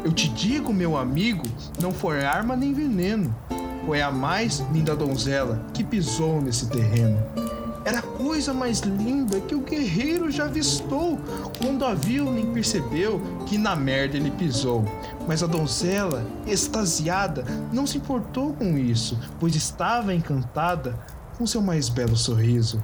Eu 0.06 0.12
te 0.12 0.28
digo, 0.28 0.72
meu 0.72 0.96
amigo, 0.96 1.42
não 1.82 1.90
foi 1.90 2.24
arma 2.24 2.54
nem 2.54 2.72
veneno. 2.72 3.34
Foi 3.84 4.00
a 4.00 4.08
mais 4.08 4.60
linda 4.72 4.94
donzela 4.94 5.66
que 5.74 5.82
pisou 5.82 6.40
nesse 6.40 6.68
terreno. 6.68 7.20
Era 7.84 7.98
a 7.98 8.02
coisa 8.02 8.54
mais 8.54 8.82
linda 8.82 9.40
que 9.40 9.56
o 9.56 9.62
guerreiro 9.62 10.30
já 10.30 10.44
avistou. 10.44 11.18
Quando 11.58 11.84
a 11.84 11.92
viu, 11.92 12.30
nem 12.30 12.46
percebeu 12.52 13.20
que 13.46 13.58
na 13.58 13.74
merda 13.74 14.16
ele 14.16 14.30
pisou. 14.30 14.84
Mas 15.26 15.42
a 15.42 15.48
donzela, 15.48 16.24
extasiada, 16.46 17.44
não 17.72 17.84
se 17.84 17.98
importou 17.98 18.52
com 18.52 18.78
isso, 18.78 19.18
pois 19.40 19.56
estava 19.56 20.14
encantada 20.14 20.96
com 21.36 21.44
seu 21.48 21.60
mais 21.60 21.88
belo 21.88 22.16
sorriso. 22.16 22.80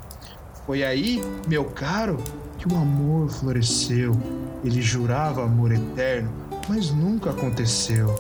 Foi 0.67 0.83
aí, 0.83 1.23
meu 1.47 1.67
caro, 1.67 2.19
que 2.59 2.67
o 2.67 2.77
amor 2.77 3.31
floresceu. 3.31 4.13
Ele 4.65 4.83
jurava 4.83 5.45
amor 5.45 5.71
eterno 5.71 6.42
mas 6.69 6.91
nunca 6.91 7.31
aconteceu, 7.31 8.15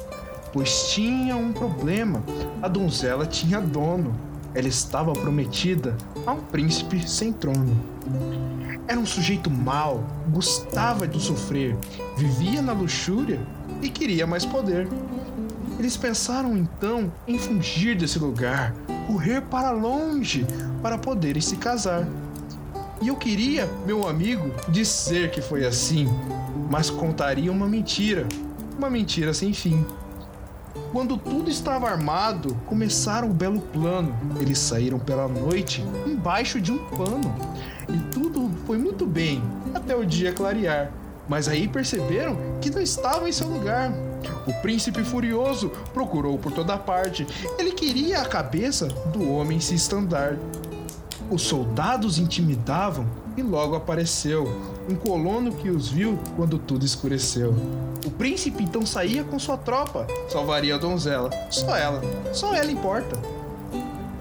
pois 0.52 0.90
tinha 0.90 1.36
um 1.36 1.52
problema: 1.52 2.22
a 2.60 2.68
donzela 2.68 3.26
tinha 3.26 3.60
dono. 3.60 4.14
Ela 4.54 4.68
estava 4.68 5.14
prometida 5.14 5.96
a 6.26 6.32
um 6.32 6.42
príncipe 6.42 7.08
sem 7.08 7.32
trono. 7.32 7.74
Era 8.86 9.00
um 9.00 9.06
sujeito 9.06 9.50
mau, 9.50 10.04
gostava 10.28 11.08
de 11.08 11.18
sofrer, 11.18 11.74
vivia 12.16 12.60
na 12.60 12.72
luxúria 12.72 13.40
e 13.80 13.88
queria 13.88 14.26
mais 14.26 14.44
poder. 14.44 14.86
Eles 15.78 15.96
pensaram 15.96 16.56
então 16.56 17.10
em 17.26 17.38
fugir 17.38 17.96
desse 17.96 18.18
lugar, 18.18 18.74
correr 19.06 19.40
para 19.40 19.70
longe 19.70 20.46
para 20.82 20.98
poderem 20.98 21.40
se 21.40 21.56
casar. 21.56 22.06
E 23.00 23.08
eu 23.08 23.16
queria, 23.16 23.68
meu 23.86 24.06
amigo, 24.06 24.52
dizer 24.68 25.30
que 25.30 25.40
foi 25.40 25.64
assim, 25.64 26.06
mas 26.70 26.90
contaria 26.90 27.50
uma 27.50 27.68
mentira, 27.68 28.26
uma 28.76 28.90
mentira 28.90 29.32
sem 29.32 29.52
fim. 29.52 29.84
Quando 30.92 31.16
tudo 31.16 31.50
estava 31.50 31.88
armado, 31.88 32.54
começaram 32.66 33.30
o 33.30 33.34
belo 33.34 33.60
plano. 33.60 34.14
Eles 34.40 34.58
saíram 34.58 34.98
pela 34.98 35.26
noite 35.28 35.82
embaixo 36.06 36.60
de 36.60 36.72
um 36.72 36.78
pano. 36.90 37.34
E 37.88 37.98
tudo 38.10 38.50
foi 38.66 38.78
muito 38.78 39.06
bem, 39.06 39.42
até 39.74 39.96
o 39.96 40.04
dia 40.04 40.32
clarear. 40.32 40.90
Mas 41.28 41.48
aí 41.48 41.68
perceberam 41.68 42.36
que 42.60 42.70
não 42.70 42.80
estavam 42.80 43.28
em 43.28 43.32
seu 43.32 43.48
lugar. 43.48 43.92
O 44.46 44.52
príncipe 44.60 45.02
furioso 45.02 45.70
procurou 45.92 46.38
por 46.38 46.52
toda 46.52 46.76
parte. 46.76 47.26
Ele 47.58 47.72
queria 47.72 48.20
a 48.20 48.28
cabeça 48.28 48.86
do 48.86 49.30
homem 49.30 49.60
se 49.60 49.74
estandar. 49.74 50.36
Os 51.32 51.40
soldados 51.44 52.18
intimidavam 52.18 53.06
e 53.38 53.42
logo 53.42 53.74
apareceu 53.74 54.46
um 54.86 54.94
colono 54.94 55.50
que 55.50 55.70
os 55.70 55.88
viu 55.88 56.18
quando 56.36 56.58
tudo 56.58 56.84
escureceu. 56.84 57.54
O 58.04 58.10
príncipe 58.10 58.62
então 58.62 58.84
saía 58.84 59.24
com 59.24 59.38
sua 59.38 59.56
tropa, 59.56 60.06
salvaria 60.28 60.74
a 60.74 60.78
donzela. 60.78 61.30
Só 61.48 61.74
ela, 61.74 62.02
só 62.34 62.54
ela 62.54 62.70
importa. 62.70 63.16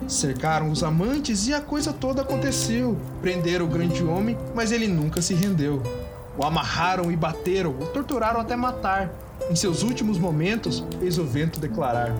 Cercaram 0.07 0.71
os 0.71 0.83
amantes 0.83 1.49
e 1.49 1.53
a 1.53 1.59
coisa 1.59 1.91
toda 1.91 2.21
aconteceu. 2.21 2.97
Prenderam 3.21 3.65
o 3.65 3.69
grande 3.69 4.05
homem, 4.05 4.37
mas 4.55 4.71
ele 4.71 4.87
nunca 4.87 5.21
se 5.21 5.33
rendeu. 5.33 5.83
O 6.37 6.45
amarraram 6.45 7.11
e 7.11 7.17
bateram, 7.17 7.71
o 7.71 7.87
torturaram 7.87 8.39
até 8.39 8.55
matar. 8.55 9.11
Em 9.49 9.55
seus 9.55 9.83
últimos 9.83 10.17
momentos, 10.17 10.81
fez 10.97 11.17
o 11.17 11.25
vento 11.25 11.59
declarar: 11.59 12.15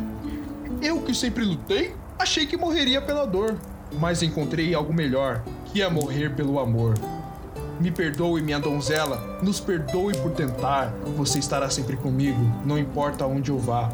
Eu 0.82 1.00
que 1.00 1.14
sempre 1.14 1.46
lutei, 1.46 1.96
achei 2.20 2.46
que 2.46 2.58
morreria 2.58 3.02
pela 3.02 3.26
dor, 3.26 3.58
mas 4.00 4.22
encontrei 4.22 4.74
algo 4.74 4.94
melhor, 4.94 5.44
que 5.66 5.82
é 5.82 5.90
morrer 5.90 6.36
pelo 6.36 6.60
amor. 6.60 6.96
Me 7.80 7.90
perdoe, 7.90 8.42
minha 8.42 8.60
donzela, 8.60 9.40
nos 9.42 9.60
perdoe 9.60 10.16
por 10.18 10.32
tentar. 10.32 10.94
Você 11.18 11.40
estará 11.40 11.70
sempre 11.70 11.98
comigo, 11.98 12.40
não 12.64 12.78
importa 12.78 13.26
onde 13.26 13.50
eu 13.50 13.58
vá. 13.58 13.92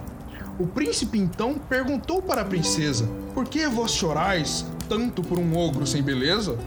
O 0.59 0.65
príncipe 0.65 1.17
então 1.17 1.55
perguntou 1.69 2.21
para 2.21 2.41
a 2.41 2.45
princesa: 2.45 3.07
Por 3.33 3.47
que 3.47 3.67
vós 3.67 3.91
chorais 3.91 4.65
tanto 4.89 5.21
por 5.21 5.37
um 5.37 5.55
ogro 5.55 5.85
sem 5.85 6.01
beleza? 6.01 6.57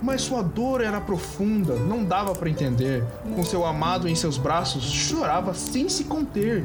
Mas 0.00 0.22
sua 0.22 0.42
dor 0.42 0.80
era 0.80 1.00
profunda, 1.00 1.74
não 1.74 2.04
dava 2.04 2.34
para 2.34 2.48
entender. 2.48 3.04
Com 3.34 3.44
seu 3.44 3.66
amado 3.66 4.08
em 4.08 4.14
seus 4.14 4.38
braços, 4.38 4.84
chorava 4.84 5.54
sem 5.54 5.88
se 5.88 6.04
conter. 6.04 6.64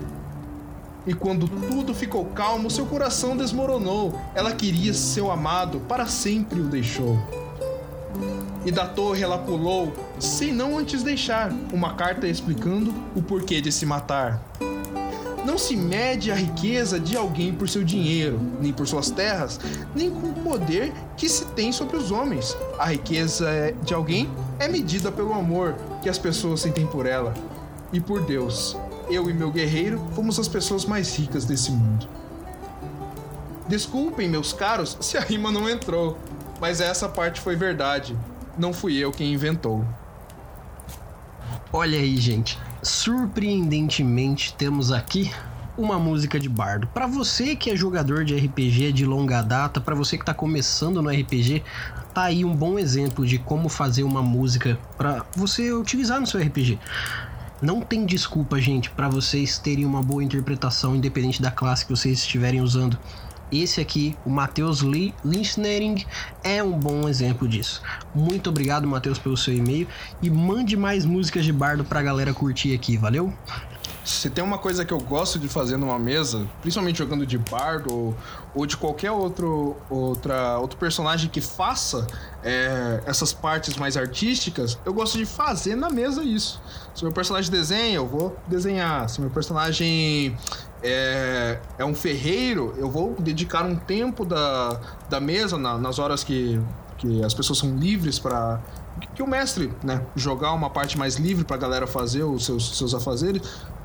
E 1.05 1.13
quando 1.13 1.47
tudo 1.47 1.93
ficou 1.93 2.25
calmo, 2.25 2.69
seu 2.69 2.85
coração 2.85 3.35
desmoronou. 3.35 4.19
Ela 4.33 4.53
queria 4.53 4.93
seu 4.93 5.29
amado, 5.29 5.81
para 5.81 6.05
sempre 6.05 6.61
o 6.61 6.65
deixou. 6.65 7.19
E 8.65 8.71
da 8.71 8.87
torre 8.87 9.21
ela 9.21 9.37
pulou, 9.37 9.91
sem 10.17 10.53
não 10.53 10.77
antes 10.77 11.03
deixar 11.03 11.51
uma 11.73 11.95
carta 11.95 12.27
explicando 12.27 12.93
o 13.13 13.21
porquê 13.21 13.59
de 13.59 13.71
se 13.71 13.85
matar. 13.85 14.41
Não 15.45 15.57
se 15.57 15.75
mede 15.75 16.31
a 16.31 16.35
riqueza 16.35 16.97
de 16.97 17.17
alguém 17.17 17.53
por 17.53 17.67
seu 17.67 17.83
dinheiro, 17.83 18.39
nem 18.61 18.71
por 18.71 18.87
suas 18.87 19.09
terras, 19.09 19.59
nem 19.93 20.09
com 20.09 20.27
o 20.27 20.33
poder 20.33 20.93
que 21.17 21.27
se 21.27 21.43
tem 21.47 21.73
sobre 21.73 21.97
os 21.97 22.11
homens. 22.11 22.55
A 22.79 22.85
riqueza 22.85 23.75
de 23.83 23.93
alguém 23.93 24.29
é 24.57 24.69
medida 24.69 25.11
pelo 25.11 25.33
amor 25.33 25.75
que 26.01 26.07
as 26.07 26.17
pessoas 26.17 26.61
sentem 26.61 26.87
por 26.87 27.05
ela. 27.05 27.33
E 27.91 27.99
por 27.99 28.21
Deus, 28.21 28.77
eu 29.09 29.29
e 29.29 29.33
meu 29.33 29.51
guerreiro 29.51 30.01
fomos 30.13 30.39
as 30.39 30.47
pessoas 30.47 30.85
mais 30.85 31.15
ricas 31.15 31.45
desse 31.45 31.71
mundo. 31.71 32.07
Desculpem, 33.67 34.29
meus 34.29 34.53
caros, 34.53 34.97
se 35.01 35.17
a 35.17 35.21
rima 35.21 35.51
não 35.51 35.69
entrou, 35.69 36.17
mas 36.59 36.81
essa 36.81 37.07
parte 37.07 37.41
foi 37.41 37.55
verdade. 37.55 38.17
Não 38.57 38.73
fui 38.73 38.97
eu 38.97 39.11
quem 39.11 39.33
inventou. 39.33 39.85
Olha 41.71 41.97
aí, 41.97 42.17
gente 42.17 42.57
surpreendentemente 42.83 44.53
temos 44.53 44.91
aqui 44.91 45.31
uma 45.75 45.97
música 45.97 46.39
de 46.39 46.47
bardo. 46.47 46.85
Para 46.87 47.07
você 47.07 47.55
que 47.55 47.71
é 47.71 47.75
jogador 47.75 48.23
de 48.23 48.35
RPG 48.35 48.91
de 48.91 49.05
longa 49.05 49.41
data, 49.41 49.81
para 49.81 49.95
você 49.95 50.17
que 50.17 50.25
tá 50.25 50.33
começando 50.33 51.01
no 51.01 51.09
RPG, 51.09 51.63
tá 52.13 52.23
aí 52.23 52.45
um 52.45 52.55
bom 52.55 52.77
exemplo 52.77 53.25
de 53.25 53.39
como 53.39 53.69
fazer 53.69 54.03
uma 54.03 54.21
música 54.21 54.77
para 54.97 55.25
você 55.35 55.73
utilizar 55.73 56.19
no 56.19 56.27
seu 56.27 56.39
RPG. 56.39 56.77
Não 57.63 57.79
tem 57.79 58.05
desculpa, 58.05 58.59
gente, 58.59 58.89
para 58.89 59.07
vocês 59.07 59.57
terem 59.57 59.85
uma 59.85 60.03
boa 60.03 60.21
interpretação 60.21 60.93
independente 60.97 61.41
da 61.41 61.49
classe 61.49 61.85
que 61.85 61.95
vocês 61.95 62.19
estiverem 62.19 62.59
usando. 62.59 62.99
Esse 63.49 63.79
aqui, 63.79 64.17
o 64.25 64.29
Matheus 64.29 64.81
Linchnering, 64.81 66.03
é 66.43 66.61
um 66.61 66.77
bom 66.77 67.07
exemplo 67.07 67.47
disso. 67.47 67.81
Muito 68.13 68.49
obrigado, 68.49 68.85
Matheus, 68.85 69.17
pelo 69.17 69.37
seu 69.37 69.55
e-mail 69.55 69.87
e 70.21 70.29
mande 70.29 70.75
mais 70.75 71.05
músicas 71.05 71.45
de 71.45 71.53
bardo 71.53 71.85
pra 71.85 72.01
galera 72.01 72.33
curtir 72.33 72.75
aqui, 72.75 72.97
valeu? 72.97 73.33
Se 74.03 74.29
tem 74.29 74.43
uma 74.43 74.57
coisa 74.57 74.83
que 74.83 74.93
eu 74.93 74.99
gosto 74.99 75.39
de 75.39 75.47
fazer 75.47 75.77
numa 75.77 75.97
mesa, 75.97 76.45
principalmente 76.61 76.97
jogando 76.97 77.25
de 77.25 77.37
bardo 77.37 77.93
ou, 77.93 78.15
ou 78.53 78.65
de 78.65 78.75
qualquer 78.75 79.11
outro, 79.11 79.77
outra, 79.89 80.57
outro 80.59 80.77
personagem 80.77 81.29
que 81.29 81.39
faça 81.39 82.05
é, 82.43 83.01
essas 83.05 83.31
partes 83.31 83.77
mais 83.77 83.95
artísticas, 83.95 84.77
eu 84.85 84.93
gosto 84.93 85.17
de 85.17 85.25
fazer 85.25 85.75
na 85.75 85.89
mesa 85.89 86.21
isso. 86.21 86.61
Se 86.93 87.03
meu 87.03 87.13
personagem 87.13 87.49
desenha, 87.49 87.95
eu 87.95 88.05
vou 88.05 88.35
desenhar. 88.45 89.07
Se 89.07 89.21
meu 89.21 89.29
personagem 89.29 90.37
é, 90.83 91.59
é 91.77 91.85
um 91.85 91.95
ferreiro, 91.95 92.75
eu 92.77 92.91
vou 92.91 93.15
dedicar 93.17 93.63
um 93.63 93.75
tempo 93.75 94.25
da, 94.25 94.81
da 95.09 95.19
mesa, 95.21 95.57
na, 95.57 95.77
nas 95.77 95.97
horas 95.97 96.25
que, 96.25 96.61
que 96.97 97.23
as 97.23 97.33
pessoas 97.33 97.57
são 97.57 97.77
livres 97.77 98.19
para 98.19 98.61
que 99.15 99.23
o 99.23 99.27
mestre, 99.27 99.71
né, 99.83 100.05
jogar 100.15 100.51
uma 100.53 100.69
parte 100.69 100.97
mais 100.97 101.15
livre 101.15 101.43
para 101.43 101.55
a 101.55 101.59
galera 101.59 101.87
fazer 101.87 102.23
os 102.23 102.45
seus, 102.45 102.77
seus 102.77 102.93
afazeres, 102.93 103.41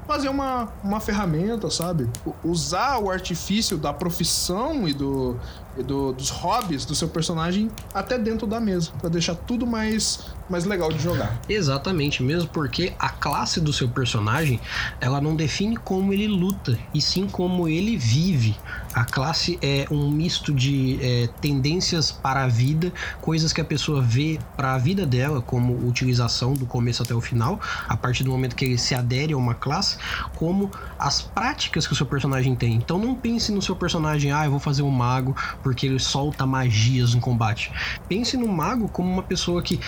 fazer 0.08 0.30
uma, 0.30 0.72
uma 0.82 1.00
ferramenta, 1.00 1.68
sabe? 1.68 2.08
Usar 2.42 2.98
o 2.98 3.10
artifício 3.10 3.76
da 3.76 3.92
profissão 3.92 4.88
e, 4.88 4.94
do, 4.94 5.36
do, 5.82 6.12
dos 6.12 6.30
hobbies 6.30 6.84
do 6.84 6.94
seu 6.94 7.08
personagem 7.08 7.70
até 7.92 8.18
dentro 8.18 8.46
da 8.46 8.60
mesa, 8.60 8.90
para 9.00 9.08
deixar 9.08 9.34
tudo 9.34 9.66
mais, 9.66 10.26
mais 10.48 10.64
legal 10.64 10.92
de 10.92 10.98
jogar. 10.98 11.40
Exatamente, 11.48 12.22
mesmo 12.22 12.48
porque 12.48 12.92
a 12.98 13.08
classe 13.08 13.60
do 13.60 13.72
seu 13.72 13.88
personagem, 13.88 14.60
ela 15.00 15.20
não 15.20 15.36
define 15.36 15.76
como 15.76 16.12
ele 16.12 16.26
luta, 16.26 16.78
e 16.92 17.00
sim 17.00 17.26
como 17.26 17.68
ele 17.68 17.96
vive. 17.96 18.56
A 18.94 19.04
classe 19.04 19.58
é 19.62 19.86
um 19.90 20.10
misto 20.10 20.52
de 20.52 20.98
é, 21.00 21.28
tendências 21.40 22.10
para 22.10 22.44
a 22.44 22.48
vida, 22.48 22.92
coisas 23.20 23.52
que 23.52 23.60
a 23.60 23.64
pessoa 23.64 24.00
vê 24.00 24.38
para 24.56 24.74
a 24.74 24.78
vida 24.78 25.06
dela, 25.06 25.40
como 25.40 25.86
utilização 25.86 26.54
do 26.54 26.66
começo 26.66 27.02
até 27.02 27.14
o 27.14 27.20
final, 27.20 27.60
a 27.88 27.96
partir 27.96 28.24
do 28.24 28.30
momento 28.30 28.56
que 28.56 28.64
ele 28.64 28.78
se 28.78 28.94
adere 28.94 29.34
a 29.34 29.36
uma 29.36 29.54
classe, 29.54 29.98
como 30.36 30.70
as 30.98 31.22
práticas 31.22 31.86
que 31.86 31.92
o 31.92 31.96
seu 31.96 32.06
personagem 32.06 32.54
tem. 32.54 32.74
Então 32.74 32.98
não 32.98 33.14
pense 33.14 33.52
no 33.52 33.62
seu 33.62 33.76
personagem, 33.76 34.32
ah, 34.32 34.44
eu 34.44 34.50
vou 34.50 34.60
fazer 34.60 34.82
um 34.82 34.90
mago 34.90 35.36
porque 35.68 35.84
ele 35.84 35.98
solta 35.98 36.46
magias 36.46 37.12
no 37.12 37.20
combate. 37.20 37.70
Pense 38.08 38.38
no 38.38 38.48
mago 38.48 38.88
como 38.88 39.12
uma 39.12 39.22
pessoa 39.22 39.60
que 39.60 39.78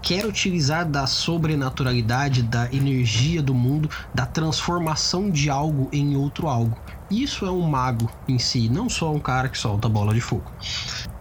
quer 0.00 0.24
utilizar 0.24 0.88
da 0.88 1.06
sobrenaturalidade, 1.06 2.42
da 2.42 2.66
energia 2.72 3.42
do 3.42 3.52
mundo, 3.52 3.90
da 4.14 4.24
transformação 4.24 5.30
de 5.30 5.50
algo 5.50 5.86
em 5.92 6.16
outro 6.16 6.48
algo. 6.48 6.78
Isso 7.10 7.44
é 7.44 7.50
um 7.50 7.60
mago 7.60 8.10
em 8.26 8.38
si, 8.38 8.70
não 8.70 8.88
só 8.88 9.12
um 9.12 9.20
cara 9.20 9.50
que 9.50 9.58
solta 9.58 9.86
bola 9.86 10.14
de 10.14 10.20
fogo. 10.22 10.50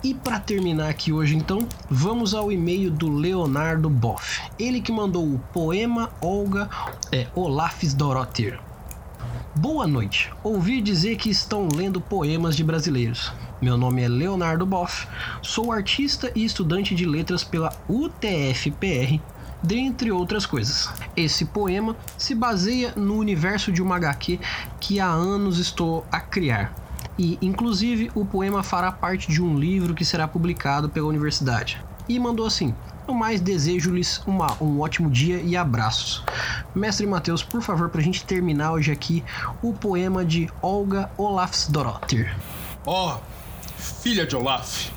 E 0.02 0.14
para 0.14 0.40
terminar 0.40 0.90
aqui 0.90 1.12
hoje, 1.12 1.36
então, 1.36 1.68
vamos 1.90 2.34
ao 2.34 2.50
e-mail 2.50 2.90
do 2.90 3.14
Leonardo 3.14 3.90
Boff. 3.90 4.42
Ele 4.58 4.80
que 4.80 4.92
mandou 4.92 5.26
o 5.26 5.38
poema 5.52 6.10
Olga 6.22 6.70
é, 7.12 7.28
Olafs 7.36 7.94
Dorotter. 7.94 8.58
Boa 9.56 9.86
noite. 9.86 10.32
Ouvi 10.44 10.82
dizer 10.82 11.18
que 11.18 11.30
estão 11.30 11.68
lendo 11.68 12.00
poemas 12.00 12.56
de 12.56 12.64
brasileiros. 12.64 13.32
Meu 13.62 13.78
nome 13.78 14.02
é 14.02 14.08
Leonardo 14.08 14.66
Boff, 14.66 15.08
sou 15.42 15.72
artista 15.72 16.32
e 16.34 16.44
estudante 16.44 16.96
de 16.96 17.06
letras 17.06 17.44
pela 17.44 17.72
UTFPR 17.88 19.20
dentre 19.62 20.12
outras 20.12 20.46
coisas. 20.46 20.90
Esse 21.16 21.46
poema 21.46 21.96
se 22.18 22.34
baseia 22.34 22.94
no 22.96 23.18
universo 23.18 23.72
de 23.72 23.82
uma 23.82 23.96
HQ 23.98 24.40
que 24.80 25.00
há 25.00 25.08
anos 25.08 25.60
estou 25.60 26.06
a 26.12 26.20
criar. 26.20 26.74
E, 27.20 27.38
inclusive, 27.42 28.10
o 28.16 28.26
poema 28.26 28.64
fará 28.64 28.92
parte 28.92 29.32
de 29.32 29.42
um 29.42 29.58
livro 29.58 29.94
que 29.94 30.06
será 30.06 30.28
publicado 30.28 30.90
pela 30.90 31.08
universidade. 31.08 31.84
E 32.10 32.18
mandou 32.18 32.46
assim: 32.46 32.74
No 33.12 33.18
mais, 33.18 33.42
desejo-lhes 33.42 34.22
um 34.26 34.80
ótimo 34.80 35.10
dia 35.10 35.42
e 35.42 35.58
abraços. 35.58 36.24
Mestre 36.74 37.06
Matheus, 37.06 37.44
por 37.44 37.62
favor, 37.62 37.90
para 37.90 38.00
a 38.00 38.04
gente 38.04 38.24
terminar 38.24 38.72
hoje 38.72 38.90
aqui, 38.90 39.22
o 39.62 39.74
poema 39.74 40.24
de 40.24 40.50
Olga 40.62 41.12
Olafsdottir. 41.18 42.34
Ó, 42.86 43.18
oh, 43.18 43.20
filha 43.78 44.26
de 44.26 44.34
Olaf, 44.34 44.92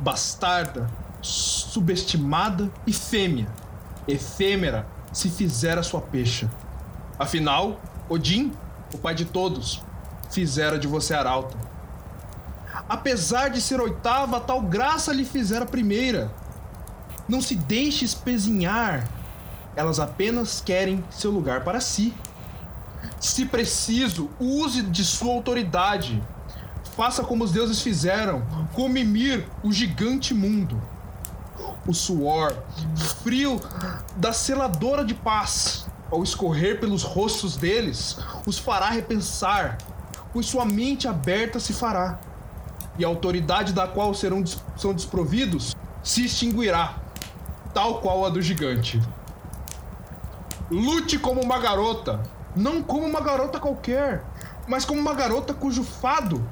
bastarda, 0.00 0.90
subestimada 1.20 2.72
e 2.86 2.92
fêmea, 2.94 3.46
efêmera 4.08 4.86
se 5.12 5.28
fizera 5.28 5.82
sua 5.82 6.00
pecha. 6.00 6.50
Afinal, 7.18 7.78
Odin, 8.08 8.50
o 8.94 8.96
pai 8.96 9.14
de 9.14 9.26
todos, 9.26 9.82
fizera 10.30 10.78
de 10.78 10.88
você 10.88 11.12
arauta. 11.12 11.58
Apesar 12.88 13.50
de 13.50 13.60
ser 13.60 13.78
oitava, 13.78 14.40
tal 14.40 14.62
graça 14.62 15.12
lhe 15.12 15.26
fizera 15.26 15.66
primeira. 15.66 16.40
Não 17.32 17.40
se 17.40 17.54
deixe 17.54 18.04
espezinhar, 18.04 19.08
elas 19.74 19.98
apenas 19.98 20.60
querem 20.60 21.02
seu 21.10 21.30
lugar 21.30 21.64
para 21.64 21.80
si. 21.80 22.12
Se 23.18 23.46
preciso, 23.46 24.28
use 24.38 24.82
de 24.82 25.02
sua 25.02 25.32
autoridade. 25.32 26.22
Faça 26.94 27.22
como 27.24 27.42
os 27.42 27.50
deuses 27.50 27.80
fizeram, 27.80 28.42
com 28.74 28.86
Mimir, 28.86 29.48
o 29.62 29.72
gigante 29.72 30.34
mundo 30.34 30.78
o 31.86 31.94
suor 31.94 32.54
frio 33.24 33.58
da 34.16 34.32
seladora 34.34 35.02
de 35.02 35.14
paz, 35.14 35.86
ao 36.10 36.22
escorrer 36.22 36.78
pelos 36.80 37.02
rostos 37.02 37.56
deles, 37.56 38.18
os 38.46 38.58
fará 38.58 38.90
repensar, 38.90 39.78
pois 40.34 40.44
sua 40.44 40.66
mente 40.66 41.08
aberta 41.08 41.58
se 41.58 41.72
fará. 41.72 42.20
e 42.98 43.06
a 43.06 43.08
autoridade 43.08 43.72
da 43.72 43.88
qual 43.88 44.12
serão 44.12 44.44
são 44.76 44.92
desprovidos 44.92 45.74
se 46.02 46.26
extinguirá, 46.26 47.01
tal 47.74 48.00
qual 48.00 48.24
a 48.24 48.28
do 48.28 48.40
gigante. 48.40 49.00
Lute 50.70 51.18
como 51.18 51.40
uma 51.40 51.58
garota, 51.58 52.22
não 52.54 52.82
como 52.82 53.06
uma 53.06 53.20
garota 53.20 53.60
qualquer, 53.60 54.24
mas 54.66 54.84
como 54.84 55.00
uma 55.00 55.14
garota 55.14 55.52
cujo 55.52 55.82
fado, 55.82 56.46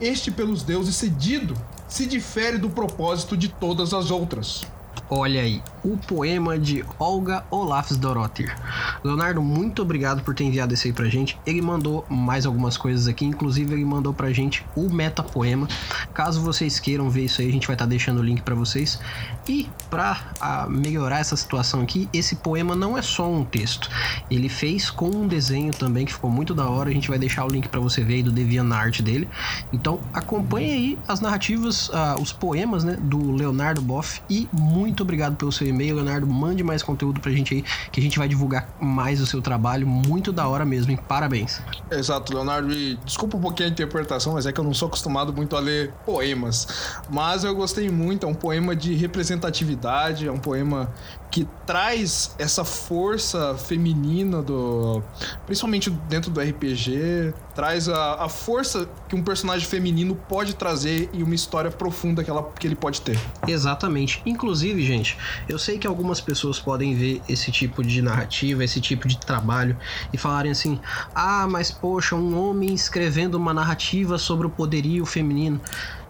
este 0.00 0.30
pelos 0.30 0.62
deuses 0.62 0.96
cedido, 0.96 1.54
se 1.88 2.06
difere 2.06 2.56
do 2.56 2.70
propósito 2.70 3.36
de 3.36 3.48
todas 3.48 3.92
as 3.92 4.10
outras. 4.10 4.62
Olha 5.08 5.42
aí, 5.42 5.62
o 5.84 5.96
poema 5.96 6.58
de 6.58 6.84
Olga 6.98 7.44
Olafsdottir. 7.50 8.54
Leonardo, 9.02 9.42
muito 9.42 9.82
obrigado 9.82 10.22
por 10.22 10.34
ter 10.34 10.44
enviado 10.44 10.74
esse 10.74 10.88
aí 10.88 10.92
pra 10.92 11.08
gente. 11.08 11.38
Ele 11.46 11.62
mandou 11.62 12.04
mais 12.08 12.46
algumas 12.46 12.76
coisas 12.76 13.06
aqui, 13.06 13.24
inclusive 13.24 13.72
ele 13.72 13.84
mandou 13.84 14.12
pra 14.12 14.32
gente 14.32 14.64
o 14.76 14.88
metapoema. 14.92 15.68
Caso 16.12 16.40
vocês 16.40 16.78
queiram 16.78 17.08
ver 17.08 17.24
isso 17.24 17.40
aí, 17.40 17.48
a 17.48 17.52
gente 17.52 17.66
vai 17.66 17.74
estar 17.74 17.84
tá 17.84 17.88
deixando 17.88 18.18
o 18.18 18.22
link 18.22 18.42
para 18.42 18.54
vocês. 18.54 19.00
E 19.48 19.68
para 19.88 20.66
melhorar 20.68 21.18
essa 21.18 21.36
situação 21.36 21.80
aqui, 21.80 22.08
esse 22.12 22.36
poema 22.36 22.74
não 22.74 22.96
é 22.96 23.02
só 23.02 23.30
um 23.30 23.44
texto. 23.44 23.90
Ele 24.30 24.48
fez 24.48 24.90
com 24.90 25.08
um 25.08 25.26
desenho 25.26 25.72
também 25.72 26.04
que 26.06 26.12
ficou 26.12 26.30
muito 26.30 26.54
da 26.54 26.68
hora. 26.68 26.90
A 26.90 26.92
gente 26.92 27.08
vai 27.08 27.18
deixar 27.18 27.44
o 27.44 27.48
link 27.48 27.68
para 27.68 27.80
você 27.80 28.04
ver 28.04 28.14
aí 28.14 28.22
do 28.22 28.30
DeviantArt 28.30 29.00
dele. 29.02 29.28
Então 29.72 30.00
acompanhe 30.12 30.70
aí 30.70 30.98
as 31.08 31.20
narrativas, 31.20 31.88
uh, 31.88 32.20
os 32.20 32.32
poemas, 32.32 32.84
né, 32.84 32.96
do 33.00 33.32
Leonardo 33.32 33.80
Boff 33.80 34.20
e 34.28 34.48
muito 34.52 35.02
obrigado 35.02 35.36
pelo 35.36 35.50
seu 35.50 35.69
e-mail, 35.70 35.96
Leonardo. 35.96 36.26
Mande 36.26 36.62
mais 36.62 36.82
conteúdo 36.82 37.20
pra 37.20 37.30
gente 37.32 37.54
aí, 37.54 37.64
que 37.90 38.00
a 38.00 38.02
gente 38.02 38.18
vai 38.18 38.28
divulgar 38.28 38.68
mais 38.80 39.20
o 39.20 39.26
seu 39.26 39.40
trabalho. 39.40 39.86
Muito 39.86 40.32
da 40.32 40.46
hora 40.46 40.64
mesmo, 40.64 40.92
hein? 40.92 40.98
Parabéns. 41.08 41.60
Exato, 41.90 42.34
Leonardo. 42.34 42.72
E 42.72 42.96
desculpa 43.04 43.36
um 43.36 43.40
pouquinho 43.40 43.68
a 43.68 43.72
interpretação, 43.72 44.34
mas 44.34 44.46
é 44.46 44.52
que 44.52 44.60
eu 44.60 44.64
não 44.64 44.74
sou 44.74 44.88
acostumado 44.88 45.32
muito 45.32 45.56
a 45.56 45.60
ler 45.60 45.92
poemas. 46.04 46.66
Mas 47.08 47.44
eu 47.44 47.54
gostei 47.54 47.88
muito, 47.88 48.26
é 48.26 48.28
um 48.28 48.34
poema 48.34 48.74
de 48.76 48.94
representatividade, 48.94 50.26
é 50.26 50.32
um 50.32 50.38
poema 50.38 50.92
que 51.30 51.46
traz 51.64 52.34
essa 52.38 52.64
força 52.64 53.56
feminina 53.56 54.42
do. 54.42 55.02
Principalmente 55.46 55.88
dentro 56.08 56.30
do 56.30 56.40
RPG, 56.40 57.32
traz 57.54 57.88
a, 57.88 58.24
a 58.24 58.28
força 58.28 58.88
que 59.08 59.14
um 59.14 59.22
personagem 59.22 59.66
feminino 59.66 60.16
pode 60.28 60.54
trazer 60.54 61.08
e 61.12 61.22
uma 61.22 61.34
história 61.34 61.70
profunda 61.70 62.24
que, 62.24 62.30
ela, 62.30 62.42
que 62.58 62.66
ele 62.66 62.74
pode 62.74 63.00
ter. 63.00 63.18
Exatamente. 63.46 64.20
Inclusive, 64.26 64.84
gente, 64.84 65.16
eu 65.48 65.58
sei 65.58 65.78
que 65.78 65.86
algumas 65.86 66.20
pessoas 66.20 66.58
podem 66.58 66.94
ver 66.96 67.22
esse 67.28 67.52
tipo 67.52 67.82
de 67.84 68.02
narrativa, 68.02 68.64
esse 68.64 68.80
tipo 68.80 69.06
de 69.06 69.16
trabalho 69.16 69.76
e 70.12 70.18
falarem 70.18 70.50
assim: 70.50 70.80
ah, 71.14 71.46
mas 71.48 71.70
poxa, 71.70 72.16
um 72.16 72.36
homem 72.36 72.74
escrevendo 72.74 73.36
uma 73.36 73.54
narrativa 73.54 74.18
sobre 74.18 74.48
o 74.48 74.50
poderio 74.50 75.06
feminino. 75.06 75.60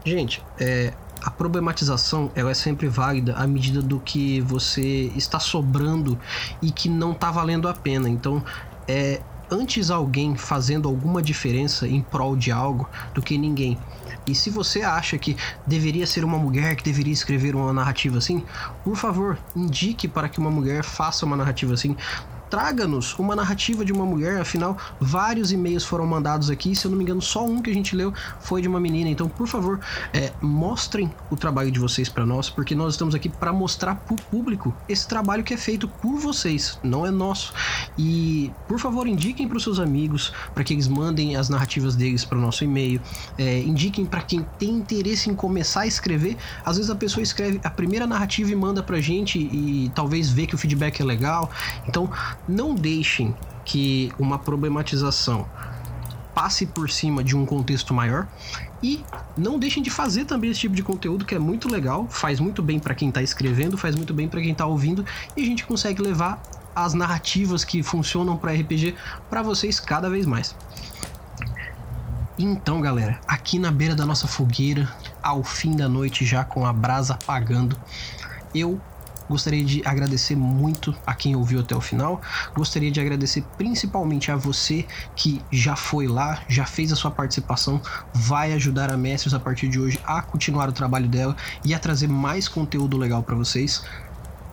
Gente, 0.03 0.43
é, 0.59 0.95
a 1.23 1.31
problematização 1.31 2.31
ela 2.35 2.51
é 2.51 2.55
sempre 2.55 2.89
válida 2.89 3.35
à 3.35 3.47
medida 3.47 3.83
do 3.83 4.01
que 4.01 4.41
você 4.41 5.13
está 5.17 5.39
sobrando 5.39 6.19
e 6.63 6.71
que 6.71 6.89
não 6.89 7.13
está 7.13 7.31
valendo 7.31 7.69
a 7.69 7.75
pena. 7.75 8.09
Então, 8.09 8.43
é 8.89 9.21
antes 9.51 9.91
alguém 9.91 10.37
fazendo 10.37 10.89
alguma 10.89 11.21
diferença 11.21 11.87
em 11.87 12.01
prol 12.01 12.37
de 12.37 12.53
algo 12.53 12.89
do 13.13 13.21
que 13.21 13.37
ninguém. 13.37 13.77
E 14.27 14.35
se 14.35 14.49
você 14.49 14.83
acha 14.83 15.19
que 15.19 15.37
deveria 15.67 16.07
ser 16.07 16.25
uma 16.25 16.39
mulher 16.39 16.77
que 16.77 16.85
deveria 16.85 17.13
escrever 17.13 17.57
uma 17.57 17.73
narrativa 17.73 18.19
assim, 18.19 18.45
por 18.85 18.97
favor, 18.97 19.37
indique 19.57 20.07
para 20.07 20.29
que 20.29 20.39
uma 20.39 20.51
mulher 20.51 20.85
faça 20.85 21.27
uma 21.27 21.37
narrativa 21.37 21.75
assim 21.75 21.97
traga-nos 22.51 23.17
uma 23.19 23.37
narrativa 23.37 23.85
de 23.85 23.93
uma 23.93 24.05
mulher, 24.05 24.41
afinal, 24.41 24.77
vários 25.01 25.53
e-mails 25.53 25.85
foram 25.85 26.07
mandados 26.07 26.51
aqui, 26.51 26.75
se 26.75 26.87
eu 26.87 26.91
não 26.91 26.99
me 26.99 27.05
engano, 27.05 27.23
só 27.23 27.47
um 27.47 27.63
que 27.63 27.71
a 27.71 27.75
gente 27.75 27.95
leu 27.95 28.13
foi 28.41 28.61
de 28.61 28.69
uma 28.69 28.81
menina. 28.81 29.09
Então, 29.09 29.29
por 29.29 29.47
favor, 29.47 29.79
é, 30.13 30.33
mostrem 30.43 31.11
o 31.31 31.37
trabalho 31.37 31.71
de 31.71 31.79
vocês 31.79 32.09
para 32.09 32.27
nós, 32.27 32.51
porque 32.51 32.75
nós 32.75 32.95
estamos 32.95 33.15
aqui 33.15 33.29
para 33.29 33.53
mostrar 33.53 33.95
para 33.95 34.15
o 34.15 34.17
público 34.17 34.75
esse 34.89 35.07
trabalho 35.07 35.45
que 35.45 35.55
é 35.55 35.57
feito 35.57 35.87
por 35.87 36.19
vocês, 36.19 36.79
não 36.83 37.07
é 37.07 37.11
nosso. 37.11 37.53
E, 37.97 38.51
por 38.67 38.79
favor, 38.79 39.07
indiquem 39.07 39.47
para 39.47 39.57
os 39.57 39.63
seus 39.63 39.79
amigos, 39.79 40.33
para 40.53 40.65
que 40.65 40.73
eles 40.75 40.89
mandem 40.89 41.37
as 41.37 41.49
narrativas 41.49 41.95
deles 41.95 42.25
para 42.25 42.37
o 42.37 42.41
nosso 42.41 42.65
e-mail, 42.65 43.01
é, 43.39 43.61
indiquem 43.61 44.05
para 44.05 44.23
quem 44.23 44.45
tem 44.59 44.71
interesse 44.71 45.31
em 45.31 45.35
começar 45.35 45.83
a 45.83 45.87
escrever. 45.87 46.37
Às 46.65 46.77
vezes 46.77 46.91
a 46.91 46.97
pessoa 46.97 47.23
escreve 47.23 47.61
a 47.63 47.71
primeira 47.71 48.07
narrativa 48.07 48.51
e 48.51 48.57
manda 48.57 48.83
para 48.83 49.01
gente 49.01 49.39
e 49.39 49.91
talvez 49.95 50.31
vê 50.31 50.47
que 50.47 50.55
o 50.55 50.59
feedback 50.59 51.01
é 51.01 51.05
legal. 51.05 51.51
Então, 51.87 52.11
não 52.51 52.75
deixem 52.75 53.35
que 53.65 54.13
uma 54.19 54.39
problematização 54.39 55.47
passe 56.35 56.67
por 56.67 56.91
cima 56.91 57.23
de 57.23 57.37
um 57.37 57.47
contexto 57.47 57.95
maior 57.95 58.27
e 58.83 59.05
não 59.37 59.59
deixem 59.59 59.83
de 59.83 59.91
fazer 59.91 60.25
também 60.25 60.51
esse 60.51 60.61
tipo 60.61 60.75
de 60.75 60.83
conteúdo 60.83 61.25
que 61.25 61.35
é 61.35 61.39
muito 61.39 61.69
legal, 61.69 62.07
faz 62.09 62.41
muito 62.41 62.63
bem 62.63 62.79
para 62.79 62.95
quem 62.95 63.09
está 63.09 63.23
escrevendo, 63.23 63.77
faz 63.77 63.95
muito 63.95 64.15
bem 64.15 64.29
para 64.29 64.41
quem 64.41 64.53
está 64.53 64.67
ouvindo 64.67 65.05
e 65.37 65.43
a 65.43 65.45
gente 65.45 65.65
consegue 65.65 66.03
levar 66.03 66.43
as 66.75 66.95
narrativas 66.95 67.65
que 67.65 67.83
funcionam 67.83 68.37
para 68.37 68.53
RPG 68.53 68.95
para 69.29 69.43
vocês 69.43 69.79
cada 69.79 70.09
vez 70.09 70.27
mais. 70.27 70.55
Então, 72.39 72.81
galera, 72.81 73.21
aqui 73.29 73.59
na 73.59 73.71
beira 73.71 73.95
da 73.95 74.07
nossa 74.07 74.27
fogueira, 74.27 74.91
ao 75.23 75.45
fim 75.45 75.77
da 75.77 75.89
noite 75.89 76.25
já 76.25 76.43
com 76.43 76.65
a 76.65 76.73
brasa 76.73 77.15
apagando, 77.15 77.77
eu 78.55 78.81
Gostaria 79.31 79.65
de 79.65 79.81
agradecer 79.87 80.35
muito 80.35 80.93
a 81.07 81.15
quem 81.15 81.37
ouviu 81.37 81.61
até 81.61 81.73
o 81.77 81.81
final. 81.81 82.21
Gostaria 82.53 82.91
de 82.91 83.01
agradecer 83.01 83.45
principalmente 83.57 84.29
a 84.33 84.35
você 84.35 84.85
que 85.15 85.41
já 85.53 85.77
foi 85.77 86.09
lá, 86.09 86.43
já 86.49 86.67
fez 86.67 86.91
a 86.91 86.97
sua 86.97 87.13
participação, 87.13 87.81
vai 88.13 88.53
ajudar 88.55 88.93
a 88.93 88.97
Mestres 88.97 89.33
a 89.33 89.39
partir 89.39 89.69
de 89.69 89.79
hoje 89.79 90.01
a 90.05 90.21
continuar 90.21 90.69
o 90.69 90.73
trabalho 90.73 91.07
dela 91.07 91.37
e 91.65 91.73
a 91.73 91.79
trazer 91.79 92.09
mais 92.09 92.49
conteúdo 92.49 92.99
legal 92.99 93.23
para 93.23 93.37
vocês. 93.37 93.85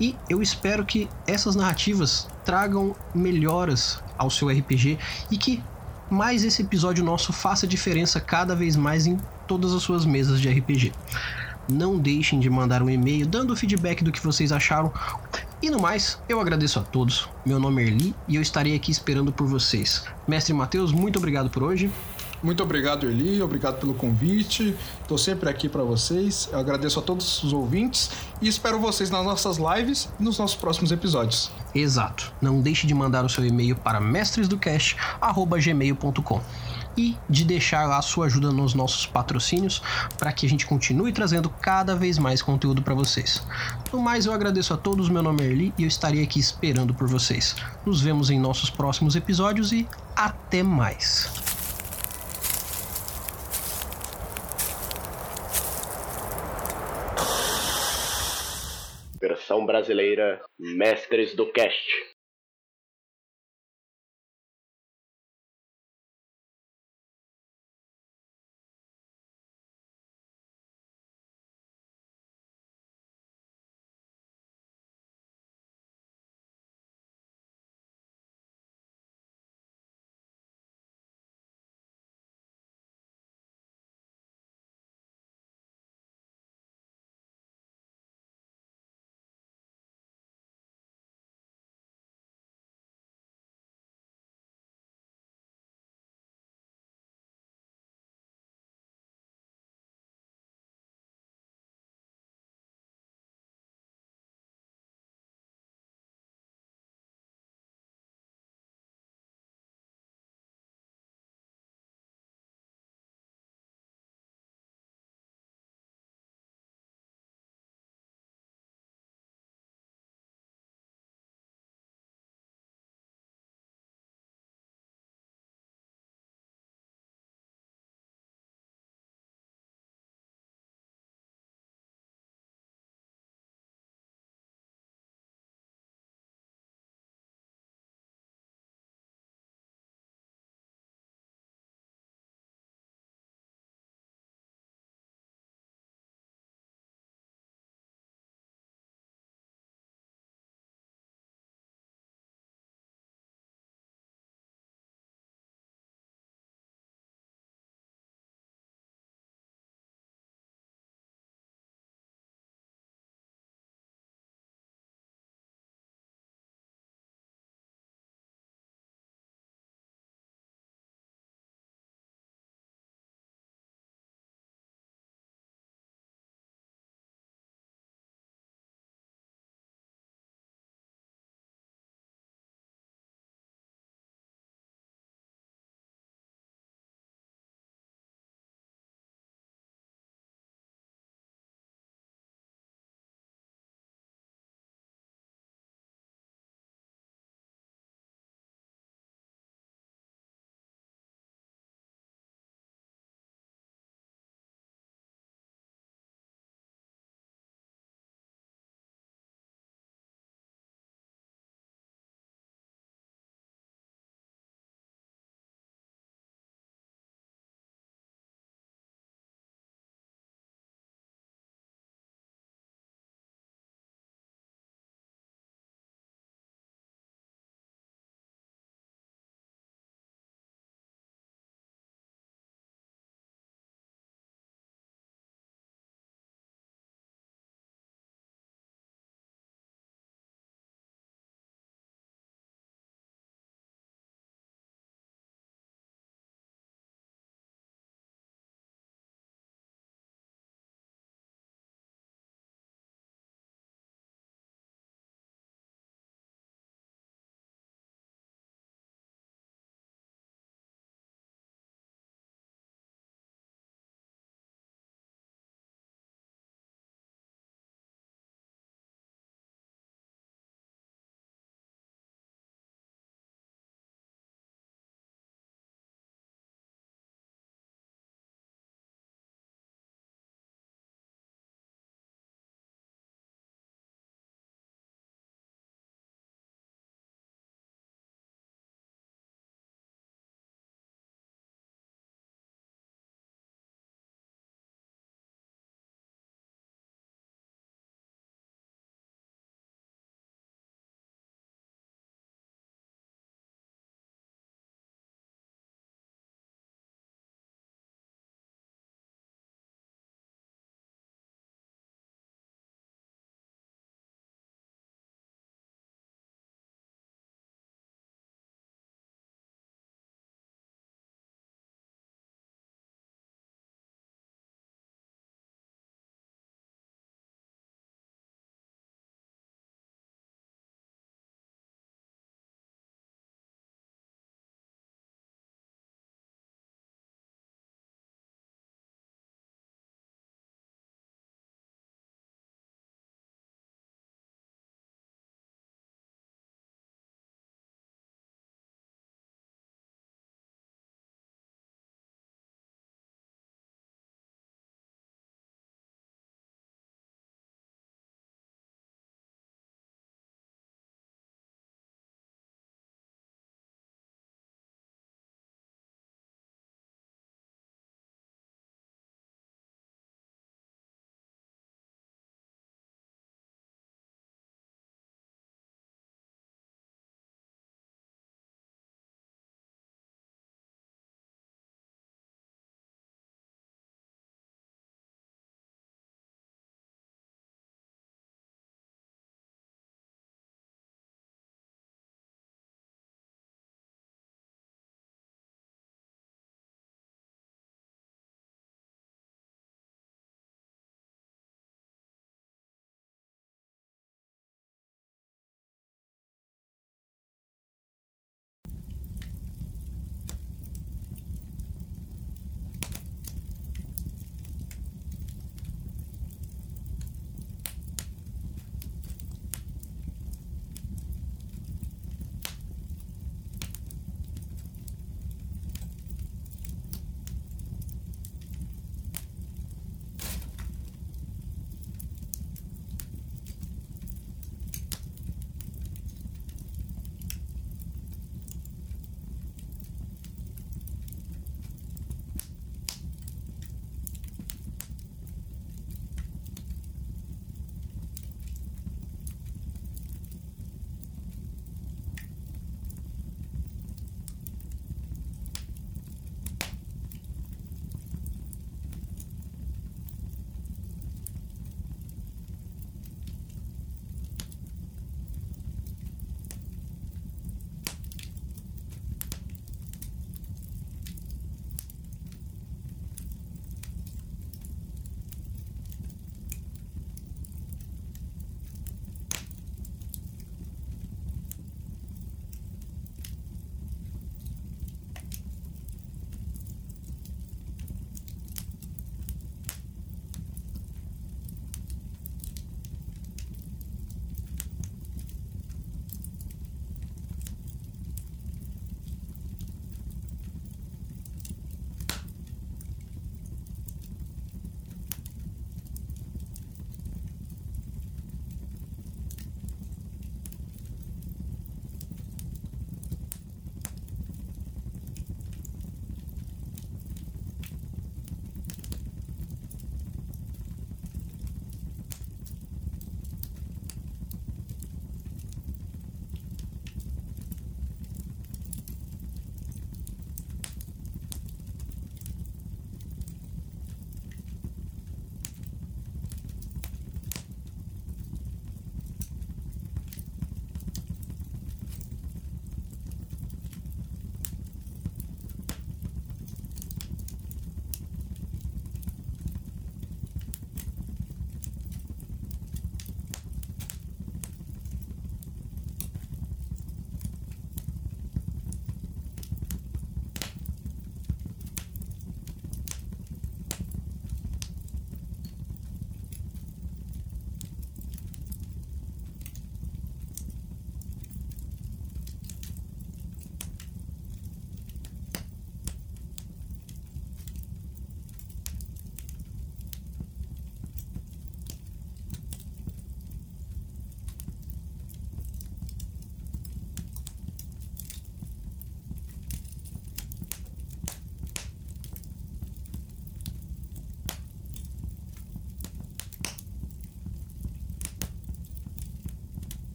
E 0.00 0.16
eu 0.26 0.40
espero 0.40 0.86
que 0.86 1.06
essas 1.26 1.54
narrativas 1.54 2.26
tragam 2.42 2.96
melhoras 3.14 4.02
ao 4.16 4.30
seu 4.30 4.48
RPG 4.48 4.98
e 5.30 5.36
que 5.36 5.62
mais 6.08 6.44
esse 6.44 6.62
episódio 6.62 7.04
nosso 7.04 7.30
faça 7.30 7.66
diferença 7.66 8.18
cada 8.20 8.56
vez 8.56 8.74
mais 8.74 9.06
em 9.06 9.18
todas 9.46 9.74
as 9.74 9.82
suas 9.82 10.06
mesas 10.06 10.40
de 10.40 10.48
RPG. 10.48 10.92
Não 11.68 11.98
deixem 11.98 12.40
de 12.40 12.50
mandar 12.50 12.82
um 12.82 12.90
e-mail 12.90 13.26
dando 13.26 13.56
feedback 13.56 14.02
do 14.02 14.12
que 14.12 14.22
vocês 14.22 14.52
acharam. 14.52 14.92
E 15.62 15.70
no 15.70 15.80
mais, 15.80 16.18
eu 16.28 16.40
agradeço 16.40 16.78
a 16.78 16.82
todos. 16.82 17.28
Meu 17.46 17.60
nome 17.60 17.82
é 17.82 17.86
Erli 17.86 18.14
e 18.26 18.36
eu 18.36 18.42
estarei 18.42 18.74
aqui 18.74 18.90
esperando 18.90 19.32
por 19.32 19.46
vocês. 19.46 20.04
Mestre 20.26 20.52
Matheus, 20.52 20.92
muito 20.92 21.18
obrigado 21.18 21.48
por 21.48 21.62
hoje. 21.62 21.90
Muito 22.42 22.62
obrigado, 22.62 23.06
Erli. 23.06 23.40
Obrigado 23.40 23.78
pelo 23.78 23.94
convite. 23.94 24.76
Estou 25.00 25.16
sempre 25.16 25.48
aqui 25.48 25.66
para 25.68 25.84
vocês. 25.84 26.48
Eu 26.50 26.58
agradeço 26.58 26.98
a 26.98 27.02
todos 27.02 27.40
os 27.44 27.52
ouvintes 27.52 28.10
e 28.40 28.48
espero 28.48 28.80
vocês 28.80 29.10
nas 29.10 29.24
nossas 29.24 29.58
lives 29.58 30.08
e 30.18 30.24
nos 30.24 30.38
nossos 30.38 30.56
próximos 30.56 30.90
episódios. 30.90 31.52
Exato. 31.72 32.32
Não 32.40 32.60
deixe 32.60 32.84
de 32.86 32.94
mandar 32.94 33.24
o 33.24 33.28
seu 33.28 33.46
e-mail 33.46 33.76
para 33.76 34.00
mestresdocast@gmail.com 34.00 36.40
e 36.96 37.16
de 37.28 37.44
deixar 37.44 37.86
lá 37.86 37.98
a 37.98 38.02
sua 38.02 38.26
ajuda 38.26 38.50
nos 38.50 38.74
nossos 38.74 39.06
patrocínios 39.06 39.82
para 40.18 40.32
que 40.32 40.46
a 40.46 40.48
gente 40.48 40.66
continue 40.66 41.12
trazendo 41.12 41.48
cada 41.48 41.94
vez 41.94 42.18
mais 42.18 42.42
conteúdo 42.42 42.82
para 42.82 42.94
vocês. 42.94 43.42
No 43.92 44.00
mais, 44.00 44.26
eu 44.26 44.32
agradeço 44.32 44.74
a 44.74 44.76
todos, 44.76 45.08
meu 45.08 45.22
nome 45.22 45.42
é 45.42 45.46
Erli 45.46 45.74
e 45.78 45.82
eu 45.82 45.88
estarei 45.88 46.22
aqui 46.22 46.38
esperando 46.38 46.94
por 46.94 47.08
vocês. 47.08 47.56
Nos 47.84 48.00
vemos 48.00 48.30
em 48.30 48.38
nossos 48.38 48.70
próximos 48.70 49.16
episódios 49.16 49.72
e 49.72 49.88
até 50.16 50.62
mais. 50.62 51.30
Versão 59.20 59.64
brasileira 59.64 60.40
Mestres 60.58 61.36
do 61.36 61.46
Cast. 61.52 62.11